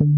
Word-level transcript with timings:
Sejam 0.00 0.08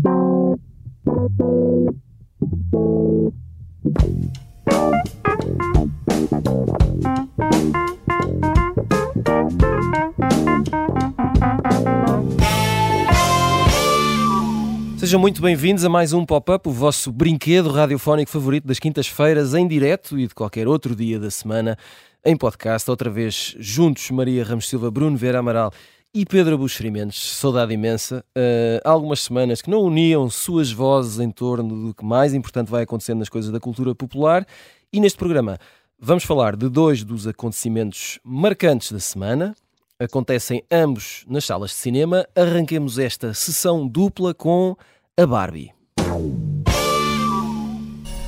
muito 15.19 15.43
bem-vindos 15.43 15.85
a 15.85 15.89
mais 15.89 16.13
um 16.13 16.25
Pop-Up, 16.25 16.69
o 16.69 16.73
vosso 16.73 17.11
brinquedo 17.11 17.69
radiofónico 17.69 18.31
favorito 18.31 18.69
das 18.69 18.79
quintas-feiras, 18.79 19.53
em 19.53 19.67
direto 19.67 20.17
e 20.17 20.29
de 20.29 20.35
qualquer 20.35 20.69
outro 20.69 20.95
dia 20.95 21.19
da 21.19 21.29
semana, 21.29 21.77
em 22.25 22.37
podcast. 22.37 22.89
Outra 22.89 23.11
vez 23.11 23.57
juntos, 23.59 24.09
Maria 24.13 24.45
Ramos 24.45 24.69
Silva, 24.69 24.93
Bruno 24.93 25.17
Vera 25.17 25.41
Amaral 25.41 25.73
e 26.15 26.27
Pedro 26.27 26.59
Buxerimentos. 26.59 27.37
Saudade 27.37 27.73
imensa. 27.73 28.25
Uh, 28.37 28.81
há 28.85 28.91
algumas 28.91 29.21
semanas 29.21 29.63
que 29.63 29.71
não 29.71 29.81
uniam 29.81 30.29
suas 30.29 30.71
vozes 30.71 31.19
em 31.19 31.31
torno 31.31 31.87
do 31.87 31.95
que 31.95 32.05
mais 32.05 32.35
importante 32.35 32.71
vai 32.71 32.83
acontecendo 32.83 33.21
nas 33.21 33.29
coisas 33.29 33.51
da 33.51 33.59
cultura 33.59 33.95
popular. 33.95 34.47
E 34.93 35.01
neste 35.01 35.19
programa 35.19 35.59
vamos 35.99 36.25
falar 36.25 36.57
de 36.57 36.69
dois 36.69 37.03
dos 37.05 37.27
acontecimentos 37.27 38.19
marcantes 38.23 38.93
da 38.93 39.01
semana. 39.01 39.55
Acontecem 39.99 40.63
ambos 40.71 41.25
nas 41.29 41.45
salas 41.45 41.71
de 41.71 41.77
cinema. 41.77 42.27
Arranquemos 42.35 42.99
esta 42.99 43.33
sessão 43.33 43.87
dupla 43.87 44.35
com 44.35 44.77
a 45.17 45.27
Barbie. 45.27 45.73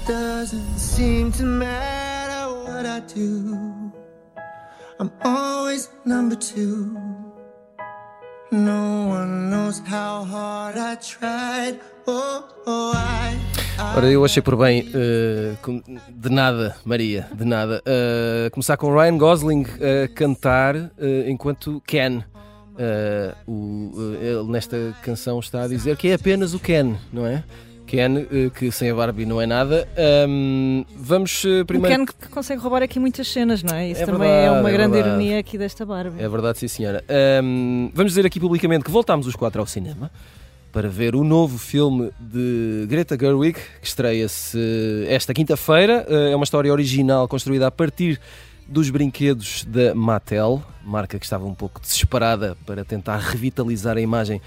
Doesn't 0.06 0.78
seem 0.78 1.30
to 1.32 1.44
matter 1.44 2.48
what 2.66 2.86
I 2.86 3.00
do. 3.00 3.92
I'm 5.00 5.10
always 5.24 5.90
number 6.04 6.36
two. 6.36 7.23
Ora, 13.96 14.10
eu 14.10 14.24
achei 14.24 14.42
por 14.42 14.56
bem, 14.56 14.88
uh, 14.88 15.82
de 16.10 16.30
nada, 16.30 16.76
Maria, 16.84 17.28
de 17.34 17.44
nada, 17.44 17.80
uh, 17.80 18.50
começar 18.50 18.76
com 18.76 18.94
Ryan 18.94 19.18
Gosling 19.18 19.64
a 19.64 20.08
cantar 20.08 20.76
uh, 20.76 20.90
enquanto 21.26 21.82
Ken. 21.86 22.22
O, 23.46 23.92
ele 24.20 24.50
nesta 24.50 24.76
canção 25.02 25.38
está 25.38 25.62
a 25.62 25.68
dizer 25.68 25.96
que 25.96 26.08
é 26.08 26.14
apenas 26.14 26.54
o 26.54 26.58
Ken, 26.58 26.96
não 27.12 27.24
é? 27.24 27.44
Ken, 27.86 28.18
uh, 28.18 28.50
que 28.50 28.70
sem 28.70 28.90
a 28.90 28.94
Barbie 28.94 29.26
não 29.26 29.40
é 29.40 29.46
nada. 29.46 29.88
Um, 30.28 30.84
vamos 30.96 31.44
uh, 31.44 31.64
primeiro. 31.66 32.02
O 32.02 32.06
Ken 32.06 32.12
que 32.20 32.28
consegue 32.28 32.60
roubar 32.60 32.82
aqui 32.82 32.98
muitas 32.98 33.28
cenas, 33.28 33.62
não 33.62 33.76
é? 33.76 33.90
Isso 33.90 34.02
é 34.02 34.06
também 34.06 34.28
verdade, 34.28 34.46
é 34.46 34.60
uma 34.60 34.68
é 34.68 34.72
grande 34.72 34.92
verdade. 34.94 35.16
ironia 35.16 35.38
aqui 35.38 35.58
desta 35.58 35.84
Barbie. 35.84 36.22
É 36.22 36.28
verdade, 36.28 36.58
sim, 36.58 36.68
senhora. 36.68 37.04
Um, 37.42 37.90
vamos 37.94 38.12
dizer 38.12 38.26
aqui 38.26 38.40
publicamente 38.40 38.84
que 38.84 38.90
voltámos 38.90 39.26
os 39.26 39.36
quatro 39.36 39.60
ao 39.60 39.66
cinema 39.66 40.10
para 40.72 40.88
ver 40.88 41.14
o 41.14 41.22
novo 41.22 41.56
filme 41.56 42.10
de 42.18 42.86
Greta 42.88 43.16
Gerwig, 43.16 43.54
que 43.80 43.86
estreia-se 43.86 44.58
esta 45.08 45.32
quinta-feira. 45.32 46.04
É 46.08 46.34
uma 46.34 46.42
história 46.42 46.72
original 46.72 47.28
construída 47.28 47.68
a 47.68 47.70
partir 47.70 48.20
dos 48.66 48.90
brinquedos 48.90 49.64
da 49.64 49.94
Mattel, 49.94 50.62
marca 50.84 51.18
que 51.18 51.24
estava 51.24 51.44
um 51.44 51.54
pouco 51.54 51.80
desesperada 51.80 52.56
para 52.66 52.84
tentar 52.84 53.18
revitalizar 53.18 53.96
a 53.96 54.00
imagem 54.00 54.40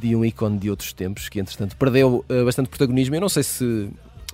de 0.00 0.14
um 0.14 0.24
ícone 0.24 0.58
de 0.58 0.70
outros 0.70 0.92
tempos, 0.92 1.28
que 1.28 1.40
entretanto 1.40 1.76
perdeu 1.76 2.24
uh, 2.28 2.44
bastante 2.44 2.68
protagonismo. 2.68 3.14
Eu 3.14 3.20
não 3.20 3.28
sei 3.28 3.42
se, 3.42 3.88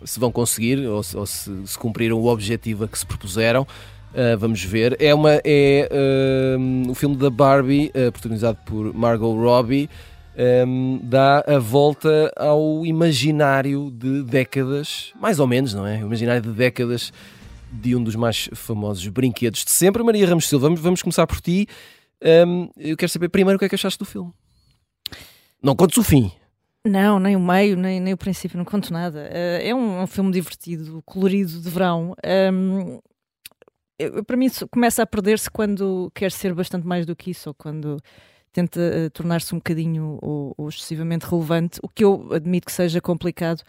se 0.04 0.20
vão 0.20 0.30
conseguir 0.30 0.86
ou, 0.86 1.02
se, 1.02 1.16
ou 1.16 1.26
se, 1.26 1.50
se, 1.66 1.78
cumpriram 1.78 2.18
o 2.18 2.26
objetivo 2.26 2.84
a 2.84 2.88
que 2.88 2.98
se 2.98 3.06
propuseram. 3.06 3.62
Uh, 3.62 4.36
vamos 4.38 4.62
ver. 4.62 4.96
É, 5.00 5.14
uma, 5.14 5.40
é 5.44 5.88
uh, 5.90 6.90
o 6.90 6.94
filme 6.94 7.16
da 7.16 7.30
Barbie, 7.30 7.92
protagonizado 8.12 8.58
por 8.64 8.94
Margot 8.94 9.34
Robbie. 9.34 9.88
Um, 10.66 11.00
dá 11.02 11.44
a 11.46 11.58
volta 11.58 12.32
ao 12.36 12.86
imaginário 12.86 13.90
de 13.90 14.22
décadas, 14.22 15.12
mais 15.20 15.38
ou 15.38 15.46
menos, 15.46 15.74
não 15.74 15.86
é? 15.86 15.96
O 15.96 16.06
imaginário 16.06 16.40
de 16.40 16.50
décadas 16.50 17.12
de 17.70 17.94
um 17.94 18.02
dos 18.02 18.16
mais 18.16 18.48
famosos 18.54 19.06
brinquedos 19.08 19.64
de 19.64 19.70
sempre. 19.70 20.02
Maria 20.02 20.26
Ramos 20.26 20.48
Silva, 20.48 20.66
vamos, 20.66 20.80
vamos 20.80 21.02
começar 21.02 21.26
por 21.26 21.40
ti. 21.40 21.68
Um, 22.22 22.70
eu 22.76 22.96
quero 22.96 23.10
saber 23.10 23.28
primeiro 23.28 23.56
o 23.56 23.58
que 23.58 23.64
é 23.64 23.68
que 23.68 23.74
achaste 23.74 23.98
do 23.98 24.04
filme. 24.04 24.32
Não 25.62 25.76
contes 25.76 25.96
o 25.98 26.02
fim. 26.02 26.30
Não, 26.84 27.20
nem 27.20 27.36
o 27.36 27.40
meio, 27.40 27.76
nem, 27.76 28.00
nem 28.00 28.14
o 28.14 28.16
princípio, 28.16 28.56
não 28.56 28.64
conto 28.64 28.92
nada. 28.92 29.28
Uh, 29.30 29.66
é 29.66 29.74
um, 29.74 30.02
um, 30.02 30.06
filme 30.06 30.32
divertido, 30.32 31.02
colorido, 31.04 31.60
de 31.60 31.68
verão. 31.68 32.14
Um, 32.52 32.98
eu, 33.98 34.24
para 34.24 34.36
mim, 34.36 34.48
começa 34.70 35.02
a 35.02 35.06
perder-se 35.06 35.50
quando 35.50 36.10
quer 36.14 36.32
ser 36.32 36.54
bastante 36.54 36.86
mais 36.86 37.04
do 37.04 37.14
que 37.14 37.30
isso, 37.32 37.50
ou 37.50 37.54
quando 37.54 37.98
tenta 38.50 38.80
uh, 38.80 39.10
tornar-se 39.10 39.54
um 39.54 39.58
bocadinho 39.58 40.18
ou, 40.22 40.54
ou 40.56 40.68
excessivamente 40.70 41.26
relevante, 41.26 41.78
o 41.82 41.88
que 41.88 42.02
eu 42.02 42.32
admito 42.32 42.66
que 42.66 42.72
seja 42.72 43.00
complicado 43.00 43.60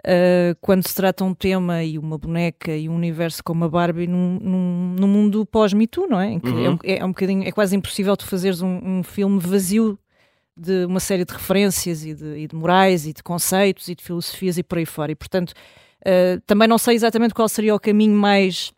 uh, 0.00 0.56
quando 0.60 0.86
se 0.86 0.94
trata 0.94 1.24
um 1.24 1.34
tema 1.34 1.82
e 1.82 1.98
uma 1.98 2.16
boneca 2.16 2.74
e 2.74 2.88
um 2.88 2.94
universo 2.94 3.42
como 3.42 3.64
a 3.64 3.68
Barbie 3.68 4.06
num, 4.06 4.38
num, 4.40 4.96
num 4.98 5.08
mundo 5.08 5.44
pós-Me 5.44 5.86
Too, 5.86 6.06
não 6.06 6.20
é? 6.20 6.32
Em 6.32 6.40
que 6.40 6.48
uhum. 6.48 6.64
é, 6.64 6.70
um, 6.70 6.78
é, 6.84 7.04
um 7.04 7.08
bocadinho, 7.08 7.42
é 7.46 7.52
quase 7.52 7.76
impossível 7.76 8.16
tu 8.16 8.26
fazeres 8.26 8.62
um, 8.62 8.80
um 8.82 9.02
filme 9.02 9.38
vazio 9.38 9.98
de 10.56 10.84
uma 10.84 11.00
série 11.00 11.24
de 11.24 11.32
referências 11.32 12.04
e 12.04 12.14
de, 12.14 12.36
e 12.36 12.46
de, 12.46 12.54
morais 12.54 13.06
e 13.06 13.12
de 13.12 13.22
conceitos 13.22 13.88
e 13.88 13.94
de 13.94 14.02
filosofias 14.02 14.58
e 14.58 14.62
por 14.62 14.78
aí 14.78 14.86
fora. 14.86 15.12
E 15.12 15.14
portanto, 15.14 15.50
uh, 15.50 16.40
também 16.46 16.68
não 16.68 16.78
sei 16.78 16.94
exatamente 16.94 17.34
qual 17.34 17.48
seria 17.48 17.74
o 17.74 17.80
caminho 17.80 18.16
mais 18.16 18.72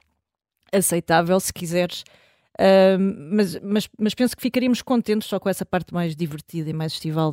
aceitável, 0.73 1.39
se 1.41 1.53
quiseres. 1.53 2.05
Uh, 2.59 2.99
mas, 3.33 3.61
mas, 3.61 3.89
mas, 3.99 4.15
penso 4.15 4.37
que 4.37 4.43
ficaríamos 4.43 4.81
contentes 4.83 5.29
só 5.29 5.41
com 5.41 5.49
essa 5.49 5.67
parte 5.67 5.93
mais 5.93 6.15
divertida 6.15 6.71
e 6.71 6.73
mais 6.73 6.93
estival 6.93 7.33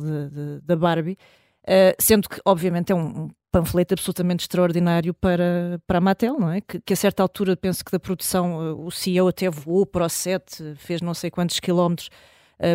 da 0.62 0.74
Barbie, 0.74 1.16
uh, 1.64 1.94
sendo 1.98 2.28
que, 2.28 2.40
obviamente, 2.44 2.90
é 2.90 2.94
um, 2.94 3.30
panfleto 3.52 3.92
absolutamente 3.92 4.44
extraordinário 4.44 5.12
para, 5.12 5.78
para 5.86 5.98
a 5.98 6.00
Mattel, 6.00 6.40
não 6.40 6.50
é? 6.50 6.62
Que, 6.62 6.80
que, 6.80 6.92
a 6.94 6.96
certa 6.96 7.22
altura 7.22 7.54
penso 7.54 7.84
que 7.84 7.92
da 7.92 8.00
produção 8.00 8.82
o 8.84 8.90
CEO 8.90 9.28
até 9.28 9.48
voou 9.50 9.84
para 9.84 10.06
o 10.06 10.08
set, 10.08 10.74
fez 10.76 11.02
não 11.02 11.12
sei 11.12 11.30
quantos 11.30 11.60
quilómetros, 11.60 12.08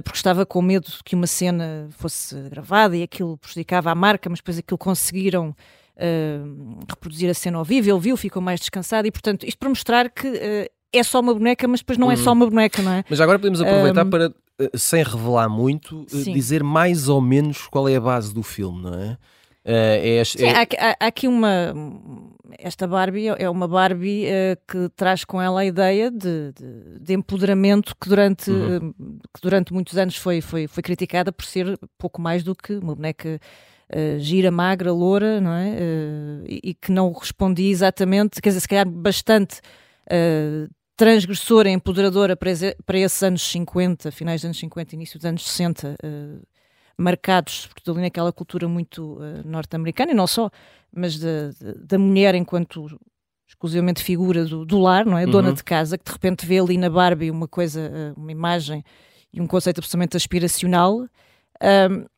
porque 0.04 0.18
estava 0.18 0.46
com 0.46 0.62
medo 0.62 0.92
que 1.06 1.16
uma 1.16 1.28
cena 1.28 1.88
fosse 1.92 2.36
gravada 2.50 2.96
e 2.98 3.04
aquilo 3.04 3.38
prejudicava 3.38 3.90
a 3.92 3.96
marca, 3.96 4.30
mas 4.30 4.40
depois 4.40 4.58
aquilo 4.58 4.78
conseguiram 4.78 5.56
uh, 5.98 6.80
reproduzir 6.90 7.30
a 7.30 7.34
cena 7.34 7.58
ao 7.58 7.64
vivo, 7.64 7.90
ele 7.90 8.00
viu, 8.00 8.18
ficou 8.18 8.42
mais 8.42 8.60
descansado 8.60 9.08
e 9.08 9.12
portanto 9.12 9.46
isto 9.46 9.58
para 9.58 9.70
mostrar 9.70 10.10
que 10.10 10.28
uh, 10.28 10.70
é 10.92 11.04
só 11.04 11.20
uma 11.20 11.34
boneca, 11.34 11.68
mas 11.68 11.80
depois 11.82 11.98
não 11.98 12.08
uhum. 12.08 12.14
é 12.14 12.18
só 12.18 12.32
uma 12.34 12.46
boneca, 12.48 12.82
não 12.82 12.92
é? 12.92 13.04
Mas 13.10 13.20
agora 13.22 13.40
podemos 13.40 13.62
aproveitar 13.62 14.06
um, 14.06 14.10
para, 14.10 14.34
sem 14.76 15.04
revelar 15.04 15.50
muito, 15.50 16.06
dizer 16.10 16.64
mais 16.64 17.10
ou 17.10 17.22
menos 17.22 17.68
qual 17.68 17.88
é 17.88 17.96
a 17.96 18.02
base 18.02 18.34
do 18.34 18.44
filme, 18.44 18.82
não 18.82 18.94
é? 18.94 19.18
Uh, 19.68 20.00
é, 20.02 20.24
Sim, 20.24 20.46
é... 20.46 20.52
Há, 20.52 20.96
há, 21.02 21.08
aqui 21.08 21.28
uma. 21.28 21.74
Esta 22.58 22.88
Barbie 22.88 23.28
é 23.28 23.50
uma 23.50 23.68
Barbie 23.68 24.26
uh, 24.26 24.58
que 24.66 24.90
traz 24.96 25.26
com 25.26 25.42
ela 25.42 25.60
a 25.60 25.66
ideia 25.66 26.10
de, 26.10 26.54
de, 26.54 27.00
de 27.02 27.14
empoderamento 27.14 27.94
que 28.00 28.08
durante, 28.08 28.50
uhum. 28.50 28.94
uh, 28.98 29.20
que 29.34 29.42
durante 29.42 29.74
muitos 29.74 29.98
anos 29.98 30.16
foi, 30.16 30.40
foi, 30.40 30.68
foi 30.68 30.82
criticada 30.82 31.34
por 31.34 31.46
ser 31.46 31.78
pouco 31.98 32.22
mais 32.22 32.44
do 32.44 32.56
que 32.56 32.76
uma 32.76 32.96
boneca 32.96 33.40
gira, 34.20 34.52
magra, 34.52 34.92
loura, 34.92 35.40
não 35.40 35.54
é? 35.54 35.78
E, 36.46 36.60
e, 36.72 36.74
que 36.74 36.92
não 36.92 37.10
respondia 37.14 37.72
exatamente, 37.72 38.42
quer 38.42 38.50
dizer, 38.50 38.60
se 38.60 38.68
calhar 38.68 38.86
bastante 38.86 39.62
transgressora, 40.98 41.70
empoderadora 41.70 42.36
para, 42.36 42.52
para 42.86 43.00
esses 43.00 43.24
anos 43.24 43.50
50, 43.50 44.12
finais 44.12 44.42
dos 44.42 44.46
anos 44.46 44.60
50, 44.60 44.94
início 44.96 45.18
dos 45.18 45.26
anos 45.26 45.50
60 45.50 45.98
marcados, 46.98 47.62
sobretudo 47.62 47.96
ali 47.96 48.02
naquela 48.02 48.34
cultura 48.34 48.68
muito 48.68 49.14
uh, 49.14 49.48
norte-americana, 49.48 50.12
e 50.12 50.16
não 50.16 50.28
só, 50.28 50.50
mas 50.92 51.20
da, 51.20 51.52
da 51.76 52.00
mulher 52.00 52.34
enquanto 52.36 53.00
exclusivamente 53.48 54.04
figura 54.04 54.46
do, 54.46 54.66
do 54.66 54.80
lar, 54.80 55.06
não 55.06 55.18
é? 55.18 55.26
Uhum. 55.26 55.32
Dona 55.32 55.54
de 55.54 55.64
casa, 55.64 55.98
que 55.98 56.04
de 56.04 56.12
repente 56.12 56.46
vê 56.46 56.60
ali 56.60 56.78
na 56.78 56.90
Barbie 56.90 57.32
uma 57.32 57.48
coisa, 57.48 58.14
uh, 58.16 58.20
uma 58.20 58.32
imagem 58.32 58.84
e 59.32 59.40
um 59.40 59.48
conceito 59.48 59.80
absolutamente 59.80 60.18
aspiracional, 60.18 61.02
uh, 61.02 62.10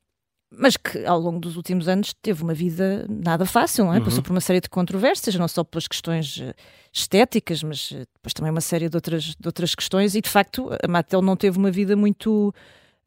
mas 0.51 0.75
que 0.75 1.05
ao 1.05 1.19
longo 1.19 1.39
dos 1.39 1.55
últimos 1.55 1.87
anos 1.87 2.13
teve 2.21 2.41
uma 2.41 2.53
vida 2.53 3.05
nada 3.07 3.45
fácil, 3.45 3.85
não 3.85 3.93
é? 3.93 3.99
Uhum. 3.99 4.05
Passou 4.05 4.23
por 4.23 4.31
uma 4.31 4.41
série 4.41 4.59
de 4.59 4.69
controvérsias, 4.69 5.35
não 5.35 5.47
só 5.47 5.63
pelas 5.63 5.87
questões 5.87 6.39
eh, 6.41 6.55
estéticas, 6.91 7.61
mas 7.61 7.91
depois 7.91 8.33
também 8.33 8.49
uma 8.49 8.59
série 8.59 8.89
de 8.89 8.97
outras, 8.97 9.23
de 9.25 9.47
outras 9.47 9.75
questões, 9.75 10.15
e 10.15 10.21
de 10.21 10.29
facto 10.29 10.71
a 10.83 10.87
Mattel 10.87 11.21
não 11.21 11.35
teve 11.35 11.55
uma 11.59 11.69
vida 11.69 11.95
muito 11.95 12.51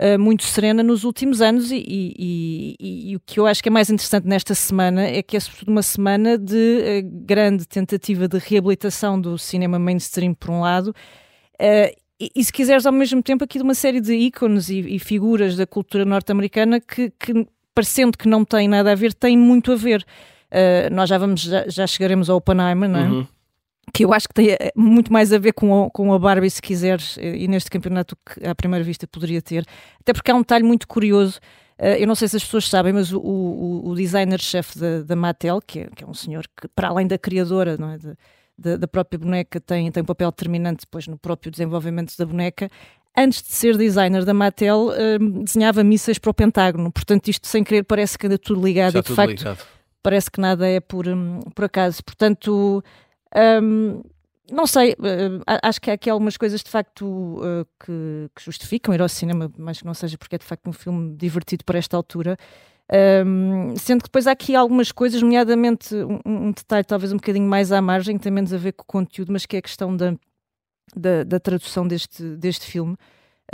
uh, 0.03 0.19
muito 0.19 0.43
serena 0.45 0.83
nos 0.83 1.05
últimos 1.05 1.41
anos 1.41 1.71
e, 1.71 1.77
e, 1.77 2.77
e, 2.79 3.11
e, 3.13 3.17
o 3.17 3.21
que 3.25 3.39
eu 3.39 3.47
acho 3.47 3.63
que 3.63 3.69
é 3.69 3.73
mais 3.73 3.89
interessante 3.89 4.27
nesta 4.27 4.55
semana 4.55 5.03
é 5.03 5.23
que 5.23 5.37
é 5.37 5.41
sobretudo 5.41 5.71
uma 5.71 5.83
semana 5.83 6.37
de 6.37 6.55
uh, 7.05 7.25
grande 7.25 7.67
tentativa 7.67 8.27
de 8.27 8.39
reabilitação 8.39 9.21
do 9.21 9.39
cinema 9.39 9.79
mainstream 9.79 10.35
por 10.35 10.51
um 10.51 10.61
lado 10.61 10.89
uh, 10.89 12.03
e, 12.19 12.45
se 12.45 12.53
quiseres 12.53 12.87
ao 12.87 12.93
mesmo 12.93 13.23
tempo 13.23 13.45
aqui 13.45 13.59
de 13.59 13.65
uma 13.65 13.75
série 13.75 14.01
de 14.01 14.15
ícones 14.15 14.69
e, 14.69 14.99
figuras 14.99 15.57
da 15.57 15.67
cultura 15.67 16.05
norte-americana 16.05 16.81
que, 16.81 17.11
que, 17.19 17.47
parecendo 17.75 18.17
que 18.17 18.29
não 18.29 18.45
tem 18.45 18.69
nada 18.69 18.93
a 18.93 18.95
ver, 18.95 19.13
tem 19.13 19.37
muito 19.37 19.73
a 19.73 19.75
ver. 19.75 20.07
nós 20.93 21.09
já 21.09 21.19
vamos, 21.19 21.41
já, 21.41 21.69
já, 21.69 21.85
chegaremos 21.85 22.31
ao 22.31 22.37
Oppenheimer, 22.37 22.89
não 22.89 23.01
é? 23.01 23.03
Uhum 23.09 23.27
que 23.93 24.05
eu 24.05 24.13
acho 24.13 24.29
que 24.29 24.35
tem 24.35 24.51
eh, 24.51 24.73
muito 24.77 25.13
mais 25.13 25.33
a 25.33 25.39
ver 25.39 25.53
com 25.53 25.85
a, 25.85 25.91
com 25.91 26.13
a 26.13 26.19
Barbie, 26.19 26.51
se 26.51 26.63
quiseres, 26.63 27.17
e 27.17 27.49
neste 27.49 27.71
campeonato 27.71 28.17
que 28.17 28.47
à 28.47 28.55
primeira 28.55 28.85
vista 28.85 29.07
poderia 29.07 29.43
ter, 29.43 29.67
até 30.01 30.13
porque 30.13 30.31
há 30.31 30.35
um 30.35 30.41
detalhe 30.41 30.65
muito 30.65 30.87
curioso 30.87 31.41
Uh, 31.83 31.99
eu 31.99 32.07
não 32.07 32.15
sei 32.15 32.29
se 32.29 32.37
as 32.37 32.45
pessoas 32.45 32.69
sabem, 32.69 32.93
mas 32.93 33.13
o, 33.13 33.19
o, 33.19 33.89
o 33.89 33.95
designer-chefe 33.97 34.79
da, 34.79 35.03
da 35.03 35.17
Mattel, 35.17 35.61
que 35.61 35.81
é, 35.81 35.89
que 35.89 36.05
é, 36.05 36.07
um 36.07 36.15
senhor 36.15 36.45
que, 36.57 36.69
para 36.69 36.89
além 36.89 37.09
da 37.09 37.19
criadora 37.19 37.77
não 37.77 37.91
é, 37.91 37.99
de, 37.99 38.15
da, 38.57 38.77
da, 38.77 38.87
própria 38.87 39.19
boneca, 39.19 39.61
tem, 39.61 39.91
tem 39.91 40.03
um 40.03 40.07
papel 40.07 40.31
determinante 40.31 40.83
depois 40.83 41.09
no 41.09 41.19
próprio 41.19 41.51
desenvolvimento 41.51 42.17
da 42.17 42.25
boneca. 42.25 42.71
Antes 43.19 43.43
de 43.43 43.53
ser 43.53 43.77
designer 43.77 44.25
da 44.25 44.33
Mattel, 44.33 44.91
uh, 44.91 45.43
desenhava 45.43 45.83
mísseis 45.83 46.19
para 46.19 46.31
o 46.31 46.35
Pentágono. 46.35 46.93
Portanto, 46.93 47.27
isto 47.27 47.49
sem 47.49 47.65
querer 47.65 47.83
parece 47.83 48.17
que 48.17 48.27
anda 48.27 48.39
tudo 48.39 48.65
ligado 48.65 48.93
Já 48.93 48.99
e 49.01 49.03
de 49.03 49.07
tudo 49.07 49.17
facto 49.17 49.39
ligado. 49.39 49.67
parece 50.03 50.31
que 50.31 50.41
nada 50.41 50.69
é 50.69 50.79
por, 50.79 51.09
um, 51.09 51.41
por 51.55 51.65
acaso. 51.65 52.05
Portanto, 52.05 52.85
um, 53.63 54.03
não 54.51 54.67
sei, 54.67 54.95
acho 55.63 55.81
que 55.81 55.91
há 55.91 55.95
aqui 55.95 56.11
algumas 56.11 56.37
coisas 56.37 56.63
de 56.63 56.71
facto 56.71 57.07
uh, 57.07 57.67
que, 57.81 58.31
que, 58.35 58.45
justificam 58.45 58.95
ir 58.95 59.01
ao 59.01 59.09
cinema, 59.09 59.51
mas 59.57 59.81
que 59.81 59.87
não 59.87 59.95
seja 59.95 60.19
porque 60.19 60.35
é 60.35 60.39
de 60.39 60.45
facto 60.45 60.69
um 60.69 60.73
filme 60.73 61.15
divertido 61.17 61.65
para 61.65 61.79
esta 61.79 61.97
altura. 61.97 62.37
Um, 63.25 63.75
sendo 63.77 64.01
que 64.01 64.09
depois 64.09 64.27
há 64.27 64.33
aqui 64.33 64.55
algumas 64.55 64.93
coisas, 64.93 65.23
nomeadamente 65.23 65.95
um, 65.95 66.21
um, 66.27 66.53
detalhe 66.53 66.85
talvez 66.85 67.13
um 67.13 67.17
bocadinho 67.17 67.49
mais 67.49 67.73
à 67.73 67.81
margem, 67.81 68.19
que 68.19 68.23
tem 68.23 68.33
menos 68.33 68.53
a 68.53 68.59
ver 68.59 68.73
com 68.73 68.83
o 68.83 68.87
conteúdo, 68.87 69.33
mas 69.33 69.47
que 69.47 69.57
é 69.57 69.61
a 69.61 69.63
questão 69.63 69.97
da, 69.97 70.15
da, 70.95 71.25
da 71.25 71.41
tradução 71.41 71.87
deste, 71.89 72.23
deste 72.37 72.67
filme. 72.67 72.97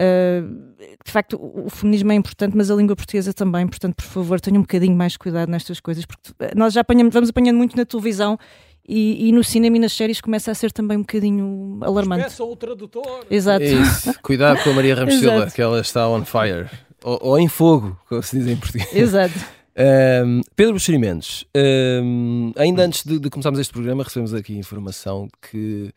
Uh, 0.01 0.75
de 1.05 1.11
facto, 1.13 1.39
o, 1.41 1.71
feminismo 1.71 2.11
é 2.13 2.15
importante, 2.15 2.57
mas 2.57 2.71
a 2.71 2.75
língua 2.75 2.97
portuguesa 2.97 3.33
também, 3.33 3.67
portanto, 3.67 3.95
por 3.95 4.05
favor, 4.05 4.41
tenham 4.41 4.59
um 4.59 4.63
bocadinho 4.63 4.97
mais 4.97 5.17
cuidado 5.17 5.49
nestas 5.49 5.81
coisas, 5.81 6.05
porque 6.05 6.33
nós 6.57 6.73
já 6.73 6.81
apanhamos, 6.81 7.13
vamos 7.13 7.31
apanhando 7.31 7.57
muito 7.57 7.77
na 7.77 7.85
televisão 7.85 8.39
e, 8.88 9.29
e, 9.29 9.32
no 9.32 9.44
cinema 9.44 9.76
e 9.76 9.81
nas 9.81 9.93
séries 9.93 10.20
começa 10.20 10.50
a 10.50 10.55
ser 10.55 10.73
também 10.73 10.96
um 10.96 11.02
bocadinho 11.02 11.79
alarmante. 11.82 12.25
Peça 12.25 12.43
o 12.43 12.56
tradutor. 12.56 13.26
Exato. 13.31 13.62
Isso. 13.62 14.14
Cuidado 14.23 14.62
com 14.64 14.70
a 14.70 14.73
Maria 14.73 14.94
Ramos 14.94 15.14
Silva, 15.14 15.50
que 15.50 15.61
ela 15.61 15.81
está 15.81 16.08
on 16.08 16.25
fire. 16.25 16.70
Ou, 17.05 17.19
ou, 17.20 17.38
em 17.38 17.49
fogo, 17.49 18.00
como 18.08 18.23
se 18.23 18.38
diz 18.38 18.49
em 18.49 18.56
português. 18.56 18.94
Exato. 18.94 19.35
Um, 19.79 20.40
Pedro 20.56 20.73
Buxeri 20.73 20.99
Mendes, 20.99 21.44
um, 22.02 22.52
ainda 22.56 22.82
antes 22.85 23.05
de, 23.05 23.19
de, 23.19 23.31
começarmos 23.31 23.61
este 23.61 23.73
programa, 23.73 24.02
recebemos 24.02 24.35
aqui 24.35 24.56
informação 24.56 25.29
que 25.40 25.93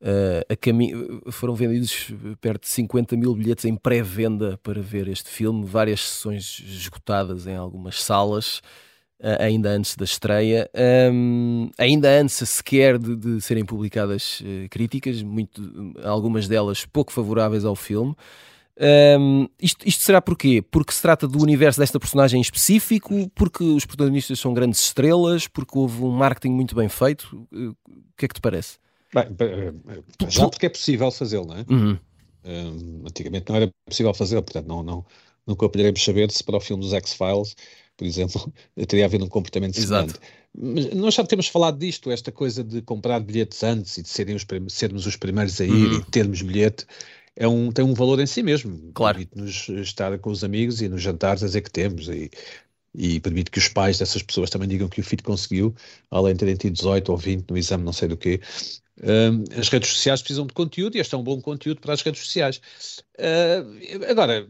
uh, 0.00 0.52
a 0.52 0.56
cami 0.56 0.92
foram 1.30 1.54
vendidos 1.54 2.12
perto 2.40 2.62
de 2.62 2.70
50 2.70 3.16
mil 3.16 3.32
bilhetes 3.34 3.66
em 3.66 3.76
pré-venda 3.76 4.58
para 4.62 4.80
ver 4.80 5.06
este 5.06 5.28
filme, 5.28 5.64
várias 5.64 6.00
sessões 6.00 6.60
esgotadas 6.66 7.46
em 7.46 7.54
algumas 7.54 8.02
salas. 8.02 8.60
Uh, 9.20 9.36
ainda 9.38 9.68
antes 9.68 9.96
da 9.96 10.04
estreia, 10.06 10.70
um, 11.12 11.70
ainda 11.76 12.08
antes 12.08 12.36
sequer 12.48 12.98
de, 12.98 13.14
de 13.14 13.40
serem 13.42 13.66
publicadas 13.66 14.40
uh, 14.40 14.66
críticas, 14.70 15.22
muito, 15.22 15.62
algumas 16.02 16.48
delas 16.48 16.86
pouco 16.86 17.12
favoráveis 17.12 17.66
ao 17.66 17.76
filme. 17.76 18.16
Um, 18.80 19.46
isto, 19.60 19.86
isto, 19.86 20.02
será 20.02 20.22
porquê? 20.22 20.62
Porque 20.62 20.94
se 20.94 21.02
trata 21.02 21.28
do 21.28 21.38
universo 21.42 21.78
desta 21.78 22.00
personagem 22.00 22.38
em 22.38 22.40
específico, 22.40 23.30
porque 23.34 23.62
os 23.62 23.84
protagonistas 23.84 24.40
são 24.40 24.54
grandes 24.54 24.80
estrelas, 24.80 25.46
porque 25.46 25.78
houve 25.78 26.02
um 26.02 26.10
marketing 26.10 26.54
muito 26.54 26.74
bem 26.74 26.88
feito. 26.88 27.46
Uh, 27.52 27.76
o 27.86 28.16
que 28.16 28.24
é 28.24 28.28
que 28.28 28.34
te 28.34 28.40
parece? 28.40 28.78
Bem, 29.12 29.26
já 30.28 30.48
porque 30.48 30.64
é 30.64 30.70
possível 30.70 31.10
fazê-lo, 31.10 31.46
não 31.46 31.56
é? 31.56 31.64
Uhum. 31.68 31.98
Um, 32.42 33.02
antigamente 33.06 33.50
não 33.50 33.56
era 33.56 33.70
possível 33.84 34.14
fazê-lo, 34.14 34.42
portanto 34.42 34.66
não, 34.66 34.82
não, 34.82 35.04
nunca 35.46 35.68
poderemos 35.68 36.02
saber 36.02 36.30
se 36.30 36.42
para 36.42 36.56
o 36.56 36.60
filme 36.60 36.82
dos 36.82 36.94
X-Files 36.94 37.54
por 38.00 38.06
exemplo, 38.06 38.52
teria 38.88 39.04
havido 39.04 39.26
um 39.26 39.28
comportamento 39.28 39.78
semelhante. 39.78 40.14
Mas 40.56 40.94
nós 40.94 41.12
já 41.12 41.22
temos 41.22 41.48
falado 41.48 41.78
disto, 41.78 42.10
esta 42.10 42.32
coisa 42.32 42.64
de 42.64 42.80
comprar 42.80 43.20
bilhetes 43.20 43.62
antes 43.62 43.98
e 43.98 44.02
de 44.02 44.08
serem 44.08 44.34
os, 44.34 44.46
sermos 44.68 45.06
os 45.06 45.16
primeiros 45.16 45.60
a 45.60 45.66
ir 45.66 45.70
uhum. 45.70 45.98
e 45.98 46.04
termos 46.04 46.40
bilhete, 46.40 46.86
é 47.36 47.46
um, 47.46 47.70
tem 47.70 47.84
um 47.84 47.92
valor 47.92 48.18
em 48.18 48.26
si 48.26 48.42
mesmo. 48.42 48.90
Claro. 48.94 49.18
Permite-nos 49.18 49.68
estar 49.86 50.18
com 50.18 50.30
os 50.30 50.42
amigos 50.42 50.80
e 50.80 50.88
nos 50.88 51.02
jantares 51.02 51.42
a 51.42 51.46
dizer 51.46 51.60
que 51.60 51.70
temos 51.70 52.08
e, 52.08 52.30
e 52.94 53.20
permite 53.20 53.50
que 53.50 53.58
os 53.58 53.68
pais 53.68 53.98
dessas 53.98 54.22
pessoas 54.22 54.48
também 54.48 54.66
digam 54.66 54.88
que 54.88 55.00
o 55.00 55.04
filho 55.04 55.22
conseguiu, 55.22 55.74
além 56.10 56.32
de 56.32 56.38
terem 56.38 56.56
tido 56.56 56.72
18 56.72 57.12
ou 57.12 57.18
20 57.18 57.50
no 57.50 57.58
exame 57.58 57.84
não 57.84 57.92
sei 57.92 58.08
do 58.08 58.16
quê. 58.16 58.40
Um, 59.02 59.44
as 59.58 59.68
redes 59.68 59.90
sociais 59.90 60.22
precisam 60.22 60.46
de 60.46 60.54
conteúdo 60.54 60.96
e 60.96 61.00
este 61.00 61.14
é 61.14 61.18
um 61.18 61.22
bom 61.22 61.38
conteúdo 61.38 61.82
para 61.82 61.92
as 61.92 62.00
redes 62.00 62.22
sociais. 62.22 62.62
Uh, 63.18 64.10
agora, 64.10 64.48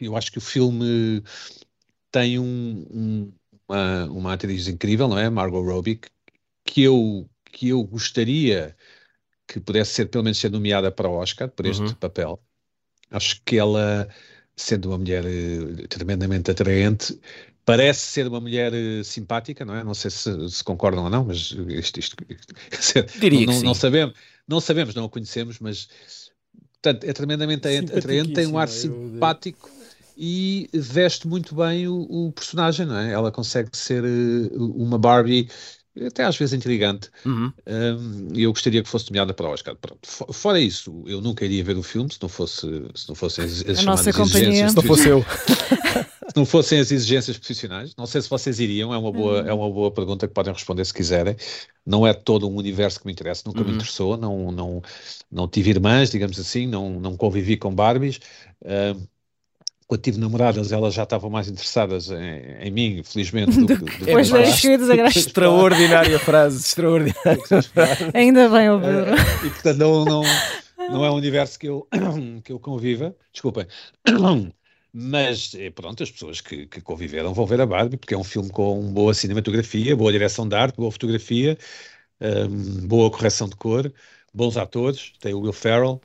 eu 0.00 0.16
acho 0.16 0.30
que 0.30 0.38
o 0.38 0.40
filme 0.40 1.22
tem 2.10 2.38
um, 2.38 2.86
um, 2.90 3.32
uma, 3.68 4.04
uma 4.06 4.32
atriz 4.34 4.68
incrível, 4.68 5.08
não 5.08 5.18
é? 5.18 5.30
Margot 5.30 5.62
Robbie, 5.62 6.00
que 6.64 6.82
eu, 6.82 7.28
que 7.44 7.68
eu 7.68 7.82
gostaria 7.84 8.76
que 9.46 9.60
pudesse 9.60 9.92
ser, 9.92 10.06
pelo 10.06 10.24
menos, 10.24 10.38
ser 10.38 10.50
nomeada 10.50 10.92
para 10.92 11.08
o 11.08 11.14
Oscar 11.14 11.48
por 11.48 11.66
este 11.66 11.82
uhum. 11.82 11.94
papel. 11.94 12.40
Acho 13.10 13.40
que 13.44 13.56
ela, 13.56 14.08
sendo 14.54 14.90
uma 14.90 14.98
mulher 14.98 15.24
uh, 15.24 15.88
tremendamente 15.88 16.50
atraente, 16.50 17.18
parece 17.64 18.00
ser 18.00 18.28
uma 18.28 18.40
mulher 18.40 18.72
uh, 18.72 19.04
simpática, 19.04 19.64
não 19.64 19.74
é? 19.74 19.82
Não 19.82 19.94
sei 19.94 20.10
se, 20.10 20.48
se, 20.48 20.62
concordam 20.62 21.04
ou 21.04 21.10
não, 21.10 21.24
mas 21.24 21.52
isto, 21.68 21.98
isto, 21.98 22.16
isto 22.28 23.02
Diria 23.18 23.46
não, 23.46 23.54
não, 23.54 23.62
não, 23.62 23.74
sabemos, 23.74 24.14
não 24.46 24.60
sabemos, 24.60 24.94
não 24.94 25.04
a 25.06 25.08
conhecemos, 25.08 25.58
mas 25.58 25.88
portanto, 26.80 27.04
é 27.04 27.12
tremendamente 27.12 27.66
atraente, 27.66 28.32
tem 28.32 28.46
um 28.46 28.56
ar 28.56 28.68
simpático 28.68 29.68
e 30.22 30.68
veste 30.74 31.26
muito 31.26 31.54
bem 31.54 31.88
o, 31.88 32.02
o, 32.02 32.32
personagem, 32.32 32.84
não 32.84 32.94
é? 32.94 33.10
Ela 33.10 33.32
consegue 33.32 33.70
ser 33.72 34.04
uh, 34.04 34.76
uma 34.76 34.98
Barbie 34.98 35.48
até 36.06 36.24
às 36.24 36.36
vezes 36.36 36.52
intrigante 36.52 37.10
uhum. 37.24 37.50
um, 37.66 38.28
e 38.34 38.42
eu 38.42 38.52
gostaria 38.52 38.82
que 38.82 38.88
fosse 38.88 39.10
nomeada 39.10 39.32
para 39.32 39.48
o 39.48 39.50
Oscar. 39.50 39.74
Pronto. 39.76 40.06
Fora 40.30 40.60
isso, 40.60 41.02
eu 41.06 41.22
nunca 41.22 41.44
iria 41.44 41.64
ver 41.64 41.76
o 41.76 41.82
filme 41.82 42.12
se 42.12 42.18
não 42.20 42.28
fosse 42.28 42.66
se 42.94 43.08
não 43.08 43.14
fossem 43.14 43.46
as, 43.46 43.64
as 43.66 43.78
a 43.78 43.82
nossa 43.82 44.12
companhia. 44.12 44.68
Se 44.68 44.76
não 44.76 44.82
fosse 44.82 45.08
eu. 45.08 45.24
se 46.28 46.36
não 46.36 46.44
fossem 46.44 46.78
as 46.78 46.92
exigências 46.92 47.38
profissionais, 47.38 47.94
não 47.96 48.04
sei 48.06 48.20
se 48.20 48.28
vocês 48.28 48.60
iriam, 48.60 48.92
é 48.92 48.98
uma 48.98 49.10
boa, 49.10 49.40
uhum. 49.40 49.48
é 49.48 49.54
uma 49.54 49.70
boa 49.70 49.90
pergunta 49.90 50.28
que 50.28 50.34
podem 50.34 50.52
responder 50.52 50.84
se 50.84 50.92
quiserem. 50.92 51.34
Não 51.84 52.06
é 52.06 52.12
todo 52.12 52.46
um 52.46 52.56
universo 52.56 53.00
que 53.00 53.06
me 53.06 53.12
interessa, 53.12 53.44
nunca 53.46 53.60
uhum. 53.60 53.68
me 53.68 53.74
interessou, 53.74 54.18
não, 54.18 54.52
não, 54.52 54.82
não 55.32 55.48
tive 55.48 55.70
irmãs, 55.70 56.10
digamos 56.10 56.38
assim, 56.38 56.66
não, 56.66 57.00
não 57.00 57.16
convivi 57.16 57.56
com 57.56 57.74
Barbies. 57.74 58.20
Uh, 58.62 59.08
quando 59.90 60.02
tive 60.02 60.20
namoradas, 60.20 60.70
elas 60.70 60.94
já 60.94 61.02
estavam 61.02 61.28
mais 61.28 61.48
interessadas 61.48 62.12
em, 62.12 62.68
em 62.68 62.70
mim, 62.70 63.02
felizmente. 63.02 63.50
Do, 63.50 63.66
do, 63.74 63.84
do 63.84 64.04
Depois 64.04 64.30
das 64.30 64.62
Extraordinária 65.16 66.16
frase, 66.20 66.60
extraordinária. 66.60 67.42
Ainda 68.14 68.48
bem, 68.48 68.70
o 68.70 68.80
Pedro. 68.80 69.14
Uh, 69.14 69.46
e 69.46 69.50
portanto, 69.50 69.78
não, 69.78 70.04
não, 70.04 70.22
não 70.78 71.04
é 71.04 71.10
um 71.10 71.16
universo 71.16 71.58
que 71.58 71.66
eu, 71.66 71.88
que 72.44 72.52
eu 72.52 72.60
conviva. 72.60 73.16
Desculpem. 73.32 73.66
Mas 74.94 75.56
eh, 75.56 75.70
pronto, 75.70 76.04
as 76.04 76.10
pessoas 76.10 76.40
que, 76.40 76.66
que, 76.66 76.80
conviveram 76.80 77.34
vão 77.34 77.44
ver 77.44 77.60
a 77.60 77.66
Barbie, 77.66 77.96
porque 77.96 78.14
é 78.14 78.18
um 78.18 78.24
filme 78.24 78.48
com 78.48 78.80
boa 78.92 79.12
cinematografia, 79.12 79.96
boa 79.96 80.12
direção 80.12 80.48
de 80.48 80.54
arte, 80.54 80.76
boa 80.76 80.92
fotografia, 80.92 81.58
um, 82.20 82.86
boa 82.86 83.10
correção 83.10 83.48
de 83.48 83.56
cor, 83.56 83.92
bons 84.32 84.56
atores. 84.56 85.12
Tem 85.18 85.34
o 85.34 85.40
Will 85.40 85.52
Ferrell, 85.52 86.00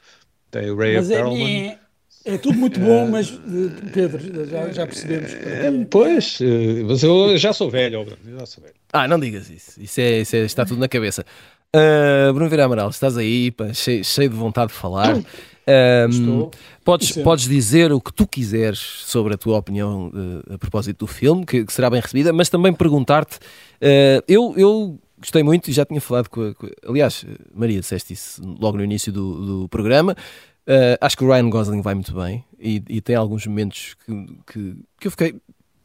tem 0.49 0.71
o 0.71 0.75
Ray 0.75 1.03
Perlman. 1.07 1.84
É 2.25 2.35
é 2.35 2.37
tudo 2.39 2.57
muito 2.57 2.79
bom, 2.79 3.07
mas 3.07 3.31
Pedro, 3.93 4.19
já, 4.47 4.69
já 4.69 4.87
percebemos. 4.87 5.31
É, 5.33 5.71
pois, 5.89 6.39
eh, 6.41 6.83
mas 6.83 7.03
eu 7.03 7.37
já 7.37 7.53
sou 7.53 7.69
velho, 7.69 8.05
já 8.39 8.45
sou 8.47 8.63
velho. 8.63 8.75
Ah, 8.91 9.07
não 9.07 9.19
digas 9.19 9.49
isso. 9.49 9.79
Isso, 9.79 10.01
é, 10.01 10.21
isso 10.21 10.35
é, 10.35 10.39
está 10.39 10.65
tudo 10.65 10.79
na 10.79 10.87
cabeça. 10.87 11.23
Uh, 11.75 12.33
Bruno 12.33 12.49
Vieira 12.49 12.65
Amaral, 12.65 12.89
estás 12.89 13.17
aí, 13.17 13.51
pá, 13.51 13.73
cheio, 13.73 14.03
cheio, 14.03 14.29
de 14.29 14.35
vontade 14.35 14.71
de 14.71 14.77
falar. 14.77 15.17
Um, 15.17 16.49
podes, 16.83 17.11
podes 17.11 17.47
dizer 17.47 17.91
o 17.91 17.99
que 17.99 18.13
tu 18.13 18.25
quiseres 18.25 18.79
sobre 18.79 19.33
a 19.33 19.37
tua 19.37 19.57
opinião 19.57 20.07
uh, 20.07 20.53
a 20.53 20.57
propósito 20.57 21.05
do 21.05 21.07
filme, 21.07 21.45
que, 21.45 21.65
que, 21.65 21.73
será 21.73 21.89
bem 21.89 21.99
recebida, 21.99 22.31
mas 22.31 22.49
também 22.49 22.71
perguntar-te. 22.73 23.37
Uh, 23.37 24.23
eu, 24.27 24.53
eu 24.57 24.99
gostei 25.19 25.43
muito 25.43 25.69
e 25.69 25.73
já 25.73 25.85
tinha 25.85 25.99
falado 25.99 26.29
com, 26.29 26.41
a, 26.41 26.55
com 26.55 26.65
a, 26.67 26.69
Aliás, 26.89 27.25
Maria, 27.53 27.79
disseste 27.79 28.13
isso 28.13 28.41
logo 28.59 28.77
no 28.77 28.83
início 28.83 29.11
do, 29.11 29.61
do 29.61 29.69
programa. 29.69 30.15
Uh, 30.67 30.97
acho 30.99 31.15
que 31.15 31.23
o 31.23 31.27
Ryan 31.27 31.49
Gosling 31.49 31.81
vai 31.81 31.93
muito 31.93 32.13
bem 32.13 32.43
e, 32.59 32.83
e 32.89 33.01
tem 33.01 33.15
alguns 33.15 33.45
momentos 33.45 33.95
que, 34.05 34.27
que, 34.47 34.75
que 34.99 35.07
eu 35.07 35.11
fiquei. 35.11 35.33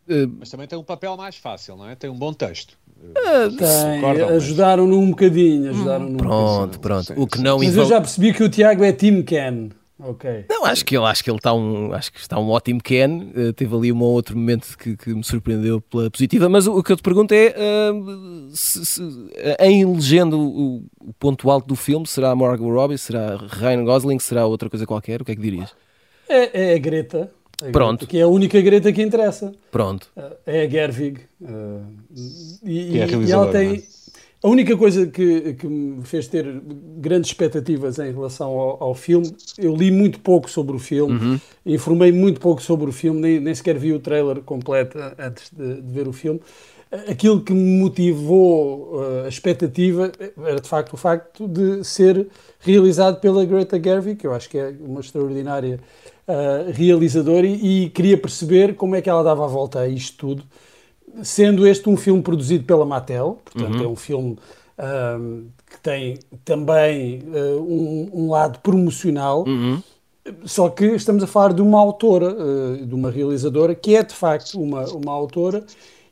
Uh... 0.08 0.37
Mas 0.38 0.49
também 0.49 0.66
tem 0.66 0.78
um 0.78 0.84
papel 0.84 1.16
mais 1.16 1.37
fácil, 1.37 1.76
não 1.76 1.88
é? 1.88 1.94
Tem 1.94 2.08
um 2.08 2.18
bom 2.18 2.32
texto. 2.32 2.78
Uh, 3.02 3.56
tem, 3.56 4.22
ajudaram-no 4.37 4.99
um 4.99 5.10
bocadinho. 5.10 5.70
Ajudaram 5.70 6.06
hum, 6.06 6.16
pronto, 6.16 6.76
um 6.76 6.80
pronto. 6.80 7.14
O 7.16 7.26
que 7.26 7.40
não 7.40 7.58
Mas 7.58 7.76
eu 7.76 7.87
já 7.87 8.00
percebi 8.00 8.32
que 8.32 8.42
o 8.42 8.49
Tiago 8.49 8.84
é 8.84 8.92
Tim 8.92 9.22
Ken. 9.22 9.70
Ok. 10.02 10.47
Não, 10.49 10.64
acho 10.64 10.85
que 10.85 10.97
ele, 10.97 11.04
acho 11.04 11.23
que 11.23 11.30
ele 11.30 11.37
está 11.37 11.52
um, 11.52 11.92
acho 11.92 12.12
que 12.12 12.19
está 12.19 12.38
um 12.38 12.49
ótimo 12.49 12.83
Ken. 12.83 13.33
Uh, 13.37 13.52
teve 13.52 13.75
ali 13.75 13.92
um 13.92 14.02
outro 14.02 14.37
momento 14.37 14.76
que, 14.78 14.97
que, 14.97 15.14
me 15.14 15.23
surpreendeu 15.23 15.80
pela 15.80 16.11
positiva. 16.11 16.49
Mas 16.49 16.66
o, 16.66 16.78
o 16.78 16.83
que 16.83 16.92
eu 16.92 16.97
te 16.97 17.02
pergunto 17.02 17.33
é 17.35 17.54
uh, 17.54 18.50
se, 18.54 18.85
se, 18.85 19.02
uh, 19.02 19.30
em 19.61 19.85
legenda 19.85 20.37
o, 20.37 20.85
o, 21.00 21.12
ponto 21.19 21.50
alto 21.50 21.66
do 21.66 21.76
filme 21.76 22.07
será 22.07 22.35
Margot 22.35 22.71
Robbie, 22.71 22.97
será 22.97 23.37
Ryan 23.37 23.85
Gosling, 23.85 24.19
será 24.19 24.47
outra 24.47 24.71
coisa 24.71 24.87
qualquer? 24.87 25.21
O 25.21 25.25
que 25.25 25.33
é 25.33 25.37
que 25.37 25.42
dirias? 25.42 25.75
É, 26.28 26.71
é 26.71 26.75
a 26.75 26.78
Greta. 26.78 27.30
A 27.62 27.71
Pronto. 27.71 28.00
Greta, 28.00 28.11
que 28.11 28.19
é 28.19 28.23
a 28.23 28.28
única 28.28 28.61
Greta 28.61 28.90
que 28.92 29.02
interessa. 29.02 29.52
Pronto. 29.71 30.09
é 30.47 30.62
a 30.62 30.69
Gerwig. 30.69 31.21
e, 32.64 32.97
e, 32.97 32.99
é 32.99 33.04
a 33.04 33.07
e 33.07 33.33
ela 33.33 33.50
tem. 33.50 33.83
A 34.42 34.49
única 34.49 34.75
coisa 34.75 35.06
que, 35.06 35.52
que 35.52 35.66
me 35.66 36.02
fez 36.02 36.26
ter 36.26 36.62
grandes 36.97 37.30
expectativas 37.30 37.99
em 37.99 38.11
relação 38.11 38.49
ao, 38.50 38.82
ao 38.82 38.94
filme, 38.94 39.30
eu 39.59 39.76
li 39.76 39.90
muito 39.90 40.18
pouco 40.20 40.50
sobre 40.50 40.75
o 40.75 40.78
filme, 40.78 41.12
uhum. 41.12 41.40
informei 41.66 42.11
muito 42.11 42.40
pouco 42.40 42.62
sobre 42.62 42.88
o 42.88 42.92
filme, 42.92 43.20
nem, 43.20 43.38
nem 43.38 43.54
sequer 43.54 43.78
vi 43.78 43.92
o 43.92 44.00
trailer 44.00 44.40
completo 44.40 44.99
antes 45.18 45.50
de, 45.52 45.82
de 45.82 45.92
ver 45.92 46.09
o 46.09 46.12
filme. 46.12 46.40
Aquilo 47.06 47.42
que 47.42 47.52
me 47.52 47.80
motivou 47.80 48.94
uh, 48.94 49.25
a 49.26 49.28
expectativa 49.28 50.11
era 50.44 50.61
de 50.61 50.68
facto 50.68 50.94
o 50.94 50.97
facto 50.97 51.47
de 51.47 51.85
ser 51.85 52.26
realizado 52.59 53.20
pela 53.20 53.44
Greta 53.44 53.80
Gerwig, 53.80 54.16
que 54.16 54.26
eu 54.26 54.32
acho 54.32 54.49
que 54.49 54.56
é 54.56 54.75
uma 54.80 55.00
extraordinária 55.00 55.78
uh, 56.26 56.73
realizadora, 56.73 57.47
e, 57.47 57.85
e 57.85 57.90
queria 57.90 58.16
perceber 58.16 58.75
como 58.75 58.97
é 58.97 59.02
que 59.02 59.11
ela 59.11 59.23
dava 59.23 59.44
a 59.44 59.49
volta 59.49 59.80
a 59.80 59.88
isto 59.88 60.16
tudo 60.16 60.44
sendo 61.22 61.66
este 61.66 61.88
um 61.88 61.96
filme 61.96 62.22
produzido 62.22 62.64
pela 62.64 62.84
Mattel, 62.84 63.38
portanto 63.44 63.78
uhum. 63.78 63.84
é 63.84 63.88
um 63.88 63.96
filme 63.96 64.38
um, 64.80 65.46
que 65.68 65.80
tem 65.80 66.18
também 66.44 67.22
uh, 67.28 67.60
um, 67.60 68.10
um, 68.12 68.30
lado 68.30 68.58
promocional, 68.60 69.44
uhum. 69.46 69.82
só 70.44 70.68
que 70.68 70.86
estamos 70.86 71.22
a 71.22 71.26
falar 71.26 71.52
de 71.52 71.62
uma 71.62 71.78
autora, 71.78 72.34
uh, 72.34 72.86
de 72.86 72.94
uma 72.94 73.10
realizadora, 73.10 73.74
que 73.74 73.94
é 73.94 74.02
de 74.02 74.14
facto 74.14 74.60
uma, 74.60 74.84
uma 74.86 75.12
autora 75.12 75.64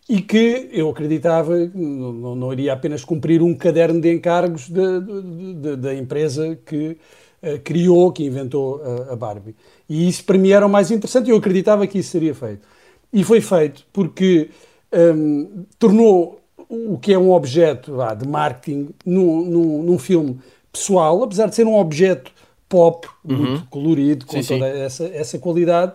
e 0.08 0.22
que 0.22 0.68
eu 0.72 0.88
acreditava 0.88 1.56
não, 1.74 2.34
não 2.34 2.52
iria 2.52 2.72
apenas 2.72 3.04
cumprir 3.04 3.42
um 3.42 3.54
caderno 3.54 4.00
de 4.00 4.12
encargos 4.12 4.70
da 4.70 5.94
empresa 5.94 6.58
que 6.64 6.96
uh, 7.42 7.58
criou, 7.64 8.12
que 8.12 8.24
inventou 8.24 8.82
a 9.10 9.16
Barbie. 9.16 9.54
E 9.88 10.08
isso 10.08 10.24
para 10.24 10.38
mim 10.38 10.50
era 10.50 10.66
o 10.66 10.70
mais 10.70 10.90
interessante 10.90 11.28
e 11.28 11.30
eu 11.30 11.36
acreditava 11.36 11.86
que 11.86 11.98
isso 11.98 12.10
seria 12.10 12.34
feito. 12.34 12.66
E 13.12 13.24
foi 13.24 13.40
feito 13.40 13.86
porque 13.92 14.50
um, 14.92 15.64
tornou 15.78 16.40
o 16.68 16.98
que 16.98 17.12
é 17.12 17.18
um 17.18 17.30
objeto 17.30 17.92
de 18.18 18.28
marketing 18.28 18.90
num, 19.04 19.44
num, 19.44 19.82
num, 19.82 19.98
filme 19.98 20.38
pessoal, 20.70 21.22
apesar 21.22 21.46
de 21.46 21.54
ser 21.54 21.66
um 21.66 21.76
objeto 21.76 22.30
pop, 22.68 23.08
uhum. 23.24 23.36
muito 23.36 23.64
colorido, 23.66 24.26
com 24.26 24.42
sim, 24.42 24.58
toda 24.58 24.70
sim. 24.70 24.80
Essa, 24.80 25.06
essa 25.06 25.38
qualidade, 25.38 25.92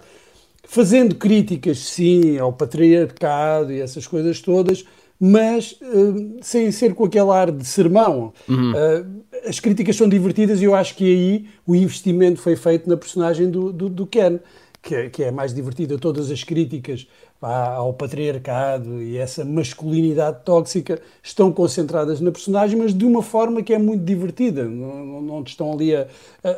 fazendo 0.63 1.15
críticas, 1.15 1.77
sim, 1.79 2.37
ao 2.39 2.51
patriarcado 2.51 3.71
e 3.71 3.79
essas 3.79 4.07
coisas 4.07 4.41
todas, 4.41 4.83
mas 5.19 5.73
uh, 5.73 6.37
sem 6.41 6.71
ser 6.71 6.95
com 6.95 7.05
aquele 7.05 7.29
ar 7.29 7.51
de 7.51 7.65
sermão. 7.65 8.33
Uhum. 8.49 8.71
Uh, 8.71 9.23
as 9.45 9.59
críticas 9.59 9.95
são 9.95 10.09
divertidas 10.09 10.61
e 10.61 10.65
eu 10.65 10.73
acho 10.73 10.95
que 10.95 11.05
aí 11.05 11.45
o 11.65 11.75
investimento 11.75 12.41
foi 12.41 12.55
feito 12.55 12.89
na 12.89 12.97
personagem 12.97 13.49
do, 13.49 13.71
do, 13.71 13.89
do 13.89 14.07
Ken, 14.07 14.39
que, 14.81 14.95
é, 14.95 15.09
que 15.09 15.23
é 15.23 15.31
mais 15.31 15.53
divertida. 15.53 15.97
Todas 15.97 16.31
as 16.31 16.43
críticas 16.43 17.07
ao 17.45 17.93
patriarcado 17.93 19.01
e 19.01 19.17
essa 19.17 19.43
masculinidade 19.43 20.37
tóxica 20.45 20.99
estão 21.21 21.51
concentradas 21.51 22.21
na 22.21 22.31
personagem, 22.31 22.77
mas 22.77 22.93
de 22.93 23.05
uma 23.05 23.21
forma 23.21 23.61
que 23.61 23.73
é 23.73 23.77
muito 23.77 24.03
divertida. 24.03 24.63
Não, 24.63 25.21
não 25.21 25.43
estão 25.43 25.73
ali 25.73 25.95
a, 25.95 26.07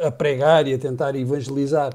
a, 0.03 0.11
pregar 0.11 0.67
e 0.67 0.73
a 0.73 0.77
tentar 0.77 1.15
evangelizar. 1.15 1.93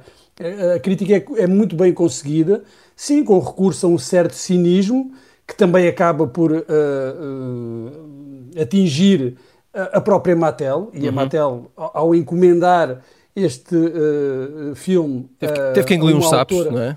A, 0.75 0.79
crítica 0.79 1.15
é, 1.15 1.43
é, 1.43 1.47
muito 1.47 1.77
bem 1.77 1.93
conseguida, 1.93 2.63
sim, 2.97 3.23
com 3.23 3.39
recurso 3.39 3.87
a 3.87 3.89
um 3.89 3.99
certo 3.99 4.35
cinismo, 4.35 5.13
que 5.47 5.57
também 5.57 5.87
acaba 5.87 6.27
por 6.27 6.53
uh, 6.53 6.57
uh, 6.57 8.61
atingir 8.61 9.37
a, 9.73 10.01
própria 10.01 10.35
Mattel, 10.35 10.91
e 10.93 11.03
uhum. 11.03 11.09
a 11.09 11.13
Mattel, 11.13 11.71
ao 11.77 12.15
encomendar 12.15 13.03
este 13.35 13.77
uh, 13.77 14.75
filme. 14.75 15.29
Teve, 15.39 15.73
teve 15.75 15.87
que 15.87 15.95
engolir 15.95 16.17
uns 16.17 16.29
sapos, 16.29 16.67
não 16.67 16.81
é? 16.81 16.97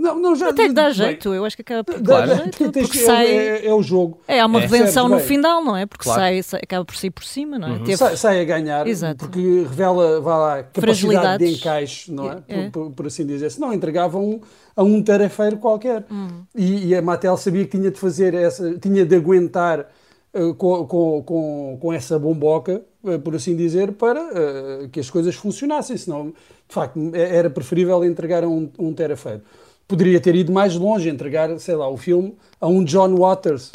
Não, 0.00 0.18
não, 0.18 0.34
já, 0.34 0.48
Até 0.48 0.72
dá 0.72 0.90
jeito, 0.90 1.34
eu 1.34 1.44
acho 1.44 1.54
que 1.54 1.60
acaba 1.60 1.84
por 1.84 2.02
claro. 2.02 2.34
jeito, 2.34 2.72
porque 2.72 2.98
é, 2.98 3.04
sai, 3.04 3.26
é, 3.26 3.66
é, 3.66 3.74
o 3.74 3.82
jogo. 3.82 4.18
É, 4.26 4.40
há 4.40 4.46
uma 4.46 4.62
é. 4.62 4.66
redenção 4.66 5.10
no 5.10 5.18
final, 5.20 5.62
não 5.62 5.76
é? 5.76 5.84
Porque 5.84 6.04
claro. 6.04 6.20
sai, 6.22 6.42
sai, 6.42 6.60
acaba 6.62 6.86
por 6.86 6.96
sair 6.96 7.10
por 7.10 7.22
cima, 7.22 7.58
não 7.58 7.68
é? 7.68 7.72
Uhum. 7.72 7.84
Teve... 7.84 7.96
Sai, 7.98 8.16
sai, 8.16 8.40
a 8.40 8.44
ganhar, 8.44 8.86
Exato. 8.86 9.18
porque 9.18 9.38
revela, 9.68 10.18
vá 10.22 10.38
lá, 10.38 10.62
capacidade 10.62 11.44
de 11.44 11.52
encaixe, 11.52 12.10
não 12.10 12.32
é? 12.32 12.42
é. 12.48 12.70
Por, 12.70 12.90
por, 12.92 13.06
assim 13.08 13.26
dizer. 13.26 13.50
Se 13.50 13.60
não, 13.60 13.74
entregavam 13.74 14.24
um, 14.24 14.40
a 14.74 14.82
um 14.82 15.02
tarefeiro 15.02 15.58
qualquer. 15.58 16.06
Uhum. 16.10 16.44
E, 16.56 16.86
e, 16.86 16.96
a 16.96 17.02
Mattel 17.02 17.36
sabia 17.36 17.66
que 17.66 17.76
tinha 17.76 17.90
de 17.90 18.00
fazer 18.00 18.32
essa, 18.32 18.78
tinha 18.78 19.04
de 19.04 19.14
aguentar 19.14 19.86
uh, 20.32 20.54
com, 20.54 20.86
com, 20.86 21.22
com, 21.22 21.78
com, 21.78 21.92
essa 21.92 22.18
bomboca, 22.18 22.80
uh, 23.04 23.18
por 23.18 23.34
assim 23.34 23.54
dizer, 23.54 23.92
para 23.92 24.18
uh, 24.22 24.88
que 24.88 24.98
as 24.98 25.10
coisas 25.10 25.34
funcionassem. 25.34 25.98
Senão, 25.98 26.28
de 26.28 26.74
facto, 26.74 26.98
era 27.14 27.50
preferível 27.50 28.02
entregar 28.02 28.44
a 28.44 28.48
um, 28.48 28.70
um 28.78 28.94
tarefeiro 28.94 29.42
poderia 29.90 30.20
ter 30.20 30.36
ido 30.36 30.52
mais 30.52 30.76
longe, 30.76 31.08
entregar, 31.08 31.58
sei 31.58 31.74
lá, 31.74 31.88
o 31.88 31.96
filme 31.96 32.36
a 32.60 32.68
um 32.68 32.84
John 32.84 33.16
Waters. 33.16 33.72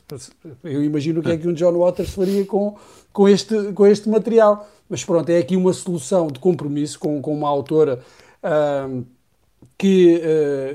Eu 0.63 0.81
imagino 0.81 1.19
o 1.19 1.23
que 1.23 1.31
é 1.31 1.37
que 1.37 1.45
um 1.45 1.51
John 1.53 1.77
Waters 1.77 2.11
faria 2.11 2.45
com, 2.45 2.77
com, 3.11 3.27
este, 3.27 3.73
com 3.73 3.85
este 3.85 4.07
material. 4.07 4.65
Mas 4.87 5.03
pronto, 5.03 5.29
é 5.29 5.37
aqui 5.37 5.57
uma 5.57 5.73
solução 5.73 6.27
de 6.27 6.39
compromisso 6.39 6.97
com, 6.97 7.21
com 7.21 7.33
uma 7.33 7.49
autora 7.49 7.99
uh, 8.41 9.05
que 9.77 10.21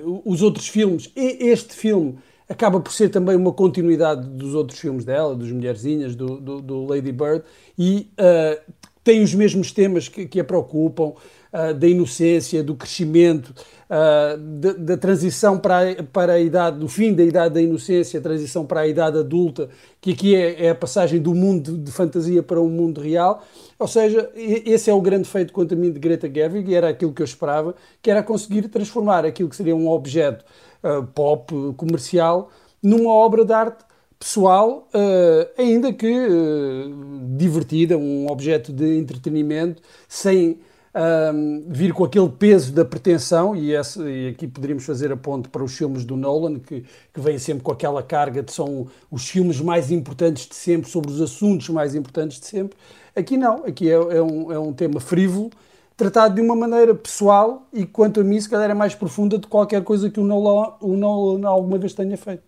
uh, 0.04 0.22
os 0.26 0.42
outros 0.42 0.68
filmes, 0.68 1.10
e 1.16 1.48
este 1.48 1.74
filme 1.74 2.18
acaba 2.46 2.78
por 2.78 2.92
ser 2.92 3.08
também 3.08 3.36
uma 3.36 3.52
continuidade 3.52 4.28
dos 4.28 4.54
outros 4.54 4.78
filmes 4.78 5.06
dela, 5.06 5.34
dos 5.34 5.50
Mulherzinhas, 5.50 6.14
do, 6.14 6.38
do, 6.38 6.60
do 6.60 6.84
Lady 6.84 7.12
Bird, 7.12 7.44
e 7.78 8.10
uh, 8.18 8.72
tem 9.02 9.22
os 9.22 9.34
mesmos 9.34 9.72
temas 9.72 10.06
que, 10.06 10.26
que 10.26 10.40
a 10.40 10.44
preocupam, 10.44 11.14
uh, 11.52 11.74
da 11.74 11.86
inocência, 11.86 12.62
do 12.62 12.74
crescimento, 12.74 13.54
uh, 13.88 14.38
da, 14.38 14.72
da, 14.72 14.96
transição 14.96 15.58
para 15.58 15.90
a, 15.90 16.02
para 16.02 16.32
a 16.34 16.40
idade, 16.40 16.78
do 16.78 16.88
fim 16.88 17.12
da 17.12 17.22
idade 17.22 17.54
da 17.54 17.62
inocência, 17.62 18.18
a 18.18 18.22
transição 18.22 18.64
para 18.64 18.80
a 18.80 18.86
idade 18.86 19.18
adulta, 19.18 19.68
que 20.00 20.12
aqui 20.12 20.34
é, 20.34 20.66
é 20.66 20.70
a 20.70 20.74
passagem 20.74 21.20
do 21.20 21.34
mundo 21.34 21.76
de 21.76 21.90
fantasia 21.90 22.42
para 22.42 22.60
um 22.60 22.68
mundo 22.68 23.00
real. 23.00 23.42
Ou 23.78 23.88
seja, 23.88 24.30
esse 24.34 24.90
é 24.90 24.94
o 24.94 25.00
grande 25.00 25.28
feito 25.28 25.52
quanto 25.52 25.74
a 25.74 25.76
mim 25.76 25.90
de 25.92 25.98
Greta 25.98 26.30
Gerwig, 26.32 26.70
e 26.70 26.74
era 26.74 26.88
aquilo 26.88 27.12
que 27.12 27.22
eu 27.22 27.26
esperava, 27.26 27.74
que 28.02 28.10
era 28.10 28.22
conseguir 28.22 28.68
transformar 28.68 29.24
aquilo 29.24 29.48
que 29.48 29.56
seria 29.56 29.74
um 29.74 29.88
objeto 29.88 30.44
uh, 30.82 31.02
pop, 31.06 31.52
comercial, 31.76 32.50
numa 32.82 33.10
obra 33.10 33.44
de 33.44 33.52
arte 33.52 33.84
pessoal, 34.18 34.86
uh, 34.94 35.50
ainda 35.56 35.92
que 35.94 36.06
uh, 36.06 37.36
divertida, 37.38 37.96
um 37.96 38.30
objeto 38.30 38.70
de 38.70 38.98
entretenimento, 38.98 39.82
sem 40.06 40.58
um, 40.94 41.64
vir 41.68 41.92
com 41.92 42.04
aquele 42.04 42.28
peso 42.28 42.72
da 42.72 42.84
pretensão, 42.84 43.54
e, 43.54 43.72
esse, 43.72 44.00
e, 44.02 44.28
aqui 44.28 44.46
poderíamos 44.46 44.84
fazer 44.84 45.12
a 45.12 45.16
ponte 45.16 45.48
para 45.48 45.62
os 45.62 45.76
filmes 45.76 46.04
do 46.04 46.16
Nolan, 46.16 46.58
que, 46.58 46.84
que 47.12 47.20
vêm 47.20 47.38
sempre 47.38 47.62
com 47.62 47.72
aquela 47.72 48.02
carga 48.02 48.42
de 48.42 48.52
são 48.52 48.88
os 49.10 49.28
filmes 49.28 49.60
mais 49.60 49.90
importantes 49.90 50.48
de 50.48 50.54
sempre, 50.54 50.90
sobre 50.90 51.10
os 51.10 51.20
assuntos 51.20 51.68
mais 51.68 51.94
importantes 51.94 52.40
de 52.40 52.46
sempre. 52.46 52.76
Aqui 53.14 53.36
não, 53.36 53.64
aqui 53.64 53.88
é, 53.88 53.94
é, 53.94 54.22
um, 54.22 54.52
é 54.52 54.58
um 54.58 54.72
tema 54.72 55.00
frívolo, 55.00 55.50
tratado 55.96 56.34
de 56.34 56.40
uma 56.40 56.56
maneira 56.56 56.94
pessoal 56.94 57.68
e, 57.72 57.86
quanto 57.86 58.20
a 58.20 58.24
mim, 58.24 58.40
se 58.40 58.48
calhar 58.48 58.70
é 58.70 58.74
mais 58.74 58.94
profunda 58.94 59.38
de 59.38 59.46
qualquer 59.46 59.82
coisa 59.84 60.10
que 60.10 60.18
o 60.18 60.24
Nolan, 60.24 60.74
o 60.80 60.96
Nolan 60.96 61.46
alguma 61.46 61.78
vez 61.78 61.94
tenha 61.94 62.16
feito. 62.16 62.42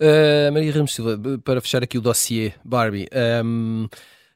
Uh, 0.00 0.52
Maria 0.52 0.72
Ramos 0.72 0.94
Silva, 0.94 1.18
para 1.42 1.60
fechar 1.60 1.82
aqui 1.82 1.98
o 1.98 2.00
dossiê 2.00 2.52
Barbie, 2.64 3.08
um, 3.44 3.88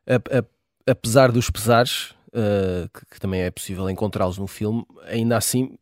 a, 0.07 0.17
a, 0.17 0.91
apesar 0.91 1.31
dos 1.31 1.49
pesares, 1.49 2.15
uh, 2.33 2.89
que, 2.93 3.07
que, 3.15 3.21
também 3.21 3.43
é 3.43 3.51
possível 3.51 3.89
encontrá-los 3.89 4.39
no 4.39 4.47
filme, 4.47 4.85
ainda 5.07 5.37
assim. 5.37 5.77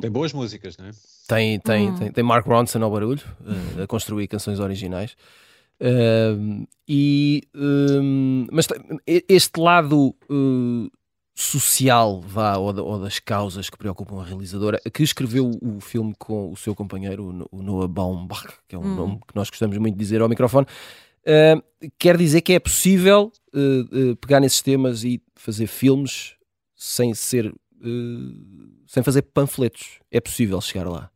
Tem 0.00 0.10
boas 0.10 0.32
músicas, 0.32 0.76
não 0.76 0.86
é? 0.86 0.90
Tem, 1.26 1.58
tem, 1.60 1.90
hum. 1.90 1.96
tem, 1.96 2.12
tem, 2.12 2.24
Mark 2.24 2.46
Ronson 2.46 2.82
ao 2.82 2.90
barulho, 2.90 3.22
uh, 3.40 3.82
a 3.82 3.86
construir 3.86 4.28
canções 4.28 4.60
originais. 4.60 5.16
Uh, 5.80 6.66
e, 6.86 7.42
um, 7.54 8.46
mas 8.52 8.68
este 9.06 9.58
lado 9.58 10.14
social, 11.34 12.20
vá, 12.20 12.56
ou, 12.56 12.78
ou, 12.78 13.00
das 13.00 13.18
causas 13.18 13.68
que 13.68 13.76
preocupam 13.76 14.20
a 14.20 14.24
realizadora, 14.24 14.80
que 14.92 15.02
escreveu 15.02 15.50
o 15.60 15.80
filme 15.80 16.14
com 16.16 16.52
o 16.52 16.56
seu 16.56 16.76
companheiro, 16.76 17.48
o 17.50 17.60
Noah 17.60 17.88
Baumbach, 17.88 18.54
que 18.68 18.76
é 18.76 18.78
um 18.78 18.82
hum. 18.82 18.94
nome 18.94 19.20
que 19.26 19.34
nós 19.34 19.50
gostamos 19.50 19.76
muito 19.78 19.94
de 19.94 19.98
dizer 19.98 20.20
ao 20.20 20.28
microfone, 20.28 20.66
Uh, 21.24 21.90
quer 21.98 22.18
dizer 22.18 22.42
que 22.42 22.52
é 22.52 22.58
possível 22.58 23.32
uh, 23.54 24.10
uh, 24.10 24.16
pegar 24.16 24.40
nesses 24.40 24.60
temas 24.60 25.04
e 25.04 25.22
fazer 25.34 25.66
filmes 25.66 26.36
sem 26.74 27.14
ser 27.14 27.54
sem 28.86 29.02
fazer 29.02 29.22
panfletos. 29.22 29.98
É 30.10 30.20
possível 30.20 30.60
chegar 30.60 30.88
lá. 30.88 31.10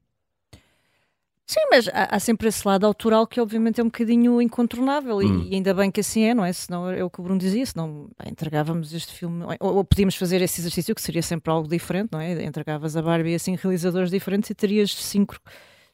Sim, 1.47 1.61
mas 1.71 1.89
há, 1.89 2.15
há, 2.15 2.21
sempre 2.21 2.47
esse 2.47 2.69
lado 2.69 2.85
autoral 2.85 3.27
que 3.27 3.41
obviamente 3.41 3.81
é 3.81 3.83
um 3.83 3.87
bocadinho 3.87 4.43
incontornável 4.43 5.17
hum. 5.17 5.45
e, 5.45 5.53
e, 5.53 5.55
ainda 5.55 5.73
bem 5.73 5.91
que 5.91 6.01
assim 6.01 6.25
é, 6.25 6.35
não 6.35 6.45
é? 6.45 6.53
Senão 6.53 6.91
é 6.91 7.03
o 7.03 7.09
que 7.09 7.21
o 7.21 7.23
Bruno 7.23 7.41
dizia, 7.41 7.65
senão 7.65 8.11
bem, 8.23 8.31
entregávamos 8.31 8.93
este 8.93 9.15
filme, 9.15 9.45
ou, 9.59 9.77
ou, 9.77 9.83
podíamos 9.83 10.15
fazer 10.15 10.43
esse 10.43 10.61
exercício 10.61 10.95
que 10.95 11.01
seria 11.01 11.23
sempre 11.23 11.51
algo 11.51 11.67
diferente, 11.67 12.11
não 12.13 12.21
é? 12.21 12.45
Entregavas 12.45 12.99
a 12.99 13.03
Barbie 13.03 13.35
assim 13.35 13.57
realizadores 13.57 14.11
diferentes 14.11 14.51
e 14.51 14.55
terias 14.55 14.95
cinco, 14.95 15.39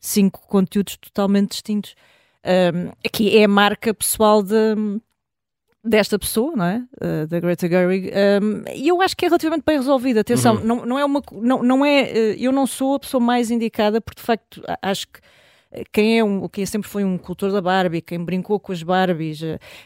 cinco 0.01 0.45
conteúdos 0.49 0.97
totalmente 0.97 1.51
distintos. 1.53 1.95
Um, 2.45 2.91
aqui 3.07 3.39
é 3.39 3.45
a 3.45 3.49
marca 3.49 3.95
pessoal 3.95 4.43
de, 4.43 4.75
desta 5.85 6.19
pessoa, 6.19 6.57
não 6.57 6.65
é? 6.65 6.83
Uh, 7.01 7.27
da 7.27 7.39
Greta 7.39 7.69
Gerwig. 7.69 8.11
Um, 8.43 8.65
e 8.75 8.89
eu 8.89 9.03
acho 9.03 9.17
que 9.17 9.27
é 9.27 9.29
relativamente 9.29 9.65
bem 9.67 9.77
resolvida. 9.77 10.21
Atenção, 10.21 10.57
uhum. 10.57 10.65
não, 10.65 10.87
não 10.87 10.99
é 10.99 11.05
uma. 11.05 11.23
Não, 11.33 11.63
não 11.63 11.85
é, 11.85 12.03
uh, 12.05 12.17
eu 12.39 12.51
não 12.51 12.67
sou 12.67 12.95
a 12.95 13.01
pessoa 13.01 13.21
mais 13.21 13.51
indicada, 13.51 14.01
porque 14.01 14.21
de 14.21 14.27
facto 14.27 14.63
acho 14.81 15.07
que 15.09 15.21
quem 15.93 16.19
é 16.19 16.25
um, 16.25 16.49
quem 16.49 16.65
sempre 16.67 16.89
foi 16.89 17.05
um 17.05 17.19
cultor 17.19 17.51
da 17.53 17.61
Barbie, 17.61 18.01
quem 18.01 18.23
brincou 18.23 18.61
com 18.61 18.73
as 18.73 18.83
Barbies. 18.83 19.41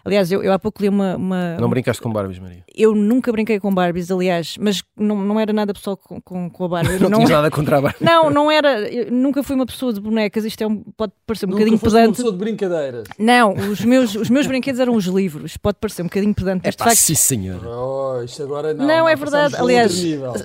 Aliás, 0.04 0.30
eu, 0.30 0.42
eu 0.42 0.52
há 0.52 0.58
pouco 0.58 0.82
li 0.82 0.88
uma, 0.88 1.16
uma. 1.16 1.56
Não 1.58 1.68
brincaste 1.68 2.02
com 2.02 2.12
Barbies, 2.12 2.38
Maria? 2.38 2.64
Eu 2.74 2.94
nunca 2.94 3.32
brinquei 3.32 3.58
com 3.58 3.72
Barbies, 3.72 4.10
aliás, 4.10 4.56
mas 4.58 4.82
não, 4.96 5.16
não 5.16 5.40
era 5.40 5.52
nada 5.52 5.72
pessoal 5.72 5.96
com, 5.96 6.20
com, 6.20 6.50
com 6.50 6.64
a 6.64 6.68
Barbie. 6.68 6.98
não, 7.00 7.10
não 7.10 7.18
tinha 7.24 7.36
nada 7.36 7.50
contra 7.50 7.78
a 7.78 7.80
Barbie. 7.80 8.04
Não, 8.04 8.30
não 8.30 8.50
era. 8.50 8.88
nunca 9.10 9.42
fui 9.42 9.54
uma 9.54 9.66
pessoa 9.66 9.92
de 9.92 10.00
bonecas. 10.00 10.44
Isto 10.44 10.62
é 10.62 10.66
um, 10.66 10.82
pode 10.96 11.12
parecer 11.26 11.46
um 11.46 11.50
nunca 11.50 11.60
bocadinho 11.60 11.80
pedante. 11.80 12.08
uma 12.08 12.14
pessoa 12.14 12.32
de 12.32 12.38
brincadeiras. 12.38 13.04
Não, 13.18 13.52
os 13.52 13.80
meus, 13.84 14.14
os 14.14 14.30
meus 14.30 14.46
brinquedos 14.46 14.80
eram 14.80 14.94
os 14.94 15.06
livros. 15.06 15.56
Pode 15.56 15.78
parecer 15.80 16.02
um 16.02 16.06
bocadinho 16.06 16.34
pedante, 16.34 16.62
mas 16.64 16.74
é 16.74 16.76
de 16.76 16.84
facto. 16.84 16.96
Sim, 16.96 17.14
senhor. 17.14 17.64
Oh, 17.66 18.22
isto 18.22 18.42
agora 18.42 18.74
não. 18.74 18.86
Não, 18.86 19.08
é 19.08 19.16
verdade. 19.16 19.56
Aliás, 19.56 20.00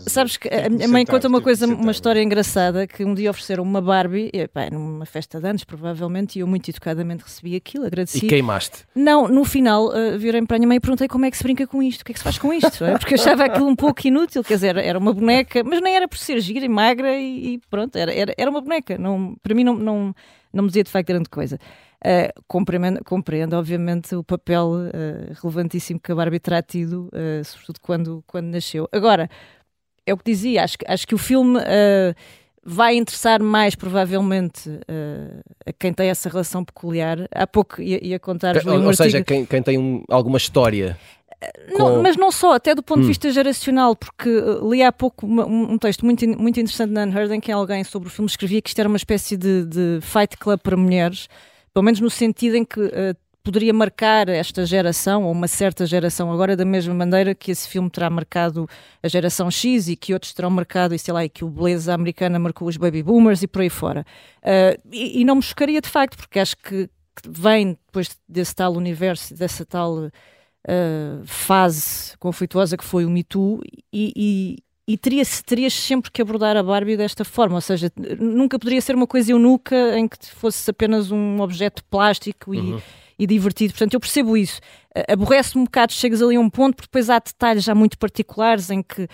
sabes 0.07 0.37
que 0.37 0.47
a 0.47 0.69
minha 0.69 0.87
mãe 0.87 1.05
conta 1.05 1.27
uma 1.27 1.41
coisa, 1.41 1.65
uma 1.65 1.91
história 1.91 2.21
engraçada 2.21 2.87
que 2.87 3.03
um 3.03 3.13
dia 3.13 3.29
ofereceram 3.29 3.63
uma 3.63 3.81
Barbie, 3.81 4.29
e, 4.33 4.47
pá, 4.47 4.69
numa 4.71 5.05
festa 5.05 5.32
de 5.39 5.47
anos, 5.47 5.63
provavelmente, 5.63 6.37
e 6.37 6.41
eu 6.41 6.47
muito 6.47 6.69
educadamente 6.69 7.23
recebi 7.23 7.55
aquilo, 7.55 7.85
agradeci. 7.85 8.25
E 8.25 8.29
queimaste? 8.29 8.85
Não, 8.95 9.27
no 9.27 9.43
final 9.45 9.87
uh, 9.87 10.17
virei 10.17 10.41
para 10.45 10.57
a 10.57 10.59
minha 10.59 10.67
mãe 10.67 10.77
e 10.77 10.79
perguntei 10.79 11.07
como 11.07 11.25
é 11.25 11.31
que 11.31 11.37
se 11.37 11.43
brinca 11.43 11.65
com 11.67 11.81
isto, 11.81 12.01
o 12.01 12.05
que 12.05 12.11
é 12.11 12.13
que 12.13 12.19
se 12.19 12.23
faz 12.23 12.37
com 12.37 12.53
isto, 12.53 12.83
é? 12.83 12.97
porque 12.97 13.13
eu 13.13 13.19
achava 13.19 13.45
aquilo 13.45 13.67
um 13.67 13.75
pouco 13.75 14.07
inútil, 14.07 14.43
quer 14.43 14.55
dizer, 14.55 14.77
era 14.77 14.97
uma 14.97 15.13
boneca, 15.13 15.63
mas 15.63 15.81
nem 15.81 15.95
era 15.95 16.07
por 16.07 16.17
ser 16.17 16.39
gira 16.39 16.65
e 16.65 16.69
magra 16.69 17.15
e, 17.15 17.53
e 17.53 17.61
pronto, 17.69 17.95
era, 17.95 18.13
era, 18.13 18.33
era 18.37 18.49
uma 18.49 18.61
boneca, 18.61 18.97
não, 18.97 19.35
para 19.41 19.53
mim 19.53 19.63
não, 19.63 19.75
não, 19.75 20.15
não 20.51 20.63
me 20.63 20.69
dizia 20.69 20.83
de 20.83 20.91
facto 20.91 21.07
grande 21.07 21.29
coisa. 21.29 21.57
Uh, 22.05 22.43
compreendo, 22.47 23.01
compreendo, 23.05 23.55
obviamente, 23.55 24.13
o 24.13 24.23
papel 24.25 24.71
uh, 24.71 25.33
relevantíssimo 25.41 26.01
que 26.01 26.11
a 26.11 26.15
Barbie 26.15 26.37
terá 26.37 26.61
tido, 26.61 27.09
uh, 27.13 27.43
sobretudo 27.45 27.79
quando, 27.81 28.23
quando 28.27 28.47
nasceu. 28.47 28.89
Agora, 28.91 29.29
é 30.05 30.13
o 30.13 30.17
que 30.17 30.25
dizia, 30.25 30.65
acho, 30.65 30.75
acho 30.85 31.07
que 31.07 31.15
o 31.15 31.17
filme 31.17 31.59
vai 32.65 32.95
interessar 32.95 33.41
mais, 33.41 33.75
provavelmente, 33.75 34.69
a 35.65 35.73
quem 35.73 35.93
tem 35.93 36.09
essa 36.09 36.29
relação 36.29 36.63
peculiar. 36.63 37.27
Há 37.33 37.45
pouco 37.45 37.81
ia, 37.81 38.05
ia 38.05 38.19
contar-vos 38.19 38.65
Ou, 38.65 38.79
um 38.79 38.87
ou 38.87 38.93
seja, 38.93 39.23
quem, 39.23 39.45
quem 39.45 39.61
tem 39.61 39.77
um, 39.77 40.03
alguma 40.09 40.37
história. 40.37 40.97
Não, 41.67 41.95
com... 41.95 42.01
Mas 42.01 42.15
não 42.15 42.31
só, 42.31 42.53
até 42.53 42.73
do 42.73 42.81
ponto 42.81 42.99
hum. 42.99 43.01
de 43.01 43.07
vista 43.09 43.29
geracional, 43.29 43.95
porque 43.95 44.29
li 44.69 44.81
há 44.81 44.91
pouco 44.91 45.27
um, 45.27 45.73
um, 45.73 45.77
texto 45.77 46.05
muito, 46.05 46.25
muito 46.39 46.59
interessante 46.59 46.91
na 46.91 47.03
Unheard 47.03 47.33
em 47.33 47.39
que 47.41 47.51
alguém 47.51 47.83
sobre 47.83 48.07
o 48.07 48.11
filme 48.11 48.29
escrevia 48.29 48.61
que 48.61 48.69
isto 48.69 48.79
era 48.79 48.87
uma 48.87 48.97
espécie 48.97 49.35
de, 49.35 49.65
de 49.65 49.99
fight 50.01 50.37
club 50.37 50.59
para 50.59 50.77
mulheres 50.77 51.27
pelo 51.73 51.83
menos 51.83 51.99
no 51.99 52.09
sentido 52.09 52.55
em 52.55 52.63
que 52.63 52.79
uh, 52.79 53.15
poderia 53.43 53.73
marcar 53.73 54.29
esta 54.29 54.65
geração, 54.65 55.25
ou 55.25 55.31
uma 55.31 55.47
certa 55.47 55.85
geração 55.85 56.31
agora, 56.31 56.55
da 56.55 56.63
mesma 56.63 56.93
maneira 56.93 57.35
que 57.35 57.51
esse 57.51 57.67
filme 57.67 57.89
terá 57.89 58.09
marcado 58.09 58.67
a 59.01 59.07
geração 59.07 59.51
X 59.51 59.89
e 59.89 59.95
que 59.95 60.13
outros 60.13 60.33
terão 60.33 60.49
marcado, 60.49 60.95
e 60.95 60.99
sei 60.99 61.13
lá, 61.13 61.25
e 61.25 61.29
que 61.29 61.43
o 61.43 61.49
Beleza 61.49 61.93
Americana 61.93 62.39
marcou 62.39 62.67
os 62.67 62.77
baby 62.77 63.03
boomers 63.03 63.43
e 63.43 63.47
por 63.47 63.61
aí 63.61 63.69
fora. 63.69 64.05
Uh, 64.41 64.79
e, 64.91 65.21
e, 65.21 65.25
não 65.25 65.35
me 65.35 65.41
chocaria 65.41 65.81
de 65.81 65.89
facto, 65.89 66.15
porque 66.15 66.39
acho 66.39 66.55
que, 66.55 66.87
que 66.87 67.29
vem 67.29 67.77
depois 67.85 68.09
desse 68.27 68.55
tal 68.55 68.73
universo, 68.73 69.35
dessa 69.35 69.65
tal 69.65 70.05
uh, 70.05 70.11
fase 71.25 72.17
conflituosa 72.17 72.77
que 72.77 72.85
foi 72.85 73.03
o 73.03 73.09
Me 73.09 73.23
Too, 73.23 73.61
e, 73.91 74.13
e 74.15 74.57
e 74.85 74.97
terias, 74.97 75.41
terias 75.41 75.73
sempre 75.73 76.11
que 76.11 76.21
abordar 76.21 76.57
a 76.57 76.61
Barbie 76.61 76.97
desta 76.97 77.23
forma, 77.23 77.55
ou 77.55 77.61
seja, 77.61 77.89
nunca 78.19 78.59
poderia 78.59 78.81
ser 78.81 78.95
uma 78.95 79.07
coisa 79.07 79.31
eunuca 79.31 79.97
em 79.97 80.07
que 80.09 80.17
fosse 80.29 80.69
apenas 80.69 81.09
um 81.09 81.39
objeto 81.39 81.81
plástico 81.85 82.53
e, 82.53 82.59
uhum. 82.59 82.81
E 83.17 83.27
divertido. 83.27 83.73
Portanto, 83.73 83.93
eu 83.93 83.99
percebo 83.99 84.35
isso. 84.37 84.59
Aborrece-me 85.07 85.61
um 85.61 85.65
bocado, 85.65 85.93
chegas 85.93 86.21
ali 86.21 86.35
a 86.35 86.39
um 86.39 86.49
ponto, 86.49 86.75
porque 86.75 86.87
depois 86.87 87.09
há 87.09 87.19
detalhes 87.19 87.63
já 87.63 87.73
muito 87.73 87.97
particulares 87.97 88.69
em 88.69 88.81
que 88.81 89.07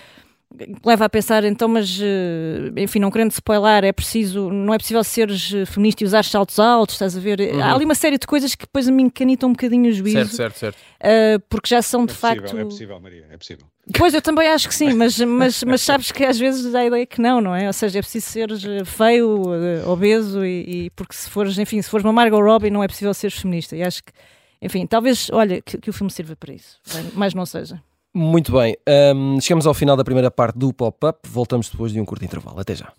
leva 0.84 1.06
a 1.06 1.10
pensar 1.10 1.44
então, 1.44 1.68
mas 1.68 2.00
eh, 2.02 2.72
enfim, 2.82 3.00
não 3.00 3.12
querendo 3.12 3.32
spoiler, 3.32 3.84
é 3.84 3.92
preciso, 3.92 4.50
não 4.50 4.74
é 4.74 4.80
possível 4.80 5.04
seres 5.04 5.54
eh, 5.54 5.66
feminista 5.66 6.04
e 6.04 6.08
usar 6.08 6.26
saltos 6.26 6.60
altos, 6.60 6.96
estás 6.96 7.16
a 7.16 7.20
ver? 7.20 7.40
Uhum. 7.40 7.62
Há 7.62 7.74
ali 7.74 7.86
uma 7.86 7.94
série 7.94 8.18
de 8.18 8.26
coisas 8.26 8.56
que 8.56 8.66
depois 8.66 8.90
me 8.90 9.04
encanitam 9.04 9.50
um 9.50 9.52
bocadinho 9.54 9.90
o 9.90 9.94
juízo. 9.94 10.18
Certo, 10.18 10.36
certo, 10.36 10.58
certo. 10.58 10.78
Uh, 11.00 11.40
porque 11.48 11.70
já 11.70 11.82
são 11.82 12.06
de 12.06 12.14
é 12.14 12.16
possível, 12.16 12.42
facto. 12.42 12.58
É 12.58 12.64
possível, 12.64 13.00
Maria, 13.00 13.28
é 13.30 13.38
possível. 13.38 13.68
Pois, 13.96 14.14
eu 14.14 14.22
também 14.22 14.48
acho 14.48 14.68
que 14.68 14.74
sim, 14.74 14.94
mas, 14.96 15.20
mas, 15.20 15.64
mas 15.64 15.82
sabes 15.82 16.12
que 16.12 16.26
às 16.26 16.40
vezes 16.40 16.72
dá 16.72 16.80
a 16.80 16.86
ideia 16.86 17.06
que 17.06 17.22
não, 17.22 17.40
não 17.40 17.56
é? 17.56 17.68
Ou 17.68 17.74
seja, 17.74 18.00
é 18.00 18.02
preciso 18.02 18.28
ser 18.28 18.86
feio, 18.86 19.44
obeso 19.86 20.44
e, 20.44 20.86
e, 20.86 20.90
porque 20.92 21.14
se 21.14 21.30
fores, 21.30 21.58
enfim, 21.60 21.80
se 21.82 21.90
fores 21.90 22.04
uma 22.04 22.14
Margot 22.14 22.42
Robbie 22.42 22.72
não 22.72 22.84
é 22.84 22.88
possível 22.88 23.14
ser 23.14 23.30
feminista. 23.30 23.76
E 23.76 23.84
acho 23.84 24.04
que, 24.04 24.12
enfim, 24.60 24.88
talvez, 24.88 25.30
olha, 25.32 25.62
que, 25.62 25.78
que 25.78 25.90
o 25.92 25.94
filme 25.94 26.12
sirva 26.12 26.36
para 26.36 26.54
isso, 26.54 26.80
mas 27.14 27.36
não 27.36 27.46
seja. 27.46 27.80
Muito 28.14 28.52
bem, 28.52 28.76
um, 29.16 29.40
chegamos 29.40 29.68
ao 29.68 29.74
final 29.74 29.96
da 29.96 30.04
primeira 30.04 30.32
parte 30.32 30.58
do 30.58 30.74
pop-up, 30.74 31.20
voltamos 31.30 31.70
depois 31.70 31.92
de 31.92 32.02
um 32.02 32.06
curto 32.06 32.26
intervalo. 32.26 32.60
Até 32.60 32.74
já. 32.76 32.92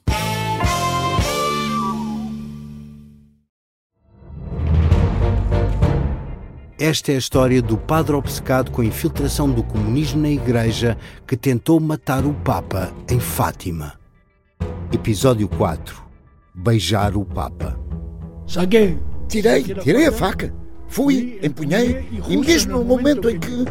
Esta 6.79 7.12
é 7.12 7.16
a 7.16 7.18
história 7.18 7.61
do 7.61 7.77
padre 7.77 8.14
obcecado 8.14 8.70
com 8.70 8.81
a 8.81 8.85
infiltração 8.85 9.51
do 9.51 9.62
comunismo 9.62 10.23
na 10.23 10.31
Igreja 10.31 10.96
que 11.27 11.37
tentou 11.37 11.79
matar 11.79 12.25
o 12.25 12.33
Papa 12.33 12.90
em 13.11 13.20
Fátima. 13.20 13.99
Episódio 14.90 15.46
4 15.46 16.03
Beijar 16.55 17.16
o 17.16 17.25
Papa. 17.25 17.79
Saguei, 18.46 18.99
tirei, 19.29 19.62
tirei 19.62 20.07
a 20.07 20.12
faca, 20.12 20.55
fui, 20.88 21.38
empunhei 21.42 22.07
e 22.29 22.37
mesmo 22.37 22.79
no 22.79 22.85
momento 22.85 23.29
em 23.29 23.38
que. 23.38 23.64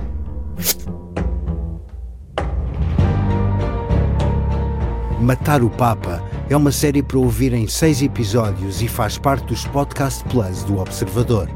Matar 5.22 5.64
o 5.64 5.70
Papa 5.70 6.24
é 6.50 6.56
uma 6.56 6.72
série 6.72 7.04
para 7.04 7.20
ouvir 7.20 7.54
em 7.54 7.68
seis 7.68 8.02
episódios 8.02 8.82
e 8.82 8.88
faz 8.88 9.18
parte 9.18 9.48
dos 9.48 9.66
Podcast 9.66 10.24
Plus 10.26 10.64
do 10.64 10.80
Observador 10.80 11.50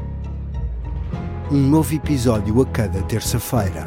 um 1.50 1.68
novo 1.68 1.94
episódio 1.94 2.60
a 2.62 2.66
cada 2.66 3.02
terça-feira. 3.02 3.86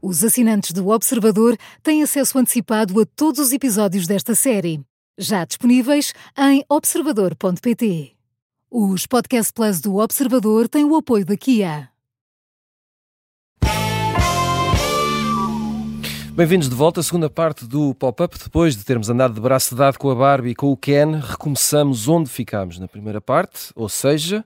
Os 0.00 0.22
assinantes 0.22 0.72
do 0.72 0.88
Observador 0.88 1.56
têm 1.82 2.02
acesso 2.02 2.38
antecipado 2.38 3.00
a 3.00 3.06
todos 3.06 3.40
os 3.40 3.52
episódios 3.52 4.06
desta 4.06 4.34
série, 4.34 4.80
já 5.16 5.44
disponíveis 5.44 6.12
em 6.36 6.64
observador.pt. 6.68 8.12
Os 8.70 9.06
Podcast 9.06 9.52
Plus 9.52 9.80
do 9.80 9.96
Observador 9.96 10.68
têm 10.68 10.84
o 10.84 10.96
apoio 10.96 11.24
da 11.24 11.36
Kia. 11.36 11.91
Bem-vindos 16.34 16.68
de 16.68 16.74
volta 16.74 17.00
à 17.00 17.02
segunda 17.02 17.30
parte 17.30 17.66
do 17.66 17.94
Pop-Up. 17.94 18.38
Depois 18.42 18.76
de 18.76 18.84
termos 18.84 19.08
andado 19.08 19.34
de 19.34 19.40
braço 19.40 19.74
dado 19.74 19.98
com 19.98 20.10
a 20.10 20.14
Barbie 20.14 20.50
e 20.50 20.54
com 20.54 20.72
o 20.72 20.76
Ken, 20.76 21.20
recomeçamos 21.20 22.08
onde 22.08 22.28
ficámos 22.28 22.78
na 22.78 22.88
primeira 22.88 23.20
parte, 23.20 23.70
ou 23.74 23.88
seja, 23.88 24.44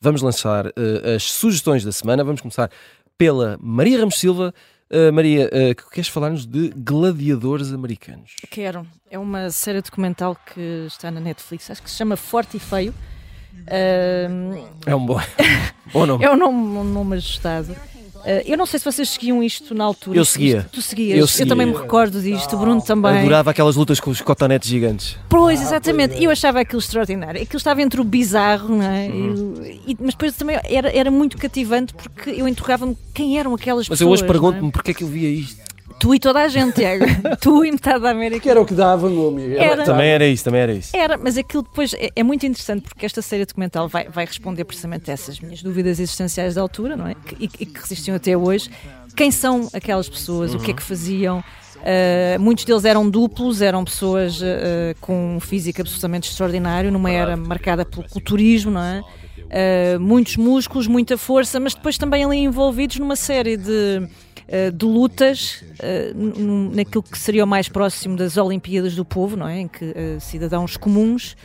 Vamos 0.00 0.20
lançar 0.20 0.66
uh, 0.66 0.72
as 1.16 1.24
sugestões 1.24 1.82
da 1.82 1.90
semana. 1.90 2.22
Vamos 2.22 2.40
começar 2.40 2.70
pela 3.16 3.58
Maria 3.60 3.98
Ramos 3.98 4.18
Silva. 4.18 4.54
Uh, 4.90 5.12
Maria, 5.12 5.46
uh, 5.46 5.90
queres 5.90 6.08
falar-nos 6.08 6.46
de 6.46 6.68
gladiadores 6.76 7.72
americanos? 7.72 8.36
Quero. 8.50 8.86
É 9.10 9.18
uma 9.18 9.50
série 9.50 9.80
documental 9.80 10.36
que 10.36 10.84
está 10.86 11.10
na 11.10 11.18
Netflix, 11.18 11.70
acho 11.70 11.82
que 11.82 11.90
se 11.90 11.96
chama 11.96 12.16
Forte 12.16 12.56
e 12.56 12.60
Feio. 12.60 12.94
Uh... 13.62 14.68
É 14.84 14.94
um 14.94 15.04
bom, 15.04 15.18
bom 15.92 16.06
nome. 16.06 16.24
é 16.24 16.30
um 16.30 16.36
nome, 16.36 16.78
um 16.78 16.84
nome 16.84 17.16
ajustado. 17.16 17.74
Uh, 18.26 18.42
eu 18.44 18.58
não 18.58 18.66
sei 18.66 18.80
se 18.80 18.84
vocês 18.84 19.08
seguiam 19.08 19.40
isto 19.40 19.72
na 19.72 19.84
altura. 19.84 20.18
Eu 20.18 20.24
seguia. 20.24 20.58
Isto, 20.58 20.70
tu 20.70 20.82
seguias. 20.82 21.16
Eu, 21.16 21.28
seguia. 21.28 21.44
eu, 21.44 21.48
também 21.48 21.66
me 21.66 21.72
recordo 21.72 22.20
disto, 22.20 22.56
Bruno 22.56 22.82
também. 22.82 23.20
Adorava 23.20 23.52
aquelas 23.52 23.76
lutas 23.76 24.00
com 24.00 24.10
os 24.10 24.20
cotonetes 24.20 24.68
gigantes. 24.68 25.16
Pois, 25.28 25.62
exatamente. 25.62 26.18
E 26.18 26.24
eu 26.24 26.30
achava 26.32 26.58
aquilo 26.58 26.80
extraordinário. 26.80 27.40
Aquilo 27.40 27.58
estava 27.58 27.80
entre 27.80 28.00
o 28.00 28.04
bizarro, 28.04 28.76
não 28.76 28.82
é? 28.82 29.06
Uhum. 29.06 29.54
E, 29.86 29.96
mas 30.00 30.14
depois 30.14 30.34
também 30.34 30.58
era, 30.64 30.90
era 30.90 31.08
muito 31.08 31.38
cativante 31.38 31.94
porque 31.94 32.30
eu 32.30 32.48
interrogava-me 32.48 32.98
quem 33.14 33.38
eram 33.38 33.54
aquelas 33.54 33.88
mas 33.88 33.96
pessoas. 33.96 34.00
Mas 34.00 34.00
eu 34.00 34.12
hoje 34.12 34.24
é? 34.24 34.26
pergunto-me 34.26 34.68
é? 34.68 34.70
porque 34.72 34.90
é 34.90 34.94
que 34.94 35.04
eu 35.04 35.08
via 35.08 35.30
isto. 35.30 35.65
Tu 35.98 36.14
e 36.14 36.18
toda 36.20 36.42
a 36.42 36.48
gente, 36.48 36.74
Tiago. 36.74 37.04
tu 37.40 37.64
e 37.64 37.72
metade 37.72 38.00
da 38.00 38.10
América. 38.10 38.40
Que 38.40 38.50
era 38.50 38.60
o 38.60 38.66
que 38.66 38.74
dava, 38.74 39.06
amigo. 39.06 39.54
Era. 39.56 39.84
Também 39.84 40.10
era 40.10 40.26
isso, 40.26 40.44
também 40.44 40.60
era 40.60 40.72
isso. 40.72 40.96
Era, 40.96 41.16
mas 41.16 41.38
aquilo 41.38 41.62
depois 41.62 41.94
é, 41.94 42.10
é, 42.14 42.22
muito 42.22 42.44
interessante 42.44 42.82
porque 42.82 43.06
esta 43.06 43.22
série 43.22 43.44
documental 43.46 43.88
vai, 43.88 44.08
vai 44.08 44.26
responder 44.26 44.64
precisamente 44.64 45.10
a 45.10 45.14
essas 45.14 45.40
minhas 45.40 45.62
dúvidas 45.62 45.98
existenciais 45.98 46.54
da 46.54 46.60
altura, 46.60 46.96
não 46.96 47.06
é? 47.06 47.14
Que, 47.14 47.44
e, 47.44 47.44
e, 47.60 47.66
que 47.66 47.80
resistiam 47.80 48.14
até 48.14 48.36
hoje. 48.36 48.70
Quem 49.16 49.30
são 49.30 49.68
aquelas 49.72 50.08
pessoas? 50.08 50.52
Uhum. 50.52 50.60
O 50.60 50.62
que 50.62 50.70
é 50.70 50.74
que 50.74 50.82
faziam? 50.82 51.42
Uh, 51.76 52.40
muitos 52.40 52.64
deles 52.64 52.84
eram 52.84 53.08
duplos, 53.08 53.62
eram 53.62 53.84
pessoas 53.84 54.40
uh, 54.40 54.44
com 55.00 55.36
um 55.36 55.40
físico 55.40 55.80
absolutamente 55.80 56.28
extraordinário, 56.30 56.90
numa 56.90 57.10
era 57.10 57.36
marcada 57.36 57.84
pelo 57.84 58.06
culturismo, 58.08 58.72
não 58.72 58.82
é? 58.82 59.02
Uh, 59.46 60.00
muitos 60.00 60.36
músculos, 60.36 60.86
muita 60.86 61.16
força, 61.16 61.60
mas 61.60 61.74
depois 61.74 61.96
também 61.96 62.24
ali 62.24 62.38
envolvidos 62.38 62.98
numa 62.98 63.14
série 63.14 63.56
de 63.56 64.08
de 64.70 64.86
lutas 64.86 65.64
eh, 65.80 66.12
naquilo 66.14 67.02
que 67.02 67.18
seria 67.18 67.44
o 67.44 67.46
mais 67.46 67.68
próximo 67.68 68.16
das 68.16 68.36
Olimpíadas 68.36 68.94
do 68.94 69.04
Povo, 69.04 69.36
não 69.36 69.48
é? 69.48 69.60
em 69.60 69.68
que 69.68 69.84
eh, 69.84 70.18
cidadãos 70.20 70.76
comuns 70.76 71.36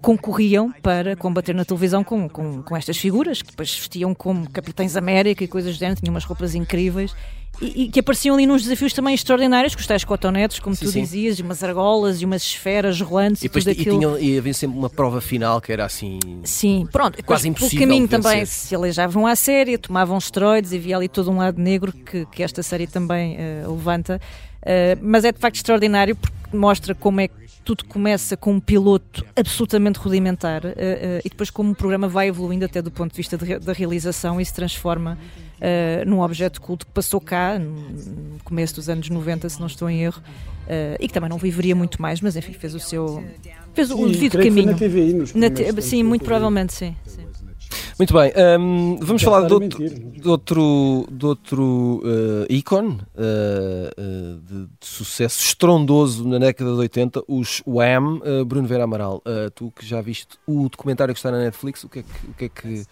concorriam 0.00 0.72
para 0.82 1.14
combater 1.16 1.54
na 1.54 1.64
televisão 1.64 2.02
com, 2.02 2.28
com, 2.28 2.62
com, 2.62 2.76
estas 2.76 2.96
figuras, 2.96 3.42
que 3.42 3.50
depois 3.50 3.70
vestiam 3.74 4.14
como 4.14 4.50
Capitães 4.50 4.96
América 4.96 5.44
e 5.44 5.48
coisas 5.48 5.76
do 5.76 5.78
género, 5.78 6.00
tinham 6.00 6.12
umas 6.12 6.24
roupas 6.24 6.54
incríveis 6.54 7.14
e, 7.60 7.84
e 7.84 7.88
que 7.88 8.00
apareciam 8.00 8.36
ali 8.36 8.46
nos 8.46 8.62
desafios 8.62 8.92
também 8.92 9.14
extraordinários, 9.14 9.74
com 9.74 9.80
os 9.80 9.86
tais 9.86 10.02
cotonetes, 10.02 10.58
como 10.58 10.74
Sim, 10.74 10.86
tu 10.86 10.92
sim. 10.92 11.00
dizias, 11.02 11.38
e 11.38 11.42
umas 11.42 11.62
argolas 11.62 12.22
e 12.22 12.24
umas 12.24 12.42
esferas 12.42 13.00
rolantes 13.00 13.42
E 13.42 13.46
e, 13.46 13.48
depois 13.48 13.64
tudo 13.64 13.76
e, 13.76 13.80
aquilo. 13.80 13.98
tinham, 13.98 14.18
e 14.18 14.38
havia 14.38 14.54
sempre 14.54 14.78
uma 14.78 14.88
prova 14.88 15.20
final 15.20 15.60
que 15.60 15.70
era 15.72 15.84
assim. 15.84 16.18
Sim, 16.42 16.88
pronto. 16.90 17.16
Depois, 17.16 17.26
Quase 17.26 17.42
pelo 17.42 17.52
impossível 17.52 17.86
caminho 17.86 18.06
de 18.06 18.10
também 18.10 18.46
se 18.46 18.74
aleijavam 18.74 19.26
à 19.26 19.36
série, 19.36 19.76
tomavam 19.76 20.16
esteroides 20.16 20.72
e 20.72 20.76
havia 20.76 20.96
ali 20.96 21.08
todo 21.08 21.30
um 21.30 21.36
lado 21.36 21.60
negro 21.60 21.92
que, 21.92 22.24
que 22.26 22.42
esta 22.42 22.62
série 22.62 22.86
também 22.86 23.36
eh, 23.38 23.64
levanta. 23.66 24.20
Eh, 24.62 24.96
mas 25.02 25.24
é 25.24 25.32
de 25.32 25.38
facto 25.38 25.56
extraordinário 25.56 26.16
porque 26.16 26.56
mostra 26.56 26.94
como 26.94 27.20
é 27.20 27.28
que 27.28 27.34
tudo 27.64 27.84
começa 27.84 28.36
com 28.36 28.52
um 28.54 28.60
piloto 28.60 29.24
absolutamente 29.36 29.98
rudimentar 29.98 30.64
eh, 30.64 30.74
eh, 30.76 31.20
e 31.24 31.28
depois 31.28 31.50
como 31.50 31.72
o 31.72 31.74
programa 31.74 32.08
vai 32.08 32.28
evoluindo 32.28 32.64
até 32.64 32.80
do 32.82 32.90
ponto 32.90 33.10
de 33.12 33.16
vista 33.16 33.36
de 33.36 33.58
da 33.58 33.72
realização 33.72 34.40
e 34.40 34.44
se 34.44 34.52
transforma 34.54 35.18
eh, 35.60 36.02
num 36.06 36.20
objeto 36.20 36.60
culto 36.60 36.86
que 36.86 36.92
passou 36.92 37.20
cá 37.20 37.58
no 37.58 38.38
começo 38.44 38.74
dos 38.74 38.88
anos 38.88 39.08
90, 39.08 39.48
se 39.48 39.60
não 39.60 39.66
estou 39.66 39.88
em 39.90 40.02
erro, 40.02 40.22
e 41.00 41.06
que 41.08 41.12
também 41.12 41.28
não 41.28 41.36
viveria 41.38 41.74
muito 41.74 42.00
mais, 42.00 42.20
mas 42.20 42.36
enfim, 42.36 42.52
fez 42.52 42.74
o 42.74 42.80
seu. 42.80 43.22
fez 43.74 43.90
o 43.90 43.96
Sim, 43.96 44.06
devido 44.12 44.30
que 44.32 44.36
foi 44.38 44.48
caminho. 44.48 44.70
na 44.72 44.78
TVI 44.78 45.12
nos 45.14 45.34
Na 45.34 45.50
te- 45.50 45.82
sim, 45.82 46.02
muito 46.04 46.24
provavelmente 46.24 46.72
sim. 46.72 46.94
sim. 47.04 47.26
Muito 47.98 48.14
bem, 48.14 48.32
hum, 48.58 48.98
vamos 49.00 49.22
falar 49.22 49.46
de 49.46 49.46
estar 49.46 49.54
a 49.54 49.58
outro, 49.58 50.10
de 50.10 50.28
outro, 50.28 51.06
de 51.10 51.26
outro 51.26 52.02
eh, 52.04 52.46
ícone 52.54 52.98
eh, 53.16 53.90
eh, 53.96 54.36
de, 54.42 54.66
de 54.66 54.86
sucesso 54.86 55.42
estrondoso 55.42 56.26
na 56.26 56.38
década 56.38 56.72
de 56.72 56.78
80, 56.78 57.22
os 57.28 57.62
Wham, 57.66 58.20
eh, 58.24 58.44
Bruno 58.44 58.66
Vera 58.66 58.84
Amaral. 58.84 59.22
Tu 59.54 59.70
que 59.72 59.84
já 59.86 60.00
viste 60.00 60.38
o 60.46 60.68
documentário 60.68 61.12
que 61.14 61.18
está 61.18 61.30
na 61.30 61.38
Netflix, 61.38 61.84
o 61.84 61.88
que 61.88 61.98
é 62.00 62.02
que, 62.02 62.26
o 62.26 62.34
que, 62.34 62.44
é 62.46 62.48
que 62.48 62.84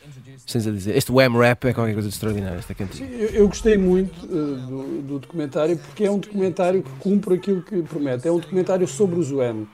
tens 0.50 0.66
a 0.66 0.70
dizer? 0.70 0.96
Este 0.96 1.10
Wham 1.10 1.32
Rap 1.38 1.64
é 1.64 1.72
qualquer 1.72 1.94
coisa 1.94 2.08
de 2.08 2.14
extraordinário, 2.14 2.58
esta 2.58 2.74
cantiga. 2.74 3.06
Eu, 3.06 3.28
eu 3.30 3.48
gostei 3.48 3.78
muito 3.78 4.26
do, 4.26 5.02
do 5.02 5.18
documentário 5.18 5.76
porque 5.78 6.04
é 6.04 6.10
um 6.10 6.18
documentário 6.18 6.82
que 6.82 6.90
cumpre 7.00 7.34
aquilo 7.34 7.62
que 7.62 7.82
promete. 7.82 8.28
É 8.28 8.32
um 8.32 8.38
documentário 8.38 8.86
sobre 8.86 9.18
os 9.18 9.30
Wham. 9.32 9.66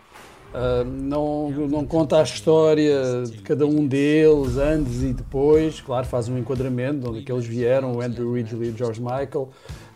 Ah, 0.55 0.85
não, 0.85 1.51
não 1.51 1.85
conta 1.85 2.21
a 2.21 2.23
história 2.23 3.25
de 3.27 3.39
cada 3.39 3.67
um 3.67 3.85
deles 3.87 4.57
antes 4.57 5.03
e 5.03 5.13
depois, 5.13 5.81
claro, 5.81 6.07
faz 6.07 6.29
um 6.29 6.39
enquadramento 6.39 7.01
de 7.01 7.09
onde 7.09 7.19
é 7.19 7.23
que 7.23 7.33
eles 7.33 7.45
vieram, 7.45 7.97
o 7.97 8.01
Andrew 8.01 8.33
Ridgely 8.33 8.69
e 8.69 8.71
o 8.71 8.77
George 8.77 9.01
Michael, 9.01 9.49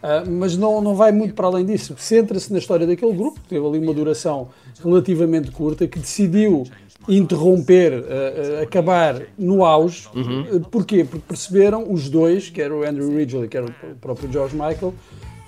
Ah, 0.03 0.25
mas 0.27 0.57
não, 0.57 0.81
não 0.81 0.95
vai 0.95 1.13
muito 1.13 1.35
para 1.35 1.47
além 1.47 1.65
disso. 1.65 1.95
Centra-se 1.99 2.53
na 2.53 2.59
história 2.59 2.87
daquele 2.87 3.13
grupo, 3.13 3.41
que 3.41 3.49
teve 3.49 3.65
ali 3.67 3.79
uma 3.79 3.95
duração 3.95 4.49
relativamente 4.83 5.51
curta, 5.53 5.87
que 5.87 5.99
decidiu 5.99 6.65
interromper, 7.09 8.05
ah, 8.09 8.63
acabar 8.63 9.23
no 9.39 9.65
auge. 9.65 10.09
Ah, 10.15 10.61
Porquê? 10.71 11.05
Porque 11.05 11.25
perceberam 11.27 11.91
os 11.91 12.09
dois, 12.09 12.51
que 12.51 12.61
era 12.61 12.75
o 12.75 12.85
Andrew 12.85 13.09
Ridgely, 13.17 13.49
que 13.49 13.57
era 13.57 13.67
o 13.67 13.73
próprio 14.01 14.31
George 14.33 14.55
Michael, 14.55 14.93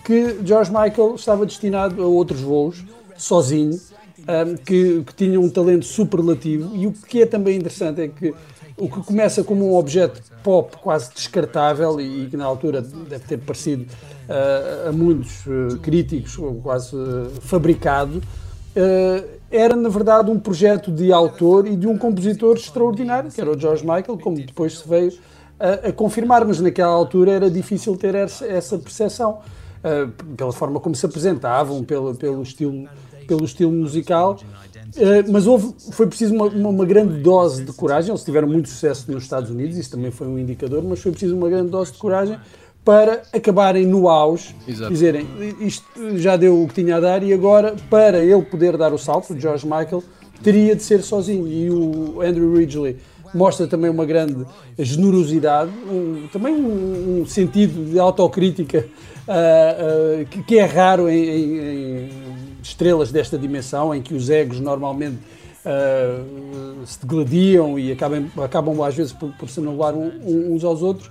que 0.05 0.39
George 0.45 0.71
Michael 0.71 1.15
estava 1.17 1.45
destinado 1.45 2.03
a 2.03 2.07
outros 2.07 2.41
voos, 2.41 2.85
sozinho, 3.17 3.79
que, 4.65 5.03
que 5.05 5.15
tinha 5.15 5.41
um 5.41 5.49
talento 5.49 5.85
superlativo. 5.85 6.75
E 6.75 6.87
o 6.87 6.93
que 6.93 7.23
é 7.23 7.27
também 7.27 7.57
interessante 7.59 8.01
é 8.03 8.09
que 8.09 8.35
o 8.81 8.89
que 8.89 9.01
começa 9.03 9.45
como 9.45 9.71
um 9.71 9.77
objeto 9.77 10.21
pop 10.43 10.75
quase 10.79 11.13
descartável 11.13 12.01
e 12.01 12.27
que 12.27 12.37
na 12.37 12.47
altura 12.47 12.81
deve 12.81 13.25
ter 13.27 13.39
parecido 13.39 13.85
uh, 13.85 14.89
a 14.89 14.93
muitos 14.93 15.45
uh, 15.47 15.79
críticos 15.83 16.37
quase 16.63 16.97
uh, 16.97 17.31
fabricado, 17.41 18.23
era 19.51 19.75
na 19.75 19.89
verdade 19.89 20.31
um 20.31 20.39
projeto 20.39 20.93
de 20.93 21.13
autor 21.13 21.67
e 21.67 21.75
de 21.75 21.89
um 21.89 21.99
compositor 21.99 22.57
extraordinário, 22.57 23.29
que 23.29 23.41
era 23.41 23.51
o 23.51 23.59
George 23.59 23.83
Michael, 23.83 24.17
como 24.17 24.37
depois 24.37 24.79
se 24.79 24.89
veio 24.89 25.13
a, 25.59 25.89
a 25.89 25.93
confirmar, 25.93 26.45
mas 26.47 26.61
naquela 26.61 26.93
altura 26.93 27.33
era 27.33 27.51
difícil 27.51 27.97
ter 27.97 28.15
essa, 28.15 28.47
essa 28.47 28.79
percepção, 28.79 29.41
pela 30.37 30.53
forma 30.53 30.79
como 30.79 30.95
se 30.95 31.05
apresentavam, 31.05 31.83
pelo, 31.83 32.15
pelo, 32.15 32.43
estilo, 32.45 32.89
pelo 33.31 33.45
estilo 33.45 33.71
musical. 33.71 34.37
Uh, 34.97 35.31
mas 35.31 35.47
houve, 35.47 35.73
foi 35.93 36.09
preciso 36.09 36.35
uma, 36.35 36.47
uma, 36.47 36.69
uma, 36.71 36.85
grande 36.85 37.21
dose 37.21 37.65
de 37.65 37.73
coragem. 37.73 38.11
Eles 38.11 38.25
tiveram 38.25 38.49
muito 38.49 38.69
sucesso 38.69 39.11
nos 39.13 39.23
Estados 39.23 39.49
Unidos, 39.49 39.77
isso 39.77 39.93
também 39.93 40.11
foi 40.11 40.27
um 40.27 40.37
indicador, 40.37 40.83
mas 40.83 40.99
foi 40.99 41.13
preciso 41.13 41.37
uma 41.37 41.49
grande 41.49 41.71
dose 41.71 41.93
de 41.93 41.99
coragem 41.99 42.37
para 42.85 43.23
acabarem 43.33 43.87
no 43.87 44.09
auge, 44.09 44.57
Exato. 44.67 44.91
dizerem 44.91 45.27
isto 45.61 45.85
já 46.17 46.37
deu 46.37 46.61
o 46.61 46.67
que 46.67 46.83
tinha 46.83 46.97
a 46.97 47.01
dar 47.01 47.23
e 47.23 47.33
agora, 47.33 47.77
para 47.89 48.19
ele 48.19 48.43
poder 48.43 48.77
dar 48.77 48.93
o 48.93 48.99
salto, 48.99 49.33
o 49.33 49.39
George 49.39 49.65
Michael, 49.65 50.03
teria 50.43 50.75
de 50.75 50.83
ser 50.83 51.03
sozinho. 51.03 51.47
E 51.47 51.71
o 51.71 52.21
Andrew 52.21 52.53
Ridgely 52.57 52.97
mostra 53.35 53.67
também 53.67 53.91
uma 53.91 54.05
grande 54.05 54.45
generosidade, 54.79 55.71
um, 55.89 56.27
também 56.33 56.55
um, 56.55 57.21
um, 57.21 57.27
sentido 57.27 57.91
de 57.91 57.99
autocrítica 57.99 58.87
uh, 59.29 60.23
uh, 60.23 60.27
que, 60.27 60.43
que, 60.43 60.59
é 60.59 60.65
raro 60.65 61.09
em, 61.09 61.25
em, 61.25 62.09
estrelas 62.71 63.13
desta 63.13 63.39
dimensão, 63.39 63.95
em 63.95 64.03
que 64.03 64.15
os 64.15 64.31
egos 64.31 64.61
normalmente 64.61 65.19
uh, 65.65 66.87
se 66.87 67.01
degladiam 67.01 67.79
e 67.79 67.93
acabam, 67.93 68.31
acabam 68.43 68.83
às 68.83 68.95
vezes 68.95 69.13
por, 69.13 69.33
por 69.33 69.49
se 69.49 69.61
anular 69.61 69.95
uns 69.95 70.65
aos 70.65 70.83
outros. 70.83 71.11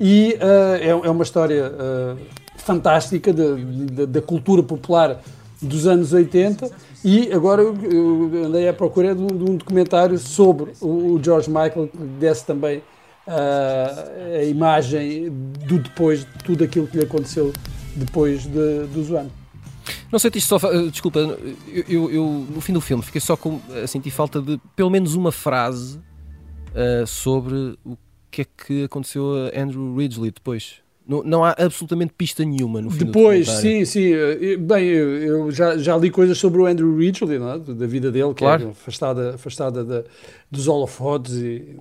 E 0.00 0.36
é, 0.80 0.88
é, 0.88 1.10
uma 1.10 1.22
história 1.22 1.70
fantástica 2.56 3.32
da 3.32 4.22
cultura 4.22 4.62
popular 4.62 5.20
dos 5.60 5.86
anos 5.86 6.12
80 6.12 6.70
e 7.04 7.32
agora 7.32 7.62
eu, 7.62 8.30
andei 8.46 8.68
à 8.68 8.72
procura 8.72 9.14
de 9.14 9.22
um, 9.22 9.26
de 9.26 9.50
um 9.50 9.56
documentário 9.56 10.18
sobre 10.18 10.72
o, 10.80 11.14
o, 11.14 11.20
George 11.22 11.48
Michael 11.48 11.88
que 11.88 11.98
desse 12.18 12.44
também 12.44 12.78
uh, 13.26 14.38
a 14.38 14.44
imagem 14.44 15.30
do 15.66 15.78
depois 15.78 16.20
de 16.20 16.44
tudo 16.44 16.64
aquilo 16.64 16.86
que 16.86 16.98
lhe 16.98 17.04
aconteceu 17.04 17.52
depois 17.96 18.42
de, 18.42 18.86
do 18.86 19.02
Zoano. 19.02 19.39
Não 20.10 20.18
sentiste 20.18 20.48
só. 20.48 20.58
Desculpa, 20.90 21.18
eu, 21.18 21.84
eu, 21.88 22.10
eu, 22.10 22.46
no 22.50 22.60
fim 22.60 22.72
do 22.72 22.80
filme 22.80 23.02
fiquei 23.02 23.20
só 23.20 23.36
com. 23.36 23.60
a 23.82 23.86
sentir 23.86 24.10
falta 24.10 24.40
de 24.40 24.60
pelo 24.74 24.90
menos 24.90 25.14
uma 25.14 25.30
frase 25.30 25.98
uh, 25.98 27.06
sobre 27.06 27.78
o 27.84 27.96
que 28.30 28.42
é 28.42 28.44
que 28.44 28.84
aconteceu 28.84 29.50
a 29.54 29.60
Andrew 29.60 29.96
Ridgely 29.96 30.30
depois. 30.30 30.80
Não, 31.06 31.24
não 31.24 31.44
há 31.44 31.56
absolutamente 31.58 32.12
pista 32.16 32.44
nenhuma 32.44 32.80
no 32.80 32.88
fim 32.88 33.04
Depois, 33.04 33.48
sim, 33.48 33.84
sim. 33.84 34.12
Bem, 34.60 34.84
eu, 34.84 35.50
já, 35.50 35.76
já, 35.76 35.96
li 35.96 36.08
coisas 36.08 36.38
sobre 36.38 36.60
o 36.60 36.66
Andrew 36.66 36.96
Ridgely, 36.96 37.34
é? 37.34 37.74
da 37.74 37.86
vida 37.86 38.12
dele, 38.12 38.28
que 38.28 38.44
claro. 38.44 38.68
é 38.68 38.70
afastada, 38.70 39.34
afastada 39.34 39.84
da, 39.84 40.04
dos 40.48 40.68
holofotes 40.68 41.34
e, 41.34 41.76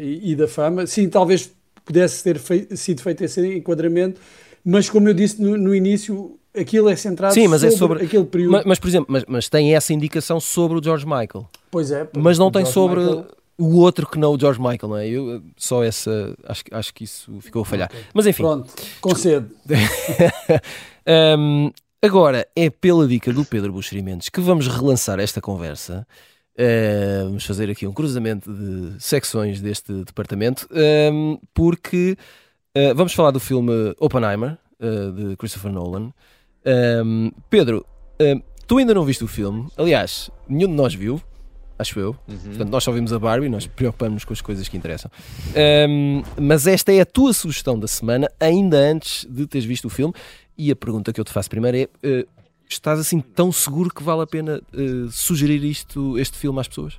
e, 0.00 0.32
e, 0.32 0.34
da 0.34 0.48
fama. 0.48 0.84
Sim, 0.84 1.08
talvez 1.08 1.52
pudesse 1.84 2.24
ter 2.24 2.38
fei, 2.38 2.66
sido 2.74 3.02
feito 3.02 3.22
esse 3.22 3.56
enquadramento, 3.56 4.20
mas 4.64 4.90
como 4.90 5.08
eu 5.08 5.14
disse 5.14 5.40
no, 5.40 5.56
no 5.56 5.72
início, 5.72 6.36
aquilo 6.56 6.88
é 6.88 6.96
centrado 6.96 7.34
Sim, 7.34 7.48
mas 7.48 7.60
sobre, 7.60 7.74
é 7.74 7.78
sobre 7.78 8.04
aquele 8.04 8.24
período. 8.24 8.52
Mas, 8.52 8.64
mas 8.64 8.78
por 8.78 8.88
exemplo, 8.88 9.06
mas, 9.08 9.24
mas, 9.26 9.48
tem 9.48 9.74
essa 9.74 9.92
indicação 9.92 10.40
sobre 10.40 10.78
o 10.78 10.82
George 10.82 11.04
Michael. 11.04 11.48
Pois 11.70 11.90
é. 11.90 12.08
Mas 12.16 12.38
não 12.38 12.50
tem 12.50 12.62
George 12.62 12.74
sobre 12.74 13.00
Michael... 13.00 13.26
o 13.58 13.76
outro 13.78 14.06
que 14.06 14.18
não 14.18 14.34
o 14.34 14.38
George 14.38 14.60
Michael, 14.60 14.88
não 14.88 14.96
é? 14.96 15.08
Eu, 15.08 15.42
só 15.56 15.82
essa. 15.82 16.34
Acho, 16.44 16.62
acho 16.70 16.94
que 16.94 17.04
isso 17.04 17.40
ficou 17.40 17.62
a 17.62 17.64
falhar. 17.64 17.88
Okay. 17.90 18.04
Mas 18.12 18.26
enfim. 18.26 18.42
Pronto, 18.42 18.72
concedo. 19.00 19.50
um, 21.38 21.70
agora 22.02 22.46
é 22.54 22.68
pela 22.68 23.06
dica 23.06 23.32
do 23.32 23.44
Pedro 23.44 23.72
Buxeri 23.72 24.02
Mendes 24.02 24.28
que 24.28 24.40
vamos 24.40 24.66
relançar 24.66 25.18
esta 25.20 25.40
conversa. 25.40 26.06
Uh, 26.54 27.24
vamos 27.24 27.46
fazer 27.46 27.70
aqui 27.70 27.86
um 27.86 27.94
cruzamento 27.94 28.52
de 28.52 29.02
secções 29.02 29.58
deste 29.62 29.90
departamento, 30.04 30.68
um, 31.10 31.38
porque 31.54 32.14
uh, 32.76 32.94
vamos 32.94 33.14
falar 33.14 33.30
do 33.30 33.40
filme 33.40 33.94
Oppenheimer, 33.98 34.58
uh, 34.78 35.12
de 35.12 35.36
Christopher 35.36 35.72
Nolan. 35.72 36.12
Um, 36.64 37.30
Pedro, 37.50 37.84
tu 38.66 38.78
ainda 38.78 38.94
não 38.94 39.04
viste 39.04 39.24
o 39.24 39.28
filme, 39.28 39.68
aliás, 39.76 40.30
nenhum 40.48 40.68
de 40.68 40.74
nós 40.74 40.94
viu, 40.94 41.20
acho 41.78 41.98
eu. 42.00 42.16
Uhum. 42.26 42.38
Portanto, 42.38 42.70
nós 42.70 42.84
só 42.84 42.92
vimos 42.92 43.12
a 43.12 43.18
Barbie, 43.18 43.48
nós 43.48 43.66
preocupamos 43.66 44.24
com 44.24 44.32
as 44.32 44.40
coisas 44.40 44.68
que 44.68 44.76
interessam. 44.76 45.10
Um, 45.88 46.22
mas 46.40 46.66
esta 46.66 46.92
é 46.92 47.00
a 47.00 47.06
tua 47.06 47.32
sugestão 47.32 47.78
da 47.78 47.86
semana, 47.86 48.30
ainda 48.40 48.78
antes 48.78 49.26
de 49.28 49.46
teres 49.46 49.66
visto 49.66 49.86
o 49.86 49.90
filme. 49.90 50.14
E 50.56 50.70
a 50.70 50.76
pergunta 50.76 51.12
que 51.12 51.20
eu 51.20 51.24
te 51.24 51.32
faço 51.32 51.50
primeiro 51.50 51.76
é: 51.76 51.84
uh, 51.84 52.28
estás 52.68 52.98
assim 52.98 53.20
tão 53.20 53.52
seguro 53.52 53.92
que 53.92 54.02
vale 54.02 54.22
a 54.22 54.26
pena 54.26 54.60
uh, 54.72 55.10
sugerir 55.10 55.62
isto, 55.64 56.18
este 56.18 56.38
filme 56.38 56.60
às 56.60 56.68
pessoas? 56.68 56.98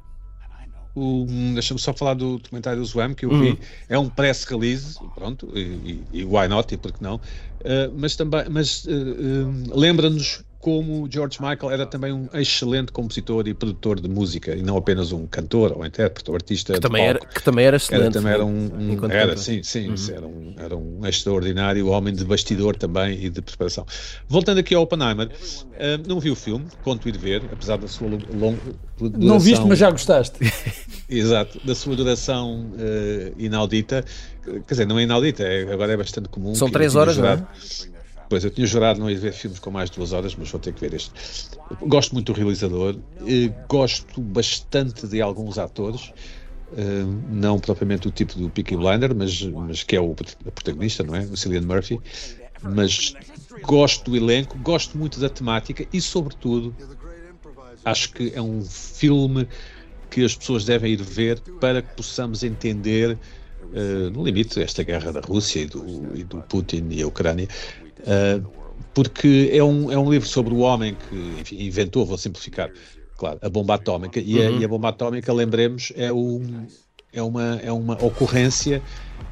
Deixa-me 1.54 1.80
só 1.80 1.94
falar 1.94 2.14
do 2.14 2.38
documentário 2.38 2.80
do 2.80 2.86
Zwam 2.86 3.14
que 3.14 3.26
eu 3.26 3.30
vi. 3.30 3.50
Uhum. 3.50 3.58
É 3.90 3.98
um 3.98 4.10
press 4.10 4.44
release, 4.44 5.00
pronto, 5.16 5.52
e, 5.56 6.06
e, 6.12 6.20
e 6.20 6.26
why 6.26 6.48
not, 6.48 6.74
e 6.74 6.78
por 6.78 6.92
que 6.92 7.02
não? 7.02 7.16
Uh, 7.16 7.92
mas 7.96 8.16
também, 8.16 8.44
mas 8.50 8.86
lembra-nos 9.72 10.44
como 10.64 11.10
George 11.12 11.40
Michael 11.42 11.72
era 11.74 11.86
também 11.86 12.14
um 12.14 12.30
excelente 12.34 12.90
compositor 12.94 13.46
e 13.50 13.54
produtor 13.54 14.00
de 14.00 14.08
música 14.08 14.56
e 14.56 14.62
não 14.62 14.78
apenas 14.78 15.12
um 15.12 15.28
cantor 15.28 15.74
ou 15.76 15.86
intérprete 15.86 16.30
ou 16.30 16.36
artista 16.38 16.72
que 16.72 16.80
também 16.80 17.04
palco. 17.04 17.26
era 17.26 17.34
que 17.34 17.44
também 17.44 17.66
era 17.66 17.76
excelente 17.76 18.04
era, 18.04 18.12
também 18.14 18.32
era 18.32 18.46
um, 18.46 18.72
um 18.72 19.12
era 19.12 19.36
sim 19.36 19.62
sim 19.62 19.90
uhum. 19.90 19.96
era 20.16 20.26
um 20.26 20.56
era 20.58 20.78
um 20.78 21.06
extraordinário 21.06 21.86
homem 21.90 22.14
de 22.14 22.24
bastidor 22.24 22.78
também 22.78 23.26
e 23.26 23.30
de 23.30 23.42
preparação. 23.42 23.86
Voltando 24.26 24.60
aqui 24.60 24.74
ao 24.74 24.84
Oppenheimer 24.84 25.28
uh, 25.28 26.08
não 26.08 26.22
vi 26.22 26.32
o 26.32 26.36
filme 26.36 26.66
conto 26.82 27.10
ir 27.10 27.18
ver 27.18 27.44
apesar 27.52 27.76
da 27.76 27.90
sua 27.90 28.08
longa 28.08 28.58
duração, 28.98 29.20
não 29.20 29.42
viste 29.42 29.66
mas 29.66 29.78
já 29.78 29.92
gostaste. 29.92 30.40
Exato 31.10 31.60
da 31.66 31.76
sua 31.76 31.94
duração 31.94 32.72
uh, 32.72 33.34
inaudita. 33.38 34.06
Quer 34.46 34.62
dizer 34.70 34.88
não 34.88 34.98
é 34.98 35.04
inaudita 35.04 35.44
é, 35.44 35.74
agora 35.74 35.92
é 35.92 35.98
bastante 35.98 36.30
comum 36.30 36.56
são 36.56 36.70
três 36.70 36.96
horas 36.96 37.18
não 37.18 37.28
é? 37.28 37.46
Pois, 38.34 38.44
eu 38.44 38.50
tinha 38.50 38.66
jurado 38.66 39.00
não 39.00 39.12
ir 39.12 39.16
ver 39.16 39.32
filmes 39.32 39.60
com 39.60 39.70
mais 39.70 39.92
de 39.92 39.98
duas 39.98 40.12
horas, 40.12 40.36
mas 40.36 40.50
vou 40.50 40.60
ter 40.60 40.74
que 40.74 40.82
ver 40.82 40.96
este. 40.96 41.12
Gosto 41.82 42.14
muito 42.14 42.34
do 42.34 42.36
realizador, 42.36 42.98
gosto 43.70 44.20
bastante 44.20 45.06
de 45.06 45.22
alguns 45.22 45.60
atores, 45.60 46.12
não 47.30 47.60
propriamente 47.60 48.08
o 48.08 48.12
tipo 48.12 48.34
do 48.40 48.50
Peaky 48.50 48.76
Blinder, 48.76 49.14
mas, 49.14 49.40
mas 49.44 49.84
que 49.84 49.96
é 49.96 50.02
o 50.02 50.16
protagonista, 50.16 51.04
não 51.04 51.16
é? 51.16 51.20
O 51.20 51.38
Cillian 51.38 51.62
Murphy. 51.62 52.00
Mas 52.64 53.14
gosto 53.62 54.10
do 54.10 54.18
elenco, 54.18 54.58
gosto 54.58 54.98
muito 54.98 55.20
da 55.20 55.30
temática 55.30 55.86
e, 55.94 56.02
sobretudo, 56.02 56.76
acho 57.86 58.14
que 58.14 58.32
é 58.34 58.42
um 58.42 58.66
filme 58.66 59.48
que 60.10 60.26
as 60.26 60.36
pessoas 60.36 60.66
devem 60.66 60.94
ir 60.94 61.04
ver 61.04 61.40
para 61.62 61.84
que 61.84 61.96
possamos 61.96 62.42
entender, 62.42 63.16
uh, 63.62 64.10
no 64.10 64.24
limite, 64.24 64.60
esta 64.60 64.82
guerra 64.82 65.12
da 65.12 65.20
Rússia 65.20 65.60
e 65.60 65.66
do, 65.68 66.18
e 66.18 66.24
do 66.24 66.42
Putin 66.42 66.88
e 66.90 67.04
a 67.04 67.06
Ucrânia. 67.06 67.48
Uh, 68.04 68.64
porque 68.94 69.50
é 69.52 69.64
um, 69.64 69.92
é 69.92 69.98
um 69.98 70.10
livro 70.10 70.28
sobre 70.28 70.54
o 70.54 70.60
homem 70.60 70.96
que 71.10 71.16
enfim, 71.42 71.64
inventou, 71.64 72.06
vou 72.06 72.18
simplificar, 72.18 72.70
claro, 73.18 73.40
a 73.42 73.50
bomba 73.50 73.76
atómica. 73.76 74.20
E, 74.20 74.40
uhum. 74.40 74.58
a, 74.58 74.60
e 74.60 74.66
a 74.66 74.68
bomba 74.68 74.90
atómica, 74.90 75.34
lembremos, 75.34 75.92
é, 75.96 76.14
um, 76.14 76.68
é, 77.12 77.22
uma, 77.22 77.60
é 77.64 77.72
uma 77.72 77.94
ocorrência 78.04 78.82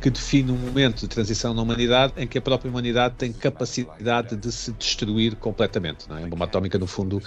que 0.02 0.10
define 0.10 0.52
um 0.52 0.58
momento 0.58 1.02
de 1.02 1.08
transição 1.08 1.54
na 1.54 1.62
humanidade 1.62 2.14
em 2.18 2.26
que 2.26 2.38
a 2.38 2.42
própria 2.42 2.70
humanidade 2.70 3.16
tem 3.18 3.32
capacidade 3.32 4.36
de 4.36 4.52
se 4.52 4.72
destruir 4.72 5.36
completamente. 5.36 6.10
Não 6.10 6.18
é? 6.18 6.24
A 6.24 6.28
bomba 6.28 6.46
atómica, 6.46 6.80
no 6.80 6.88
fundo, 6.88 7.22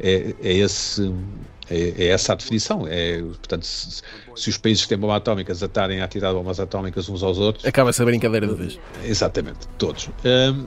é, 0.00 0.34
é, 0.42 0.52
esse, 0.54 1.14
é, 1.70 1.94
é, 1.98 2.06
essa 2.08 2.32
a 2.32 2.36
definição. 2.36 2.84
É, 2.88 3.20
portanto, 3.22 3.64
se, 3.64 4.02
se, 4.34 4.50
os 4.50 4.58
países 4.58 4.82
que 4.82 4.88
têm 4.88 4.98
bombas 4.98 5.18
atómicas 5.18 5.62
atarem 5.62 6.00
a 6.00 6.04
atirar 6.04 6.34
bombas 6.34 6.58
atómicas 6.58 7.08
uns 7.08 7.22
aos 7.22 7.38
outros. 7.38 7.64
Acaba-se 7.64 8.02
a 8.02 8.04
brincadeira 8.04 8.48
de 8.48 8.54
vez. 8.54 8.80
Exatamente, 9.04 9.68
todos. 9.78 10.10
Um, 10.24 10.66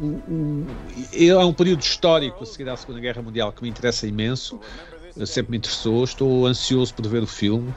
um, 0.00 0.66
é 1.12 1.36
um 1.36 1.52
período 1.52 1.80
histórico 1.80 2.42
a 2.42 2.46
seguir 2.46 2.68
à 2.68 2.76
Segunda 2.76 3.00
Guerra 3.00 3.22
Mundial 3.22 3.52
que 3.52 3.62
me 3.62 3.68
interessa 3.68 4.06
imenso, 4.06 4.58
sempre 5.26 5.52
me 5.52 5.56
interessou, 5.58 6.04
estou 6.04 6.46
ansioso 6.46 6.94
por 6.94 7.06
ver 7.06 7.22
o 7.22 7.26
filme. 7.26 7.72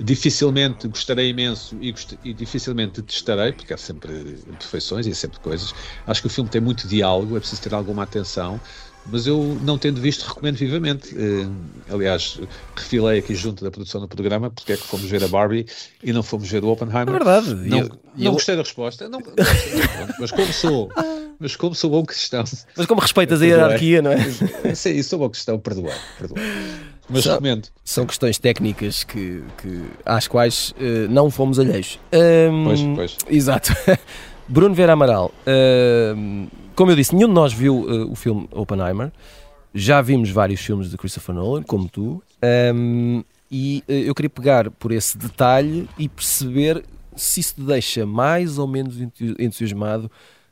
Dificilmente 0.00 0.86
gostarei 0.86 1.30
imenso 1.30 1.76
e, 1.80 1.90
gost... 1.90 2.14
e 2.22 2.32
dificilmente 2.32 3.00
detestarei, 3.00 3.50
porque 3.50 3.74
há 3.74 3.76
sempre 3.76 4.36
imperfeições 4.48 5.06
e 5.06 5.10
há 5.10 5.14
sempre 5.14 5.40
coisas. 5.40 5.74
Acho 6.06 6.20
que 6.20 6.28
o 6.28 6.30
filme 6.30 6.48
tem 6.48 6.60
muito 6.60 6.86
diálogo, 6.86 7.36
é 7.36 7.40
preciso 7.40 7.62
ter 7.62 7.74
alguma 7.74 8.04
atenção 8.04 8.60
mas 9.10 9.26
eu, 9.26 9.58
não 9.62 9.78
tendo 9.78 10.00
visto, 10.00 10.26
recomendo 10.26 10.56
vivamente. 10.56 11.14
Uh, 11.14 11.50
aliás, 11.90 12.38
refilei 12.76 13.18
aqui 13.18 13.34
junto 13.34 13.64
da 13.64 13.70
produção 13.70 14.00
do 14.00 14.08
programa 14.08 14.50
porque 14.50 14.72
é 14.72 14.76
que 14.76 14.86
fomos 14.86 15.08
ver 15.08 15.24
a 15.24 15.28
Barbie 15.28 15.66
e 16.02 16.12
não 16.12 16.22
fomos 16.22 16.48
ver 16.50 16.62
o 16.62 16.68
Oppenheimer. 16.68 17.08
É 17.08 17.12
verdade. 17.12 17.54
Não, 17.54 17.78
eu, 17.78 17.88
não 17.88 18.24
eu... 18.26 18.32
gostei 18.32 18.54
da 18.54 18.62
resposta, 18.62 19.08
não, 19.08 19.20
não 19.20 19.34
mas 20.18 20.30
como 20.30 20.52
sou, 20.52 20.90
mas 21.38 21.56
como 21.56 21.74
sou 21.74 21.90
bom 21.90 22.04
cristão. 22.04 22.44
Mas 22.76 22.86
como 22.86 23.00
respeitas 23.00 23.40
a 23.40 23.46
hierarquia, 23.46 24.02
não 24.02 24.12
é? 24.12 24.74
Sim, 24.74 25.02
sou 25.02 25.18
bom 25.18 25.30
cristão, 25.30 25.58
perdoar. 25.58 25.96
perdoar. 26.18 26.42
Mas 27.08 27.24
são, 27.24 27.32
recomendo. 27.32 27.68
São 27.84 28.06
questões 28.06 28.38
técnicas 28.38 29.04
que, 29.04 29.42
que, 29.62 29.82
às 30.04 30.28
quais 30.28 30.72
uh, 30.72 31.10
não 31.10 31.30
fomos 31.30 31.58
alheios. 31.58 31.98
Um, 32.12 32.64
pois, 32.64 32.80
pois. 32.96 33.16
Exato. 33.28 33.72
Bruno 34.48 34.74
Vera 34.74 34.92
Amaral. 34.92 35.32
Uh, 35.46 36.48
como 36.74 36.90
eu 36.90 36.96
disse, 36.96 37.14
nenhum 37.14 37.28
de 37.28 37.34
nós 37.34 37.52
viu 37.52 37.80
uh, 37.80 38.10
o 38.10 38.14
filme 38.14 38.48
Oppenheimer. 38.52 39.10
Já 39.74 40.00
vimos 40.00 40.30
vários 40.30 40.60
filmes 40.60 40.90
de 40.90 40.96
Christopher 40.96 41.34
Nolan, 41.34 41.62
como 41.62 41.88
tu, 41.88 42.22
um, 42.74 43.22
e 43.50 43.84
uh, 43.88 43.92
eu 43.92 44.14
queria 44.14 44.30
pegar 44.30 44.70
por 44.70 44.92
esse 44.92 45.16
detalhe 45.16 45.88
e 45.98 46.08
perceber 46.08 46.84
se 47.16 47.40
isso 47.40 47.56
te 47.56 47.62
deixa 47.62 48.06
mais 48.06 48.58
ou 48.58 48.66
menos 48.66 48.96
entusiasmado 49.38 50.10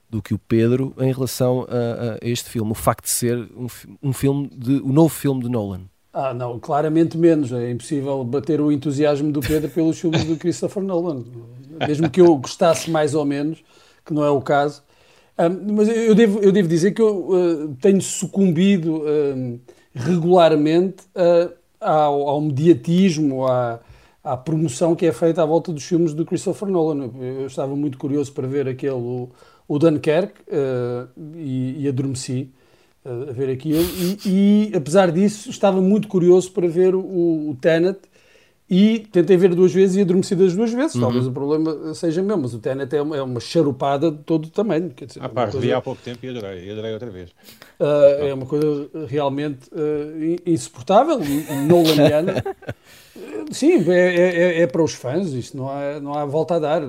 do 0.08 0.22
que 0.22 0.34
o 0.34 0.38
Pedro 0.38 0.94
em 0.98 1.12
relação 1.12 1.66
a, 1.68 2.24
a 2.24 2.28
este 2.28 2.48
filme, 2.48 2.70
o 2.70 2.74
facto 2.74 3.04
de 3.04 3.10
ser 3.10 3.36
um, 3.56 3.66
um 4.02 4.12
filme 4.12 4.48
de, 4.54 4.76
o 4.76 4.92
novo 4.92 5.08
filme 5.08 5.42
de 5.42 5.48
Nolan. 5.48 5.82
Ah, 6.12 6.32
não, 6.32 6.58
claramente 6.58 7.18
menos. 7.18 7.52
É 7.52 7.70
impossível 7.70 8.24
bater 8.24 8.60
o 8.60 8.72
entusiasmo 8.72 9.30
do 9.30 9.40
Pedro 9.40 9.68
pelos 9.68 9.98
filmes 9.98 10.24
do 10.24 10.36
Christopher 10.36 10.82
Nolan. 10.82 11.24
Mesmo 11.86 12.08
que 12.08 12.20
eu 12.20 12.34
gostasse 12.36 12.90
mais 12.90 13.14
ou 13.14 13.24
menos, 13.24 13.62
que 14.04 14.14
não 14.14 14.24
é 14.24 14.30
o 14.30 14.40
caso, 14.40 14.82
um, 15.38 15.74
mas 15.74 15.88
eu 15.88 16.14
devo, 16.14 16.38
eu 16.38 16.50
devo 16.50 16.66
dizer 16.66 16.92
que 16.92 17.02
eu 17.02 17.28
uh, 17.28 17.76
tenho 17.80 18.00
sucumbido 18.00 19.02
uh, 19.02 19.60
regularmente 19.94 21.04
uh, 21.14 21.52
ao, 21.78 22.28
ao, 22.28 22.40
mediatismo, 22.40 23.46
à, 23.46 23.78
à, 24.24 24.34
promoção 24.34 24.96
que 24.96 25.04
é 25.04 25.12
feita 25.12 25.42
à 25.42 25.44
volta 25.44 25.70
dos 25.70 25.84
filmes 25.84 26.14
do 26.14 26.24
Christopher 26.24 26.68
Nolan. 26.68 27.10
Eu 27.20 27.46
estava 27.46 27.76
muito 27.76 27.98
curioso 27.98 28.32
para 28.32 28.48
ver 28.48 28.66
aquele, 28.66 29.28
o, 29.68 29.74
o 29.74 29.78
Dunkirk, 29.78 30.32
e, 31.36 31.76
e 31.80 31.88
adormeci 31.88 32.50
a 33.04 33.32
ver 33.32 33.50
aquilo. 33.50 33.82
E, 33.82 34.18
e, 34.70 34.76
apesar 34.76 35.12
disso, 35.12 35.48
estava 35.48 35.80
muito 35.80 36.08
curioso 36.08 36.50
para 36.50 36.66
ver 36.66 36.94
o, 36.94 37.50
o 37.50 37.56
Tenet 37.60 38.00
e 38.68 39.06
tentei 39.12 39.36
ver 39.36 39.54
duas 39.54 39.72
vezes 39.72 39.96
e 39.96 40.00
adormeci 40.00 40.34
das 40.34 40.54
duas 40.54 40.72
vezes. 40.72 40.96
Uhum. 40.96 41.02
Talvez 41.02 41.26
o 41.26 41.32
problema 41.32 41.94
seja 41.94 42.20
mesmo, 42.20 42.42
mas 42.42 42.54
o 42.54 42.58
Tenet 42.58 42.94
é 42.94 43.00
uma, 43.00 43.16
é 43.16 43.22
uma 43.22 43.38
charupada 43.38 44.10
de 44.10 44.18
todo 44.18 44.46
o 44.46 44.50
tamanho. 44.50 44.90
Quer 44.90 45.06
dizer, 45.06 45.20
ah, 45.22 45.28
pá, 45.28 45.46
coisa... 45.46 45.76
há 45.76 45.80
pouco 45.80 46.02
tempo 46.02 46.18
e 46.26 46.28
adorei, 46.30 46.66
e 46.66 46.70
adorei 46.70 46.92
outra 46.92 47.10
vez. 47.10 47.30
Uh, 47.78 48.24
é 48.24 48.34
uma 48.34 48.46
coisa 48.46 48.88
realmente 49.06 49.68
uh, 49.68 50.42
insuportável, 50.44 51.20
nolaniana. 51.68 52.42
Sim, 53.50 53.90
é, 53.90 53.94
é, 53.94 54.36
é, 54.58 54.60
é, 54.62 54.66
para 54.66 54.82
os 54.82 54.92
fãs, 54.92 55.32
isto 55.32 55.56
não 55.56 55.68
há, 55.68 56.00
não 56.00 56.14
há 56.14 56.24
volta 56.24 56.56
a 56.56 56.58
dar. 56.58 56.82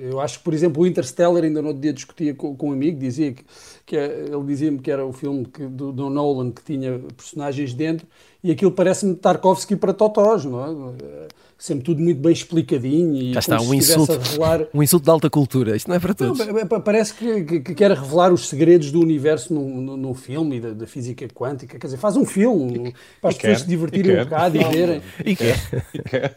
Eu 0.00 0.20
acho 0.20 0.38
que, 0.38 0.44
por 0.44 0.54
exemplo, 0.54 0.82
o 0.82 0.86
Interstellar, 0.86 1.42
ainda 1.42 1.60
no 1.60 1.68
outro 1.68 1.82
dia 1.82 1.92
discutia 1.92 2.34
com, 2.34 2.56
com 2.56 2.70
um 2.70 2.72
amigo, 2.72 2.98
dizia 2.98 3.32
que, 3.32 3.44
que 3.84 3.96
é, 3.96 4.26
ele 4.32 4.44
dizia-me 4.46 4.78
que 4.78 4.90
era 4.90 5.04
o 5.04 5.12
filme 5.12 5.44
que, 5.46 5.66
do, 5.66 5.92
do 5.92 6.08
Nolan 6.08 6.50
que 6.50 6.62
tinha 6.62 6.98
personagens 7.16 7.74
dentro 7.74 8.06
e 8.42 8.52
aquilo 8.52 8.70
parece-me 8.70 9.16
Tarkovsky 9.16 9.74
para 9.76 9.92
totós, 9.92 10.44
não 10.44 10.64
é? 10.64 11.28
Sempre 11.58 11.84
tudo 11.84 12.02
muito 12.02 12.20
bem 12.20 12.32
explicadinho 12.32 13.16
e 13.16 13.32
Já 13.32 13.40
está, 13.40 13.60
um 13.60 13.72
insulto, 13.72 14.12
revelar... 14.12 14.66
um 14.74 14.82
insulto 14.82 15.04
de 15.04 15.10
alta 15.10 15.30
cultura, 15.30 15.74
isto 15.74 15.88
não 15.88 15.96
é 15.96 15.98
para 15.98 16.12
todos. 16.12 16.38
Não, 16.38 16.58
é, 16.58 16.60
é, 16.60 16.64
parece 16.80 17.14
que, 17.14 17.44
que, 17.44 17.60
que, 17.60 17.74
quer 17.74 17.92
revelar 17.92 18.30
os 18.30 18.48
segredos 18.48 18.92
do 18.92 19.00
universo 19.00 19.54
num, 19.54 19.96
num 19.96 20.14
filme 20.14 20.60
da, 20.60 20.70
da, 20.72 20.86
física 20.86 21.26
quântica, 21.28 21.78
quer 21.78 21.86
dizer, 21.86 21.96
faz 21.96 22.14
um 22.14 22.26
filme 22.26 22.94
para 23.22 23.30
as 23.30 23.36
pessoas 23.38 23.60
se 23.60 23.68
divertirem 23.68 24.20
um 24.20 24.24
bocado 24.24 24.56
e 24.58 24.64
verem. 24.64 25.02
E 25.24 25.34
quer. 25.34 26.36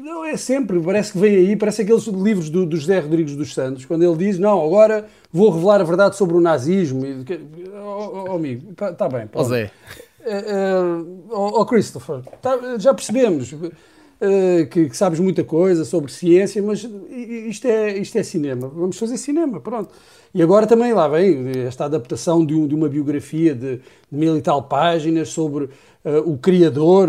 Não, 0.00 0.24
é 0.24 0.36
sempre, 0.36 0.80
parece 0.80 1.12
que 1.12 1.18
vem 1.18 1.36
aí, 1.36 1.56
parece 1.56 1.82
aqueles 1.82 2.06
livros 2.06 2.48
do, 2.48 2.64
do 2.64 2.76
José 2.76 2.98
Rodrigues 2.98 3.36
dos 3.36 3.52
Santos, 3.52 3.84
quando 3.84 4.02
ele 4.02 4.16
diz, 4.16 4.38
não, 4.38 4.64
agora 4.64 5.06
vou 5.30 5.50
revelar 5.50 5.80
a 5.80 5.84
verdade 5.84 6.16
sobre 6.16 6.36
o 6.36 6.40
nazismo. 6.40 7.04
E, 7.04 7.24
oh, 7.74 8.24
oh, 8.28 8.32
amigo, 8.32 8.72
está 8.72 9.08
bem. 9.08 9.28
Ó 9.32 9.44
Zé. 9.44 9.70
Uh, 10.20 11.28
oh, 11.30 11.64
Christopher, 11.66 12.22
tá, 12.42 12.58
já 12.78 12.92
percebemos 12.92 13.54
que, 14.70 14.88
que, 14.90 14.96
sabes 14.96 15.18
muita 15.18 15.42
coisa 15.42 15.84
sobre 15.84 16.12
ciência, 16.12 16.62
mas 16.62 16.86
isto 17.10 17.66
é, 17.66 17.96
isto 17.96 18.18
é 18.18 18.22
cinema. 18.22 18.68
Vamos 18.68 18.98
fazer 18.98 19.16
cinema, 19.16 19.60
pronto. 19.60 19.90
E 20.34 20.42
agora 20.42 20.66
também 20.66 20.92
lá 20.92 21.08
vem 21.08 21.50
esta 21.66 21.86
adaptação 21.86 22.44
de, 22.44 22.54
um, 22.54 22.66
de 22.66 22.74
uma 22.74 22.88
biografia 22.88 23.54
de, 23.54 23.76
de, 23.76 23.82
mil 24.10 24.36
e 24.36 24.42
tal 24.42 24.62
páginas 24.62 25.30
sobre 25.30 25.64
uh, 25.64 25.70
o 26.24 26.38
criador 26.38 27.08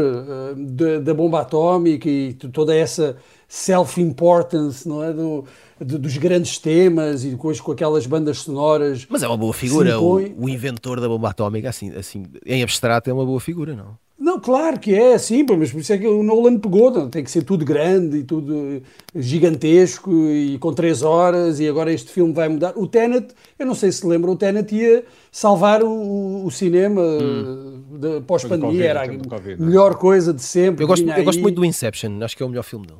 da 1.03 1.13
bomba 1.13 1.41
atómica 1.41 2.09
e 2.09 2.33
toda 2.33 2.73
essa 2.75 3.17
self-importance, 3.47 4.87
não 4.87 5.03
é? 5.03 5.11
Do, 5.13 5.45
de, 5.79 5.97
dos 5.97 6.17
grandes 6.17 6.57
temas 6.57 7.25
e 7.25 7.31
depois 7.31 7.59
com 7.59 7.71
aquelas 7.71 8.05
bandas 8.05 8.39
sonoras. 8.39 9.05
Mas 9.09 9.23
é 9.23 9.27
uma 9.27 9.37
boa 9.37 9.53
figura, 9.53 9.99
o, 9.99 10.15
o, 10.15 10.49
inventor 10.49 10.99
da 11.01 11.07
bomba 11.07 11.29
atómica, 11.29 11.69
assim, 11.69 11.91
assim, 11.91 12.25
em 12.45 12.63
abstrato, 12.63 13.09
é 13.09 13.13
uma 13.13 13.25
boa 13.25 13.39
figura, 13.39 13.75
não? 13.75 13.97
Não, 14.21 14.39
claro 14.39 14.79
que 14.79 14.93
é, 14.93 15.17
sim, 15.17 15.43
mas 15.49 15.71
por 15.71 15.79
isso 15.79 15.91
é 15.91 15.97
que 15.97 16.05
o 16.05 16.21
Nolan 16.21 16.59
pegou, 16.59 16.91
não, 16.91 17.09
tem 17.09 17.23
que 17.23 17.31
ser 17.31 17.41
tudo 17.41 17.65
grande 17.65 18.17
e 18.17 18.23
tudo 18.23 18.79
gigantesco 19.15 20.11
e 20.11 20.59
com 20.59 20.71
três 20.71 21.01
horas 21.01 21.59
e 21.59 21.67
agora 21.67 21.91
este 21.91 22.11
filme 22.11 22.31
vai 22.31 22.47
mudar. 22.47 22.73
O 22.75 22.85
Tenet, 22.85 23.33
eu 23.57 23.65
não 23.65 23.73
sei 23.73 23.91
se 23.91 24.05
lembra, 24.05 24.29
o 24.29 24.35
Tenet 24.35 24.75
ia 24.75 25.03
salvar 25.31 25.81
o, 25.81 26.45
o 26.45 26.51
cinema 26.51 27.01
hum. 27.01 28.21
pós-pandemia, 28.27 28.85
era 28.85 29.01
a 29.01 29.07
COVID, 29.07 29.59
melhor 29.59 29.95
coisa 29.95 30.31
de 30.31 30.43
sempre. 30.43 30.83
Eu 30.83 30.87
gosto, 30.87 31.09
eu 31.09 31.23
gosto 31.23 31.41
muito 31.41 31.55
do 31.55 31.65
Inception, 31.65 32.19
acho 32.21 32.37
que 32.37 32.43
é 32.43 32.45
o 32.45 32.49
melhor 32.49 32.63
filme 32.63 32.85
dele. 32.85 32.99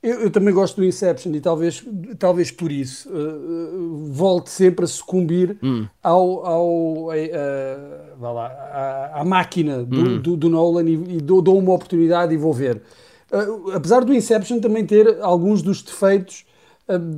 Eu, 0.00 0.20
eu, 0.22 0.30
também 0.30 0.54
gosto 0.54 0.76
do 0.76 0.84
Inception 0.84 1.32
e 1.34 1.40
talvez, 1.40 1.84
talvez 2.20 2.52
por 2.52 2.70
isso 2.70 3.08
uh, 3.10 4.06
volte 4.12 4.48
sempre 4.48 4.84
a 4.84 4.88
sucumbir 4.88 5.58
hum. 5.60 5.86
ao, 6.00 6.46
ao 6.46 6.68
uh, 7.08 8.20
lá, 8.20 8.46
à, 8.46 9.20
à, 9.20 9.24
máquina 9.24 9.82
do, 9.82 10.00
hum. 10.00 10.20
do, 10.20 10.36
do 10.36 10.48
Nolan 10.48 10.88
e, 10.88 10.92
e 10.92 11.20
dou, 11.20 11.42
dou, 11.42 11.58
uma 11.58 11.72
oportunidade 11.72 12.32
e 12.32 12.36
vou 12.36 12.52
ver. 12.52 12.80
Uh, 13.32 13.72
apesar 13.72 14.04
do 14.04 14.14
Inception 14.14 14.60
também 14.60 14.86
ter 14.86 15.20
alguns 15.20 15.62
dos 15.62 15.82
defeitos 15.82 16.46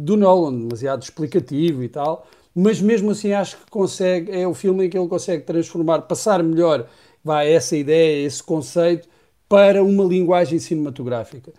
do 0.03 0.17
Nolan, 0.17 0.59
demasiado 0.59 1.03
explicativo 1.03 1.85
e 1.85 1.89
tal, 1.89 2.27
mas 2.55 2.81
mesmo 2.81 3.11
assim 3.11 3.33
acho 3.33 3.57
que 3.59 3.71
consegue, 3.71 4.33
é 4.33 4.49
o 4.49 4.55
filme 4.55 4.87
em 4.87 4.91
que 4.91 4.99
ele 4.99 5.07
consegue 5.07 5.45
transformar, 5.45 6.01
passar 6.03 6.43
melhor 6.43 6.87
vai, 7.23 7.53
essa 7.53 7.77
ideia, 7.77 8.27
esse 8.27 8.43
conceito 8.43 9.09
para 9.49 9.83
uma 9.83 10.05
linguagem 10.05 10.59
cinematográfica. 10.59 11.53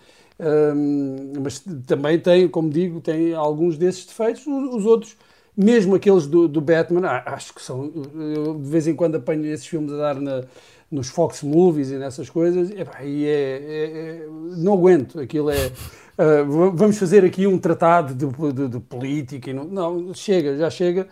Mas 1.41 1.63
também 1.85 2.19
tem, 2.19 2.47
como 2.47 2.69
digo, 2.69 2.99
tem 2.99 3.33
alguns 3.33 3.77
desses 3.77 4.05
defeitos, 4.05 4.45
os 4.47 4.85
outros 4.85 5.15
mesmo 5.55 5.95
aqueles 5.95 6.27
do, 6.27 6.47
do 6.47 6.61
Batman, 6.61 7.07
acho 7.25 7.53
que 7.53 7.61
são. 7.61 7.91
Eu 8.35 8.55
de 8.55 8.69
vez 8.69 8.87
em 8.87 8.95
quando 8.95 9.15
apanho 9.15 9.45
esses 9.45 9.65
filmes 9.65 9.91
a 9.93 9.97
dar 9.97 10.15
na, 10.15 10.43
nos 10.89 11.09
Fox 11.09 11.43
Movies 11.43 11.91
e 11.91 11.97
nessas 11.97 12.29
coisas, 12.29 12.69
e, 12.69 13.25
é, 13.25 13.29
é, 13.29 13.83
é, 13.85 14.27
não 14.57 14.73
aguento. 14.73 15.19
Aquilo 15.19 15.49
é. 15.49 15.71
Uh, 16.17 16.71
vamos 16.71 16.97
fazer 16.97 17.23
aqui 17.23 17.47
um 17.47 17.57
tratado 17.57 18.13
de, 18.13 18.25
de, 18.53 18.67
de 18.67 18.79
política. 18.79 19.53
Não, 19.53 19.65
não, 19.65 20.13
chega, 20.13 20.57
já 20.57 20.69
chega. 20.69 21.07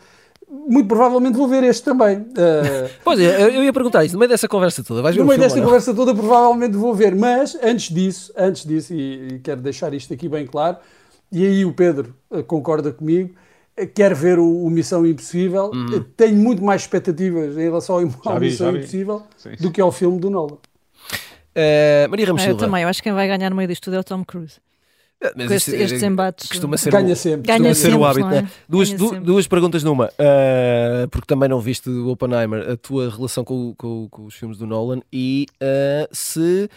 Muito 0.50 0.88
provavelmente 0.88 1.38
vou 1.38 1.48
ver 1.48 1.64
este 1.64 1.84
também. 1.84 2.18
Uh, 2.18 2.90
pois 3.04 3.20
é, 3.20 3.44
eu 3.44 3.64
ia 3.64 3.72
perguntar 3.72 4.04
isso. 4.04 4.14
No 4.16 4.20
meio 4.20 4.30
dessa 4.30 4.48
conversa 4.48 4.84
toda, 4.84 5.02
vais 5.02 5.16
ver 5.16 5.22
No 5.22 5.28
meio 5.28 5.40
desta 5.40 5.62
conversa 5.62 5.94
toda, 5.94 6.14
provavelmente 6.14 6.76
vou 6.76 6.94
ver. 6.94 7.16
Mas 7.16 7.58
antes 7.62 7.94
disso, 7.94 8.34
antes 8.36 8.66
disso, 8.66 8.94
e, 8.94 9.36
e 9.36 9.40
quero 9.40 9.62
deixar 9.62 9.94
isto 9.94 10.14
aqui 10.14 10.28
bem 10.28 10.48
claro, 10.48 10.78
e 11.32 11.46
aí 11.46 11.66
o 11.66 11.74
Pedro 11.74 12.16
uh, 12.32 12.44
concorda 12.44 12.92
comigo 12.92 13.36
quero 13.88 14.16
ver 14.16 14.40
o, 14.40 14.66
o 14.66 14.70
Missão 14.70 15.06
Impossível. 15.06 15.72
Uhum. 15.74 16.04
Tenho 16.18 16.36
muito 16.36 16.64
mais 16.64 16.82
expectativas 16.82 17.58
em 17.58 17.62
relação 17.62 17.96
ao, 17.96 18.02
ao 18.34 18.40
vi, 18.40 18.48
Missão 18.48 18.76
Impossível 18.76 19.24
do 19.60 19.72
que 19.72 19.80
ao 19.80 19.92
filme 19.92 20.20
do 20.20 20.30
Nolan. 20.30 20.58
Uh, 21.56 22.10
Maria 22.10 22.28
Ramos 22.28 22.44
ah. 22.44 22.50
Eu 22.50 22.58
também, 22.58 22.84
eu 22.84 22.90
acho 22.90 23.02
que 23.02 23.10
quem 23.10 23.14
vai 23.14 23.28
ganhar 23.28 23.50
no 23.50 23.56
meio 23.56 23.68
disto 23.68 23.84
tudo 23.84 23.96
é 23.96 24.00
o 24.00 24.04
Tom 24.04 24.24
Cruise. 24.24 24.60
É, 25.22 25.34
mas 25.36 25.52
este, 25.52 25.76
estes 25.76 26.02
embates 26.02 26.48
costuma 26.48 26.78
ser 26.78 26.92
ganha 26.92 27.14
sempre, 27.16 27.46
ganha 27.46 27.76
ser 27.76 27.82
sempre, 27.82 27.98
o 27.98 28.06
hábito. 28.06 28.28
É? 28.28 28.42
Né? 28.42 28.50
Duas, 28.70 28.90
du, 28.94 29.20
duas 29.20 29.48
perguntas 29.48 29.84
numa, 29.84 30.06
uh, 30.06 31.08
porque 31.10 31.28
também 31.28 31.50
não 31.50 31.60
viste 31.60 31.90
o 31.90 32.08
Oppenheimer, 32.08 32.72
a 32.72 32.78
tua 32.78 33.10
relação 33.10 33.44
com, 33.44 33.74
com, 33.76 34.08
com 34.10 34.26
os 34.26 34.36
filmes 34.36 34.58
do 34.58 34.66
Nolan 34.66 35.02
e 35.12 35.46
uh, 35.62 36.08
se 36.12 36.70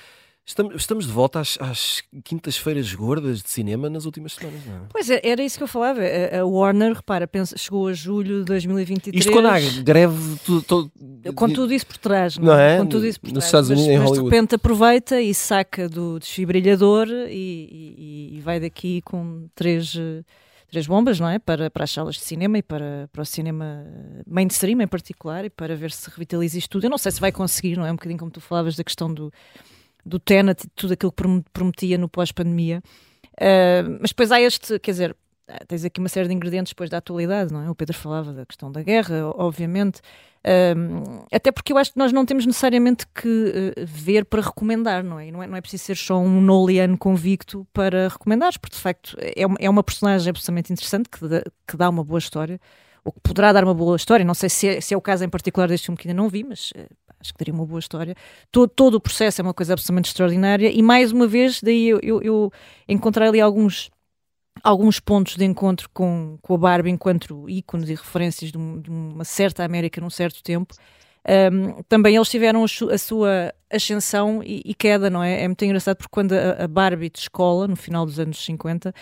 Estamos, 0.44 1.07
de 1.07 1.12
volta 1.12 1.38
às, 1.38 1.57
às 1.61 2.02
quintas-feiras 2.24 2.92
gordas 2.94 3.42
de 3.42 3.48
cinema 3.48 3.88
nas 3.88 4.05
últimas 4.07 4.33
semanas, 4.33 4.61
não 4.66 4.74
é? 4.74 4.81
Pois 4.90 5.09
é, 5.09 5.20
era 5.22 5.40
isso 5.40 5.57
que 5.57 5.62
eu 5.62 5.68
falava. 5.68 6.00
A 6.00 6.44
Warner, 6.44 6.94
repara, 6.94 7.28
pensa, 7.28 7.57
chegou 7.57 7.87
a 7.87 7.92
julho 7.92 8.40
de 8.40 8.46
2023. 8.46 9.24
Isto 9.24 9.33
quando 9.33 9.46
há 9.46 9.61
greve. 9.83 10.37
Tudo, 10.44 10.62
tudo, 10.62 10.92
com 11.35 11.48
tudo 11.48 11.72
isso 11.72 11.87
por 11.87 11.96
trás, 11.96 12.37
não, 12.38 12.59
é? 12.59 12.78
Com 12.78 12.87
tudo 12.87 13.07
isso 13.07 13.20
por 13.20 13.28
Nos 13.28 13.35
trás. 13.35 13.46
Estados 13.46 13.70
Unidos, 13.70 13.87
mas, 13.87 13.94
em 13.94 13.98
mas 13.98 14.09
Hollywood. 14.09 14.31
de 14.31 14.37
repente 14.37 14.55
aproveita 14.57 15.20
e 15.20 15.33
saca 15.33 15.88
do 15.88 16.18
desfibrilhador 16.18 17.07
e, 17.09 17.28
e, 17.31 18.37
e 18.37 18.40
vai 18.40 18.59
daqui 18.59 19.00
com 19.02 19.46
três 19.55 19.96
três 20.72 20.87
bombas, 20.87 21.20
não 21.20 21.28
é? 21.28 21.38
Para, 21.38 21.70
para 21.70 21.85
as 21.85 21.90
salas 21.90 22.14
de 22.14 22.22
cinema 22.22 22.57
e 22.57 22.62
para, 22.62 23.09
para 23.12 23.22
o 23.22 23.26
cinema 23.26 23.85
mainstream 24.26 24.81
em 24.81 24.88
particular 24.88 25.44
e 25.44 25.50
para 25.50 25.76
ver 25.76 25.92
se 25.92 26.09
revitaliza 26.09 26.57
isto 26.57 26.70
tudo. 26.70 26.85
Eu 26.85 26.90
não 26.90 26.96
sei 26.96 27.12
se 27.12 27.20
vai 27.20 27.31
conseguir, 27.31 27.76
não 27.76 27.85
é? 27.85 27.92
Um 27.92 27.94
bocadinho 27.94 28.18
como 28.18 28.31
tu 28.31 28.40
falavas 28.40 28.74
da 28.74 28.83
questão 28.83 29.12
do, 29.12 29.31
do 30.05 30.19
Tenet 30.19 30.67
tudo 30.75 30.93
aquilo 30.93 31.12
que 31.12 31.23
prometia 31.53 31.99
no 31.99 32.09
pós-pandemia. 32.09 32.83
Uh, 33.35 33.99
mas 34.01 34.11
depois 34.11 34.31
há 34.31 34.41
este, 34.41 34.79
quer 34.79 34.91
dizer, 34.91 35.17
tens 35.67 35.85
aqui 35.85 36.01
uma 36.01 36.09
série 36.09 36.29
de 36.29 36.35
ingredientes 36.35 36.73
depois 36.73 36.91
da 36.91 36.99
atualidade, 36.99 37.53
não 37.53 37.62
é? 37.62 37.71
O 37.71 37.75
Pedro 37.75 37.97
falava 37.97 38.33
da 38.33 38.47
questão 38.47 38.71
da 38.71 38.83
guerra, 38.83 39.27
obviamente. 39.35 40.01
Uh, 40.45 41.25
até 41.33 41.53
porque 41.53 41.73
eu 41.73 41.79
acho 41.79 41.93
que 41.93 41.99
nós 41.99 42.12
não 42.12 42.27
temos 42.27 42.45
necessariamente 42.45 43.07
que 43.15 43.29
uh, 43.29 43.87
ver 43.87 44.25
para 44.25 44.43
recomendar, 44.43 45.05
não 45.05 45.19
é? 45.19 45.31
Não 45.31 45.43
é, 45.43 45.47
não 45.47 45.57
é 45.57 45.61
preciso 45.61 45.85
ser 45.85 45.97
só 45.97 46.19
um 46.19 46.41
Noliano 46.41 46.99
convicto 46.99 47.67
para 47.73 48.09
recomendares, 48.09 48.57
porque 48.57 48.77
de 48.77 48.83
facto 48.83 49.17
é, 49.21 49.43
é 49.61 49.71
uma 49.71 49.83
personagem 49.83 50.31
absolutamente 50.31 50.73
interessante 50.73 51.09
que 51.09 51.27
dá, 51.27 51.43
que 51.67 51.77
dá 51.77 51.88
uma 51.88 52.03
boa 52.03 52.19
história, 52.19 52.61
ou 53.05 53.12
que 53.12 53.21
poderá 53.21 53.53
dar 53.53 53.65
uma 53.65 53.75
boa 53.75 53.97
história. 53.97 54.25
Não 54.25 54.35
sei 54.35 54.49
se 54.49 54.69
é, 54.69 54.81
se 54.81 54.95
é 54.95 54.97
o 54.97 55.01
caso 55.01 55.25
em 55.25 55.29
particular 55.29 55.69
deste 55.69 55.87
filme 55.87 55.97
que 55.97 56.09
ainda 56.09 56.21
não 56.21 56.29
vi, 56.29 56.45
mas 56.45 56.73
acho 57.22 57.32
que 57.32 57.38
teria 57.38 57.54
uma 57.54 57.64
boa 57.64 57.78
história. 57.78 58.14
Todo, 58.50 58.68
todo 58.68 58.94
o 58.96 59.00
processo 59.00 59.40
é 59.40 59.44
uma 59.44 59.54
coisa 59.54 59.72
absolutamente 59.72 60.08
extraordinária 60.08 60.70
e 60.70 60.82
mais 60.82 61.12
uma 61.12 61.26
vez, 61.26 61.61
daí 61.62 61.88
eu, 61.88 62.00
eu, 62.02 62.22
eu 62.22 62.52
encontrei 62.88 63.28
ali 63.28 63.40
alguns 63.40 63.90
alguns 64.62 65.00
pontos 65.00 65.37
de 65.37 65.44
encontro 65.44 65.88
com, 65.92 66.37
com 66.42 66.54
a 66.54 66.58
Barbie 66.58 66.90
enquanto 66.90 67.48
ícones 67.48 67.88
e 67.88 67.94
referências 67.94 68.52
de, 68.52 68.58
um, 68.58 68.80
de 68.80 68.90
uma 68.90 69.24
certa 69.24 69.64
América 69.64 70.00
num 70.00 70.11
certo 70.11 70.42
tempo. 70.42 70.74
Um, 71.52 71.82
também 71.85 72.16
eles 72.16 72.28
tiveram 72.28 72.64
a, 72.64 72.98
sua 72.98 73.54
ascensão 73.70 74.42
e, 74.42 74.61
e, 74.64 74.74
queda, 74.74 75.08
não 75.08 75.22
é? 75.22 75.42
É 75.42 75.48
muito 75.48 75.64
engraçado 75.64 75.96
porque 75.96 76.11
quando 76.11 76.32
a, 76.32 76.64
a 76.64 76.68
Barbie 76.68 77.11
de 77.11 77.20
escola, 77.20 77.68
no 77.68 77.76
final 77.76 78.04
dos 78.04 78.18
anos 78.18 78.44
50, 78.44 78.92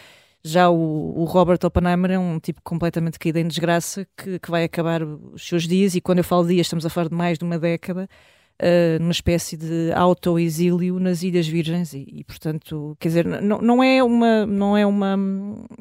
já 0.42 0.70
o, 0.70 1.20
o, 1.20 1.24
Robert 1.24 1.58
Oppenheimer 1.64 2.12
é 2.12 2.18
um 2.18 2.38
tipo 2.38 2.60
completamente 2.62 3.18
caído 3.18 3.38
em 3.38 3.46
desgraça 3.46 4.06
que, 4.16 4.38
que, 4.38 4.50
vai 4.50 4.64
acabar 4.64 5.02
os 5.02 5.46
seus 5.46 5.66
dias, 5.68 5.94
e 5.94 6.00
quando 6.00 6.18
eu 6.18 6.24
falo 6.24 6.46
dias, 6.46 6.66
estamos 6.66 6.86
a 6.86 6.90
falar 6.90 7.08
de 7.08 7.14
mais 7.14 7.38
de 7.38 7.44
uma 7.44 7.58
década, 7.58 8.08
uh, 8.60 8.98
numa 9.00 9.12
espécie 9.12 9.56
de 9.56 9.92
auto-exílio 9.92 10.98
nas 10.98 11.22
Ilhas 11.22 11.46
Virgens, 11.46 11.92
e, 11.92 12.06
e, 12.10 12.24
portanto, 12.24 12.96
quer 12.98 13.08
dizer, 13.08 13.26
não, 13.26 13.58
não 13.60 13.82
é 13.82 14.02
uma, 14.02 14.46
não 14.46 14.76
é 14.76 14.86
uma, 14.86 15.16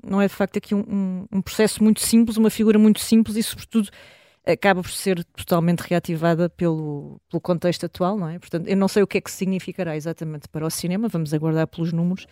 não 0.04 0.22
é 0.22 0.28
de 0.28 0.34
facto 0.34 0.58
aqui 0.58 0.76
um, 0.76 1.26
um, 1.32 1.42
processo 1.42 1.84
muito 1.84 2.02
simples, 2.02 2.38
uma 2.38 2.50
figura 2.50 2.78
muito 2.78 3.00
simples 3.00 3.38
e, 3.38 3.44
sobretudo, 3.44 3.90
acaba 4.46 4.82
por 4.82 4.92
ser 4.92 5.24
totalmente 5.36 5.82
reativada 5.82 6.50
pelo, 6.50 7.22
pelo 7.30 7.40
contexto 7.40 7.86
atual, 7.86 8.18
não 8.18 8.28
é? 8.28 8.40
Portanto, 8.40 8.68
eu 8.68 8.76
não 8.76 8.88
sei 8.88 9.04
o 9.04 9.08
que 9.08 9.20
é 9.20 9.22
que 9.22 9.32
significará 9.32 9.96
exatamente 9.96 10.48
para 10.50 10.66
o 10.66 10.70
cinema, 10.70 11.08
vamos 11.08 11.34
aguardar 11.34 11.68
pelos 11.68 11.94
números, 11.94 12.26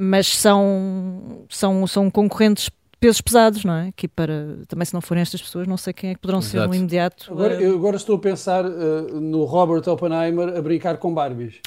mas 0.00 0.34
são, 0.34 1.44
são, 1.50 1.86
são 1.86 2.10
concorrentes 2.10 2.70
pesos 2.98 3.20
pesados, 3.20 3.64
não 3.64 3.74
é? 3.74 3.92
Que 3.94 4.08
para 4.08 4.56
também 4.66 4.86
se 4.86 4.94
não 4.94 5.00
forem 5.02 5.20
estas 5.20 5.42
pessoas, 5.42 5.66
não 5.66 5.76
sei 5.76 5.92
quem 5.92 6.10
é 6.10 6.14
que 6.14 6.20
poderão 6.20 6.38
Exato. 6.38 6.62
ser 6.62 6.68
no 6.68 6.74
imediato. 6.74 7.30
Agora, 7.30 7.54
eu 7.60 7.74
agora 7.74 7.96
estou 7.96 8.16
a 8.16 8.18
pensar 8.18 8.64
uh, 8.64 9.20
no 9.20 9.44
Robert 9.44 9.86
Oppenheimer 9.86 10.56
a 10.56 10.62
brincar 10.62 10.96
com 10.96 11.12
Barbies. 11.12 11.60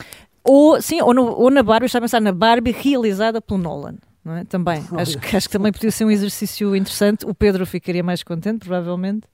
Ou 0.43 0.81
sim, 0.81 0.99
ou, 1.01 1.13
no, 1.13 1.25
ou 1.39 1.51
na 1.51 1.61
Barbie, 1.61 1.85
está 1.85 1.99
a 1.99 2.01
pensar 2.01 2.19
na 2.19 2.31
Barbie 2.31 2.71
realizada 2.71 3.39
pelo 3.39 3.59
Nolan. 3.59 3.95
Não 4.25 4.35
é? 4.35 4.43
Também, 4.45 4.83
acho 4.97 5.19
que, 5.19 5.35
acho 5.35 5.47
que 5.47 5.53
também 5.53 5.71
podia 5.71 5.91
ser 5.91 6.05
um 6.05 6.11
exercício 6.11 6.75
interessante. 6.75 7.25
O 7.27 7.35
Pedro 7.35 7.67
ficaria 7.67 8.03
mais 8.03 8.23
contente, 8.23 8.65
provavelmente. 8.65 9.27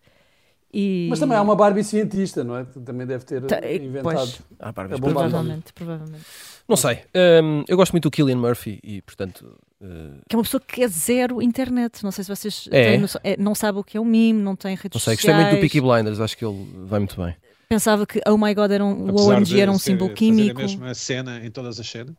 E... 0.74 1.08
Mas 1.10 1.20
também 1.20 1.38
há 1.38 1.42
uma 1.42 1.56
Barbie 1.56 1.86
cientista, 1.86 2.44
não 2.44 2.58
é? 2.58 2.64
Também 2.64 3.08
deve 3.08 3.24
ter 3.24 3.42
tá, 3.44 3.60
inventado. 3.72 4.04
Pois, 4.04 4.42
há 4.60 4.72
Barbie 4.74 5.00
provavelmente, 5.00 5.74
provavelmente. 5.74 6.26
Não 6.70 6.78
sei. 6.78 7.00
Um, 7.44 7.64
eu 7.68 7.76
gosto 7.76 7.94
muito 7.94 8.04
do 8.04 8.12
Killian 8.12 8.38
Murphy 8.38 8.80
e, 8.84 9.02
portanto. 9.02 9.58
Uh... 9.82 10.22
Que 10.30 10.36
é 10.36 10.38
uma 10.38 10.44
pessoa 10.44 10.62
que 10.62 10.84
é 10.84 10.88
zero 10.88 11.42
internet. 11.42 12.04
Não 12.04 12.12
sei 12.12 12.24
se 12.24 12.30
vocês 12.30 12.70
é. 12.72 12.92
têm 12.92 13.00
noção. 13.00 13.20
É, 13.24 13.36
não 13.38 13.56
sabe 13.56 13.80
o 13.80 13.84
que 13.84 13.98
é 13.98 14.00
um 14.00 14.06
meme, 14.06 14.40
não 14.40 14.56
tem 14.56 14.76
redes 14.76 14.92
não 14.94 15.00
sei, 15.00 15.16
sociais. 15.16 15.36
Gostei 15.36 15.36
muito 15.36 15.56
do 15.56 15.60
Peaky 15.62 15.82
Blinders, 15.82 16.20
acho 16.20 16.38
que 16.38 16.46
ele 16.46 16.68
vai 16.86 17.00
muito 17.00 17.20
bem. 17.20 17.36
Pensava 17.68 18.06
que 18.06 18.20
Oh 18.28 18.38
My 18.38 18.54
God 18.54 18.72
era 18.72 18.84
um, 18.84 19.12
o 19.12 19.28
OMG 19.28 19.60
era 19.60 19.72
um 19.72 19.78
símbolo 19.78 20.12
químico. 20.14 20.60
a 20.60 20.64
mesma 20.64 20.94
cena 20.94 21.44
em 21.44 21.52
todas 21.52 21.80
as 21.80 21.88
cenas? 21.88 22.16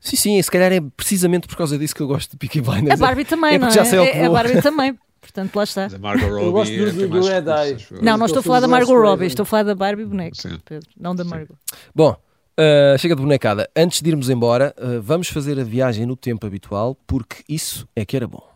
Sim, 0.00 0.16
sim, 0.16 0.42
se 0.42 0.50
calhar 0.50 0.72
é 0.72 0.80
precisamente 0.80 1.48
por 1.48 1.56
causa 1.56 1.76
disso 1.76 1.94
que 1.94 2.00
eu 2.00 2.06
gosto 2.06 2.32
de 2.32 2.36
Peaky 2.36 2.60
Blinders. 2.60 3.00
A 3.00 3.06
Barbie 3.06 3.24
também, 3.24 3.54
é 3.54 3.58
não 3.58 3.68
é? 3.68 3.70
Já 3.70 3.84
sei 3.84 3.98
é, 3.98 4.26
a 4.26 4.30
Barbie 4.30 4.62
também. 4.62 4.96
Portanto, 5.20 5.56
lá 5.56 5.64
está. 5.64 5.86
A 5.86 5.98
Margot 5.98 6.26
Robbie 6.26 6.44
eu 6.44 6.52
gosto 6.52 6.72
é 6.72 6.90
do, 6.92 7.08
do 7.08 7.26
Red 7.26 7.44
Eye. 7.48 7.76
Não, 8.02 8.16
não 8.18 8.26
estou 8.26 8.40
a 8.40 8.42
falar 8.42 8.60
da 8.60 8.68
Margot 8.68 8.94
Robbie, 8.94 9.26
estou 9.26 9.42
a 9.42 9.46
falar 9.46 9.62
da 9.62 9.74
Barbie 9.74 10.04
boneca, 10.04 10.60
Pedro, 10.64 10.88
não 10.96 11.14
da 11.14 11.24
Margot. 11.24 11.56
Bom, 11.94 12.16
Uh, 12.56 12.96
chega 12.98 13.16
de 13.16 13.20
bonecada. 13.20 13.68
Antes 13.74 14.00
de 14.00 14.10
irmos 14.10 14.30
embora, 14.30 14.72
uh, 14.78 15.02
vamos 15.02 15.28
fazer 15.28 15.58
a 15.58 15.64
viagem 15.64 16.06
no 16.06 16.14
tempo 16.14 16.46
habitual, 16.46 16.96
porque 17.04 17.42
isso 17.48 17.88
é 17.96 18.04
que 18.04 18.16
era 18.16 18.28
bom. 18.28 18.48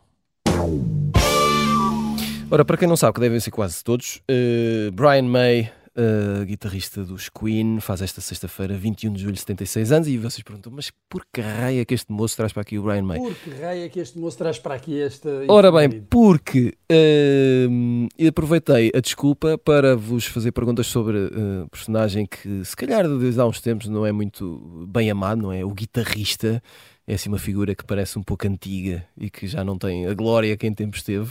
Ora, 2.48 2.64
para 2.64 2.76
quem 2.76 2.86
não 2.86 2.96
sabe, 2.96 3.14
que 3.14 3.20
devem 3.20 3.40
ser 3.40 3.50
quase 3.50 3.82
todos, 3.82 4.22
uh, 4.30 4.92
Brian 4.92 5.24
May 5.24 5.72
uh, 5.98 6.44
guitarrista 6.44 7.04
dos 7.04 7.28
Queen, 7.28 7.80
faz 7.80 8.00
esta 8.00 8.20
sexta-feira, 8.20 8.76
21 8.76 9.12
de 9.12 9.22
julho, 9.22 9.36
76 9.36 9.92
anos, 9.92 10.08
e 10.08 10.16
vocês 10.16 10.42
perguntam, 10.42 10.72
mas 10.74 10.90
por 11.08 11.26
que 11.32 11.40
raio 11.40 11.80
é 11.80 11.84
que 11.84 11.94
este 11.94 12.12
moço 12.12 12.36
traz 12.36 12.52
para 12.52 12.62
aqui 12.62 12.78
o 12.78 12.82
Brian 12.82 13.02
May? 13.02 13.18
Por 13.18 13.34
que 13.34 13.50
raio 13.50 13.84
é 13.84 13.88
que 13.88 14.00
este 14.00 14.18
moço 14.18 14.38
traz 14.38 14.58
para 14.58 14.74
aqui 14.74 15.00
esta... 15.00 15.28
Ora 15.48 15.72
bem, 15.72 16.02
porque 16.08 16.74
uh, 16.90 18.26
aproveitei 18.26 18.92
a 18.94 19.00
desculpa 19.00 19.58
para 19.58 19.96
vos 19.96 20.26
fazer 20.26 20.52
perguntas 20.52 20.86
sobre 20.86 21.18
uh, 21.18 21.68
personagem 21.70 22.26
que 22.26 22.64
se 22.64 22.76
calhar 22.76 23.06
desde 23.18 23.40
há 23.40 23.46
uns 23.46 23.60
tempos 23.60 23.88
não 23.88 24.06
é 24.06 24.12
muito 24.12 24.86
bem 24.88 25.10
amado, 25.10 25.42
não 25.42 25.52
é? 25.52 25.64
O 25.64 25.70
guitarrista 25.70 26.62
é 27.08 27.14
assim 27.14 27.30
uma 27.30 27.38
figura 27.38 27.74
que 27.74 27.82
parece 27.82 28.18
um 28.18 28.22
pouco 28.22 28.46
antiga 28.46 29.02
e 29.16 29.30
que 29.30 29.46
já 29.46 29.64
não 29.64 29.78
tem 29.78 30.06
a 30.06 30.12
glória 30.12 30.54
que 30.58 30.66
em 30.66 30.74
tempos 30.74 31.02
teve. 31.02 31.30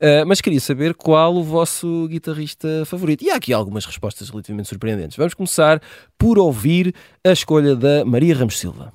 Uh, 0.00 0.26
mas 0.26 0.40
queria 0.40 0.58
saber 0.58 0.94
qual 0.94 1.36
o 1.36 1.44
vosso 1.44 2.08
guitarrista 2.08 2.84
favorito. 2.84 3.22
E 3.24 3.30
há 3.30 3.36
aqui 3.36 3.52
algumas 3.52 3.86
respostas 3.86 4.28
relativamente 4.30 4.68
surpreendentes. 4.68 5.16
Vamos 5.16 5.34
começar 5.34 5.80
por 6.18 6.40
ouvir 6.40 6.92
a 7.24 7.30
escolha 7.30 7.76
da 7.76 8.04
Maria 8.04 8.34
Ramos 8.34 8.58
Silva. 8.58 8.92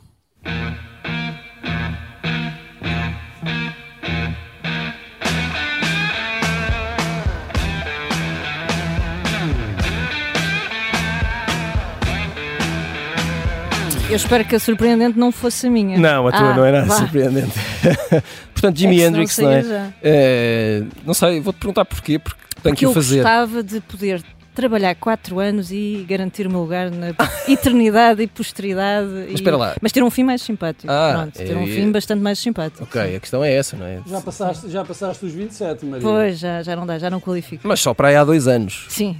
Eu 14.09 14.15
espero 14.15 14.45
que 14.45 14.55
a 14.55 14.59
surpreendente 14.59 15.19
não 15.19 15.31
fosse 15.33 15.67
a 15.67 15.69
minha. 15.69 15.97
Não, 15.97 16.27
a 16.27 16.31
tua 16.31 16.51
ah, 16.51 16.55
não 16.55 16.63
era 16.65 16.85
vá. 16.85 16.95
surpreendente. 16.95 17.51
Portanto, 18.53 18.77
Jimi 18.77 19.01
é 19.01 19.05
Hendrix, 19.07 19.37
não 19.37 19.51
é? 19.51 19.93
É, 20.01 20.83
não 21.05 21.13
sei, 21.13 21.41
vou-te 21.41 21.57
perguntar 21.57 21.83
porquê, 21.83 22.17
porque 22.17 22.39
tenho 22.63 22.75
porque 22.75 22.77
que 22.77 22.85
o 22.85 22.93
fazer. 22.93 23.19
Eu 23.19 23.23
gostava 23.23 23.61
de 23.61 23.81
poder 23.81 24.23
trabalhar 24.55 24.95
4 24.95 25.39
anos 25.39 25.71
e 25.71 26.05
garantir 26.07 26.47
o 26.47 26.49
meu 26.49 26.61
lugar 26.61 26.89
na 26.89 27.09
eternidade 27.47 28.23
e 28.23 28.27
posteridade. 28.27 29.07
Mas 29.09 29.31
e- 29.31 29.33
espera 29.35 29.57
lá. 29.57 29.75
Mas 29.81 29.91
ter 29.91 30.01
um 30.01 30.09
fim 30.09 30.23
mais 30.23 30.41
simpático. 30.41 30.91
Ah, 30.91 31.13
Pronto, 31.17 31.33
ter 31.37 31.51
eu 31.51 31.59
um 31.59 31.67
fim 31.67 31.91
bastante 31.91 32.21
mais 32.21 32.39
simpático. 32.39 32.83
Ok, 32.83 33.15
a 33.15 33.19
questão 33.19 33.43
é 33.43 33.53
essa, 33.53 33.75
não 33.75 33.85
é? 33.85 33.99
Já 34.07 34.21
passaste, 34.21 34.69
já 34.69 34.85
passaste 34.85 35.25
os 35.25 35.33
27, 35.33 35.85
Maria? 35.85 36.01
Pois, 36.01 36.39
já, 36.39 36.63
já 36.63 36.75
não 36.77 36.85
dá, 36.87 36.97
já 36.97 37.09
não 37.09 37.19
qualifico. 37.19 37.67
Mas 37.67 37.81
só 37.81 37.93
para 37.93 38.07
aí 38.07 38.15
há 38.15 38.23
dois 38.23 38.47
anos. 38.47 38.85
Sim. 38.89 39.17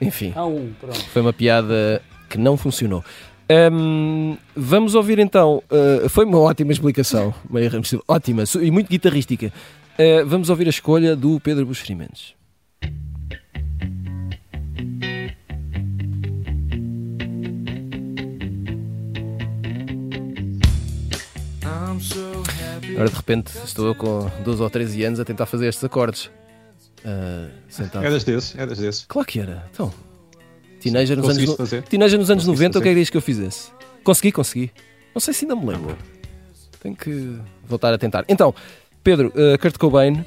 Enfim, 0.00 0.32
Há 0.36 0.44
um, 0.44 0.70
pronto. 0.80 1.00
foi 1.12 1.22
uma 1.22 1.32
piada 1.32 2.02
que 2.28 2.36
não 2.36 2.56
funcionou. 2.56 3.04
Hum, 3.52 4.38
vamos 4.56 4.94
ouvir 4.94 5.18
então. 5.18 5.62
uh, 5.70 6.08
foi 6.08 6.24
uma 6.24 6.38
ótima 6.38 6.72
explicação, 6.72 7.34
ótima 8.08 8.44
e 8.62 8.70
muito 8.70 8.88
guitarrística. 8.88 9.52
Uh, 9.98 10.26
vamos 10.26 10.48
ouvir 10.48 10.66
a 10.66 10.70
escolha 10.70 11.14
do 11.14 11.38
Pedro 11.38 11.66
Buxeri 11.66 11.94
Mendes. 11.94 12.34
Agora 22.94 23.08
de 23.08 23.16
repente 23.16 23.52
estou 23.64 23.86
eu 23.86 23.94
com 23.94 24.30
12 24.44 24.62
ou 24.62 24.70
13 24.70 25.04
anos 25.04 25.20
a 25.20 25.24
tentar 25.24 25.46
fazer 25.46 25.68
estes 25.68 25.84
acordes. 25.84 26.26
Uh, 27.04 27.50
sentado. 27.68 28.04
Eras 28.04 28.24
desses, 28.24 28.56
eras 28.56 28.78
desses. 28.78 29.04
Claro 29.06 29.26
que 29.26 29.40
era. 29.40 29.66
Então, 29.72 29.92
teenager 30.82 31.16
nos, 31.16 31.28
anos, 31.28 31.54
fazer? 31.56 31.82
teenager 31.82 32.18
nos 32.18 32.30
anos 32.30 32.44
Conseguiste 32.44 32.62
90, 32.74 32.78
o 32.78 32.82
que 32.82 32.88
é 32.88 32.90
fazer? 32.90 32.94
que 32.94 33.00
diz 33.00 33.10
que 33.10 33.16
eu 33.16 33.20
fizesse? 33.22 33.68
Consegui, 34.04 34.32
consegui. 34.32 34.70
Não 35.14 35.20
sei 35.20 35.32
se 35.34 35.44
ainda 35.44 35.54
me 35.56 35.66
lembro. 35.66 35.96
Tenho 36.82 36.96
que 36.96 37.36
voltar 37.66 37.92
a 37.94 37.98
tentar. 37.98 38.24
Então, 38.28 38.54
Pedro, 39.04 39.28
uh, 39.28 39.58
Kurt 39.58 39.76
Cobain, 39.78 40.24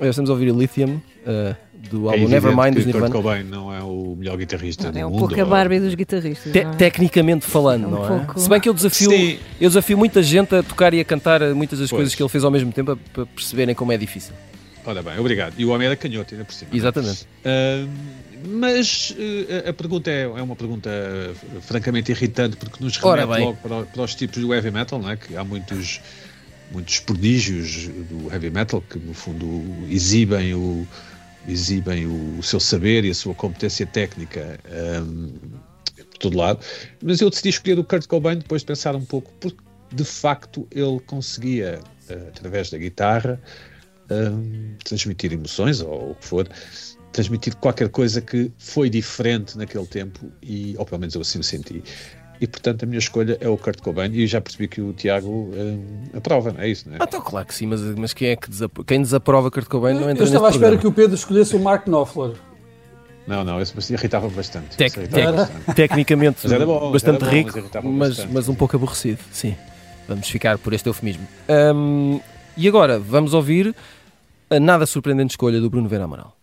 uh, 0.00 0.04
estamos 0.06 0.30
a 0.30 0.32
ouvir 0.32 0.50
Lithium 0.54 0.94
uh, 0.96 1.54
do 1.90 2.08
É 2.08 2.12
álbum 2.14 2.28
Nevermind 2.28 2.74
dos 2.74 2.84
Kurt 2.84 2.94
Nirvana. 2.94 3.10
Cobain 3.14 3.42
não 3.44 3.72
é 3.74 3.82
o 3.82 4.16
melhor 4.18 4.36
guitarrista 4.38 4.90
do 4.90 4.98
É 4.98 5.04
um 5.04 5.10
mundo. 5.10 5.18
pouco 5.20 5.34
a 5.38 5.44
ou- 5.44 5.50
Barbie 5.50 5.80
dos 5.80 5.94
guitarristas. 5.94 6.52
Te- 6.52 6.64
não 6.64 6.70
é? 6.72 6.76
tecnicamente 6.76 7.44
falando, 7.44 7.84
É 7.84 7.86
um 7.86 7.90
não 7.90 8.04
é? 8.04 8.08
pouco- 8.08 8.40
Se 8.40 8.48
bem 8.48 8.60
que 8.60 8.68
eu 8.68 8.74
desafio, 8.74 9.10
Sim, 9.10 9.38
eu 9.60 9.68
desafio 9.68 9.98
muita 9.98 10.22
gente 10.22 10.54
a 10.54 10.62
tocar 10.62 10.94
e 10.94 11.00
a 11.00 11.04
cantar 11.04 11.42
uh, 11.42 11.54
muitas 11.54 11.78
das 11.78 11.90
Pois. 11.90 11.98
coisas 11.98 12.14
que 12.14 12.22
ele 12.22 12.28
fez 12.30 12.42
ao 12.44 12.50
mesmo 12.50 12.72
tempo 12.72 12.96
para 13.12 13.26
perceberem 13.26 13.74
como 13.74 13.92
é 13.92 13.96
difícil. 13.98 14.32
ora 14.86 15.02
bem, 15.02 15.18
obrigado. 15.18 15.54
E 15.58 15.64
o 15.66 15.70
homem 15.70 15.86
era 15.86 15.96
canhoto, 15.96 16.32
ainda 16.34 16.44
por 16.46 16.54
cima. 16.54 16.70
Exatamente. 16.72 17.26
Ah, 17.44 17.86
mas 18.46 19.14
eh, 19.18 19.68
a- 19.68 19.72
pergunta 19.72 20.10
é, 20.10 20.22
é 20.22 20.42
uma 20.42 20.56
pergunta 20.56 20.90
eh, 20.90 21.34
francamente 21.60 22.10
irritante 22.12 22.56
porque 22.56 22.82
nos 22.82 22.96
remete 22.96 23.26
logo 23.46 23.56
para, 23.58 23.86
para 23.86 24.02
os 24.02 24.14
tipos 24.14 24.42
do 24.42 24.52
heavy 24.54 24.70
metal, 24.70 24.98
não 25.00 25.10
é? 25.10 25.16
que 25.16 25.36
há 25.36 25.44
muitos, 25.44 26.00
muitos 26.70 27.00
prodígios 27.00 27.88
do 27.88 28.30
heavy 28.32 28.50
metal 28.50 28.82
que 28.82 28.98
no 28.98 29.14
fundo 29.14 29.86
exibem 29.88 30.54
o, 30.54 30.86
exibem 31.46 32.06
o, 32.06 32.38
o 32.38 32.42
seu 32.42 32.60
saber 32.60 33.04
e 33.04 33.10
a 33.10 33.14
sua 33.14 33.34
competência 33.34 33.86
técnica 33.86 34.58
ahm, 34.70 35.30
por 35.96 36.18
todo 36.18 36.36
lado. 36.38 36.64
Mas 37.02 37.20
eu 37.20 37.30
decidi 37.30 37.48
escolher 37.50 37.78
o 37.78 37.84
Kurt 37.84 38.06
Cobain 38.06 38.38
depois 38.38 38.62
de 38.62 38.66
pensar 38.66 38.94
um 38.94 39.04
pouco 39.04 39.32
porque 39.40 39.58
de 39.94 40.04
facto 40.04 40.66
ele 40.70 41.00
conseguia, 41.06 41.80
eh, 42.08 42.14
através 42.28 42.70
da 42.70 42.76
guitarra, 42.78 43.40
hum, 44.10 44.76
transmitir 44.84 45.32
emoções 45.32 45.80
ou 45.80 46.12
o 46.12 46.14
que 46.14 46.26
for, 46.26 46.48
transmitir 47.12 47.56
qualquer 47.56 47.88
coisa 47.88 48.20
que 48.20 48.50
foi 48.58 48.88
diferente 48.90 49.56
naquele 49.56 49.86
tempo 49.86 50.30
e, 50.42 50.74
ou 50.78 50.84
pelo 50.84 51.00
menos 51.00 51.14
eu 51.14 51.20
assim 51.20 51.38
o 51.38 51.42
senti. 51.42 51.82
E 52.40 52.46
portanto 52.46 52.84
a 52.84 52.86
minha 52.86 52.98
escolha 53.00 53.36
é 53.40 53.48
o 53.48 53.56
Kurt 53.56 53.80
Cobain 53.80 54.12
e 54.12 54.24
já 54.26 54.40
percebi 54.40 54.68
que 54.68 54.80
o 54.80 54.92
Tiago 54.92 55.28
hum, 55.52 56.04
aprova, 56.14 56.52
não 56.52 56.60
é 56.60 56.68
isso, 56.68 56.88
não 56.88 56.94
é? 56.94 56.98
Ah, 57.00 57.04
então 57.08 57.20
claro 57.20 57.44
que 57.46 57.54
sim, 57.54 57.66
mas, 57.66 57.80
mas 57.82 58.12
quem 58.12 58.28
é 58.28 58.36
que 58.36 58.48
desapro- 58.48 58.84
quem 58.84 59.02
desaprova 59.02 59.50
Kurt 59.50 59.66
Cobain 59.66 59.94
não 59.94 60.08
entra 60.08 60.22
Eu 60.22 60.26
estava 60.26 60.46
à 60.46 60.50
espera 60.50 60.76
programa. 60.76 60.80
que 60.80 60.86
o 60.86 60.92
Pedro 60.92 61.14
escolhesse 61.16 61.56
o 61.56 61.60
Mark 61.60 61.86
Knopfler. 61.86 62.36
Não, 63.26 63.44
não, 63.44 63.60
isso 63.60 63.74
irritava-me 63.92 64.32
bastante. 64.34 64.76
Tec- 64.76 64.94
tec- 64.94 65.10
bastante. 65.10 65.74
Tecnicamente 65.74 66.38
Mas 66.44 66.52
era 66.52 66.64
bom, 66.64 66.92
bastante 66.92 67.22
era 67.24 67.30
bom, 67.30 67.36
rico, 67.36 67.52
mas 67.58 67.84
mas, 67.84 68.08
bastante. 68.08 68.32
mas 68.32 68.48
um 68.48 68.54
pouco 68.54 68.76
aborrecido. 68.76 69.18
Sim, 69.32 69.56
vamos 70.08 70.28
ficar 70.28 70.56
por 70.58 70.72
este 70.72 70.86
eufemismo. 70.88 71.26
Hum, 71.74 72.20
e 72.56 72.66
agora 72.68 72.98
vamos 73.00 73.34
ouvir 73.34 73.74
a 74.48 74.58
nada 74.60 74.86
surpreendente 74.86 75.32
escolha 75.32 75.60
do 75.60 75.68
Bruno 75.68 75.88
Vera 75.88 76.04
Amaral. 76.04 76.37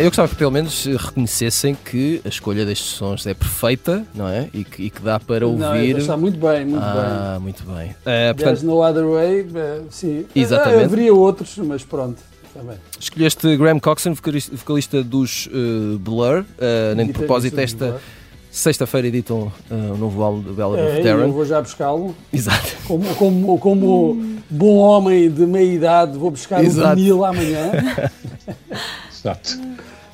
Eu 0.00 0.04
gostava 0.06 0.28
que 0.28 0.36
pelo 0.36 0.50
menos 0.50 0.86
eh, 0.86 0.96
reconhecessem 0.96 1.74
que 1.74 2.20
a 2.24 2.28
escolha 2.28 2.64
destes 2.64 2.88
sons 2.92 3.26
é 3.26 3.34
perfeita, 3.34 4.04
não 4.14 4.28
é? 4.28 4.48
E 4.54 4.64
que, 4.64 4.82
e 4.84 4.90
que 4.90 5.00
dá 5.02 5.18
para 5.20 5.40
Não, 5.46 5.68
ouvir. 5.72 5.98
está 5.98 6.16
muito 6.16 6.38
bem, 6.38 6.64
muito 6.64 6.82
ah, 6.82 7.38
muito 7.40 7.62
bem. 7.64 7.94
Eh, 8.06 8.32
bem. 8.32 8.44
There's 8.44 8.60
portanto, 8.60 8.62
no 8.64 8.82
other 8.82 9.04
way, 9.06 9.46
eh, 9.54 9.80
sim. 9.90 10.24
Exatamente. 10.34 10.82
Ah, 10.82 10.84
haveria 10.86 11.14
outros, 11.14 11.56
mas 11.58 11.84
pronto, 11.84 12.22
bem. 12.54 12.76
escolheste 12.98 13.56
Graham 13.56 13.78
Coxon, 13.80 14.14
vocalista, 14.52 15.02
dos 15.02 15.48
eh, 15.52 15.98
Blur. 15.98 16.44
eh, 16.58 16.94
nem 16.94 17.06
de 17.06 17.12
propósito, 17.12 17.58
esta 17.58 18.00
sexta-feira 18.50 19.08
editam 19.08 19.50
eh, 19.70 19.74
o 19.74 19.96
novo 19.96 20.22
álbum 20.22 20.40
do 20.40 20.52
Ballad 20.54 20.80
É, 20.80 20.86
of 20.86 20.98
eu 20.98 21.04
Darren. 21.04 21.30
vou 21.32 21.44
já 21.44 21.60
buscá-lo. 21.60 22.14
Exato. 22.32 22.76
Como, 22.86 23.14
como, 23.16 23.58
como 23.58 24.36
bom 24.48 24.76
homem 24.76 25.30
de 25.30 25.44
meia 25.46 25.72
idade, 25.72 26.16
vou 26.18 26.30
buscar 26.30 26.62
Exato. 26.64 26.92
o 26.92 26.96
vinil 26.96 27.24
amanhã. 27.24 27.72
Exato. 29.22 29.58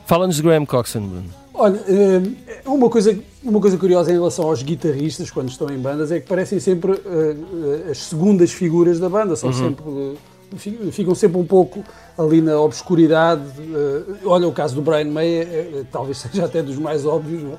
Fala-nos 0.06 0.36
de 0.36 0.42
Graham 0.42 0.64
Coxon, 0.66 1.00
Bruno. 1.00 1.24
Olha, 1.54 1.80
eh, 1.88 2.22
uma 2.66 2.88
coisa, 2.88 3.18
uma 3.42 3.60
coisa 3.60 3.76
curiosa 3.76 4.10
em 4.10 4.14
relação 4.14 4.46
aos 4.46 4.62
guitarristas 4.62 5.30
quando 5.30 5.48
estão 5.48 5.68
em 5.70 5.78
bandas 5.78 6.12
é 6.12 6.20
que 6.20 6.28
parecem 6.28 6.60
sempre 6.60 6.92
eh, 6.92 7.36
eh, 7.86 7.90
as 7.90 7.98
segundas 7.98 8.52
figuras 8.52 9.00
da 9.00 9.08
banda, 9.08 9.34
são 9.34 9.52
sempre 9.52 9.84
eh, 9.84 10.56
fi- 10.56 10.78
ficam 10.92 11.14
sempre 11.16 11.36
um 11.38 11.44
pouco 11.44 11.82
ali 12.16 12.40
na 12.40 12.60
obscuridade. 12.60 13.42
olha 14.24 14.46
o 14.46 14.52
caso 14.52 14.74
do 14.76 14.82
Brian 14.82 15.10
May, 15.10 15.46
talvez 15.90 16.18
seja 16.30 16.44
até 16.44 16.62
dos 16.62 16.78
mais 16.78 17.04
óbvios, 17.04 17.42
não 17.42 17.52
é? 17.52 17.58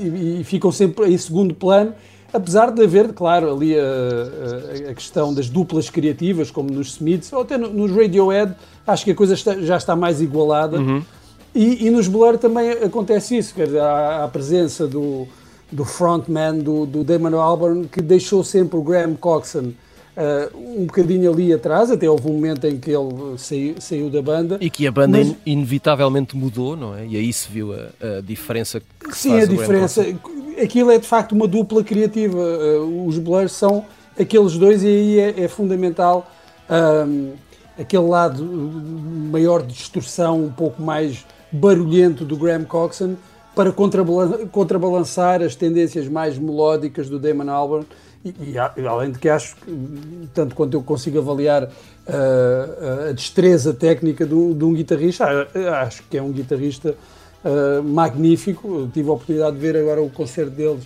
E, 0.00 0.40
e 0.40 0.44
ficam 0.44 0.72
sempre 0.72 1.06
em 1.12 1.18
segundo 1.18 1.54
plano. 1.54 1.92
Apesar 2.32 2.70
de 2.70 2.82
haver, 2.82 3.12
claro, 3.12 3.50
ali 3.54 3.74
a, 3.78 3.82
a- 3.82 4.90
a 4.90 4.94
questão 4.94 5.32
das 5.32 5.48
duplas 5.48 5.88
criativas, 5.88 6.50
como 6.50 6.70
nos 6.70 6.88
Smiths, 6.94 7.32
ou 7.32 7.40
até 7.42 7.56
no- 7.56 7.70
nos 7.70 7.90
Radiohead, 7.90 8.52
acho 8.86 9.04
que 9.04 9.12
a 9.12 9.14
coisa 9.14 9.34
está- 9.34 9.56
já 9.58 9.76
está 9.76 9.96
mais 9.96 10.20
igualada. 10.20 10.78
E, 11.54 11.86
e 11.86 11.90
nos 11.90 12.06
Blur 12.06 12.36
também 12.36 12.70
acontece 12.70 13.36
isso, 13.38 13.54
quer 13.54 13.66
dizer, 13.66 13.80
há 13.80 14.24
a 14.24 14.28
presença 14.28 14.86
do, 14.86 15.26
do 15.72 15.84
frontman 15.84 16.58
do, 16.58 16.84
do 16.84 17.02
Damon 17.02 17.36
Albarn 17.40 17.86
que 17.86 18.02
deixou 18.02 18.44
sempre 18.44 18.76
o 18.78 18.82
Graham 18.82 19.14
Coxon 19.14 19.72
eh, 20.14 20.50
um 20.54 20.84
bocadinho 20.84 21.32
ali 21.32 21.52
atrás, 21.52 21.90
até 21.90 22.08
houve 22.08 22.28
um 22.28 22.34
momento 22.34 22.66
em 22.66 22.76
que 22.78 22.90
ele 22.90 23.38
saiu, 23.38 23.74
saiu 23.80 24.10
da 24.10 24.20
banda. 24.20 24.58
E 24.60 24.68
que 24.68 24.86
a 24.86 24.92
banda 24.92 25.16
Mas- 25.18 25.28
in- 25.28 25.36
inevitavelmente 25.46 26.36
mudou, 26.36 26.76
não 26.76 26.94
é? 26.94 27.06
E 27.06 27.16
aí 27.16 27.32
se 27.32 27.48
viu 27.48 27.72
a, 27.72 28.18
a 28.18 28.20
diferença 28.20 28.80
que 28.80 29.16
Sim, 29.16 29.40
a 29.40 29.46
diferença. 29.46 30.04
Aquilo 30.62 30.90
é 30.90 30.98
de 30.98 31.06
facto 31.06 31.32
uma 31.32 31.46
dupla 31.46 31.82
criativa. 31.84 32.38
Uh, 32.38 33.06
Os 33.06 33.18
Blurs 33.18 33.52
são 33.52 33.84
aqueles 34.18 34.56
dois 34.58 34.82
e 34.82 34.86
aí 34.86 35.20
é, 35.20 35.40
é 35.44 35.48
fundamental 35.48 36.30
um, 37.06 37.32
aquele 37.78 38.06
lado 38.08 38.44
maior 38.44 39.62
de 39.62 39.72
distorção, 39.74 40.42
um 40.44 40.50
pouco 40.50 40.82
mais 40.82 41.24
barulhento 41.52 42.24
do 42.24 42.36
Graham 42.36 42.64
Coxon 42.64 43.14
para 43.54 43.72
contrabalan- 43.72 44.46
contrabalançar 44.48 45.42
as 45.42 45.54
tendências 45.54 46.08
mais 46.08 46.38
melódicas 46.38 47.08
do 47.08 47.18
Damon 47.18 47.50
Albarn. 47.50 47.86
E, 48.24 48.34
e 48.52 48.86
além 48.86 49.12
de 49.12 49.18
que 49.18 49.28
acho 49.28 49.54
que, 49.56 49.72
tanto 50.34 50.54
quanto 50.54 50.74
eu 50.76 50.82
consigo 50.82 51.18
avaliar 51.18 51.64
uh, 51.64 53.08
a 53.08 53.12
destreza 53.12 53.72
técnica 53.72 54.26
do- 54.26 54.52
de 54.54 54.64
um 54.64 54.74
guitarrista, 54.74 55.24
acho 55.80 56.02
que 56.10 56.18
é 56.18 56.22
um 56.22 56.32
guitarrista 56.32 56.96
Uh, 57.44 57.82
magnífico. 57.82 58.80
Eu 58.80 58.90
tive 58.92 59.08
a 59.08 59.12
oportunidade 59.12 59.56
de 59.56 59.62
ver 59.62 59.76
agora 59.76 60.02
o 60.02 60.10
concerto 60.10 60.50
deles 60.50 60.82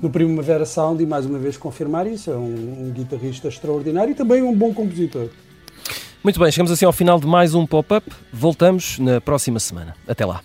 no 0.00 0.08
Primavera 0.10 0.64
Sound 0.64 1.02
e 1.02 1.06
mais 1.06 1.26
uma 1.26 1.38
vez 1.38 1.56
confirmar 1.56 2.06
isso. 2.06 2.30
É 2.30 2.36
um, 2.36 2.86
um 2.86 2.90
guitarrista 2.92 3.48
extraordinário 3.48 4.12
e 4.12 4.14
também 4.14 4.42
um 4.42 4.54
bom 4.54 4.72
compositor. 4.72 5.28
Muito 6.22 6.40
bem, 6.40 6.50
chegamos 6.50 6.72
assim 6.72 6.84
ao 6.84 6.92
final 6.92 7.20
de 7.20 7.26
mais 7.26 7.54
um 7.54 7.66
pop-up. 7.66 8.10
Voltamos 8.32 8.98
na 8.98 9.20
próxima 9.20 9.60
semana. 9.60 9.94
Até 10.08 10.24
lá. 10.26 10.42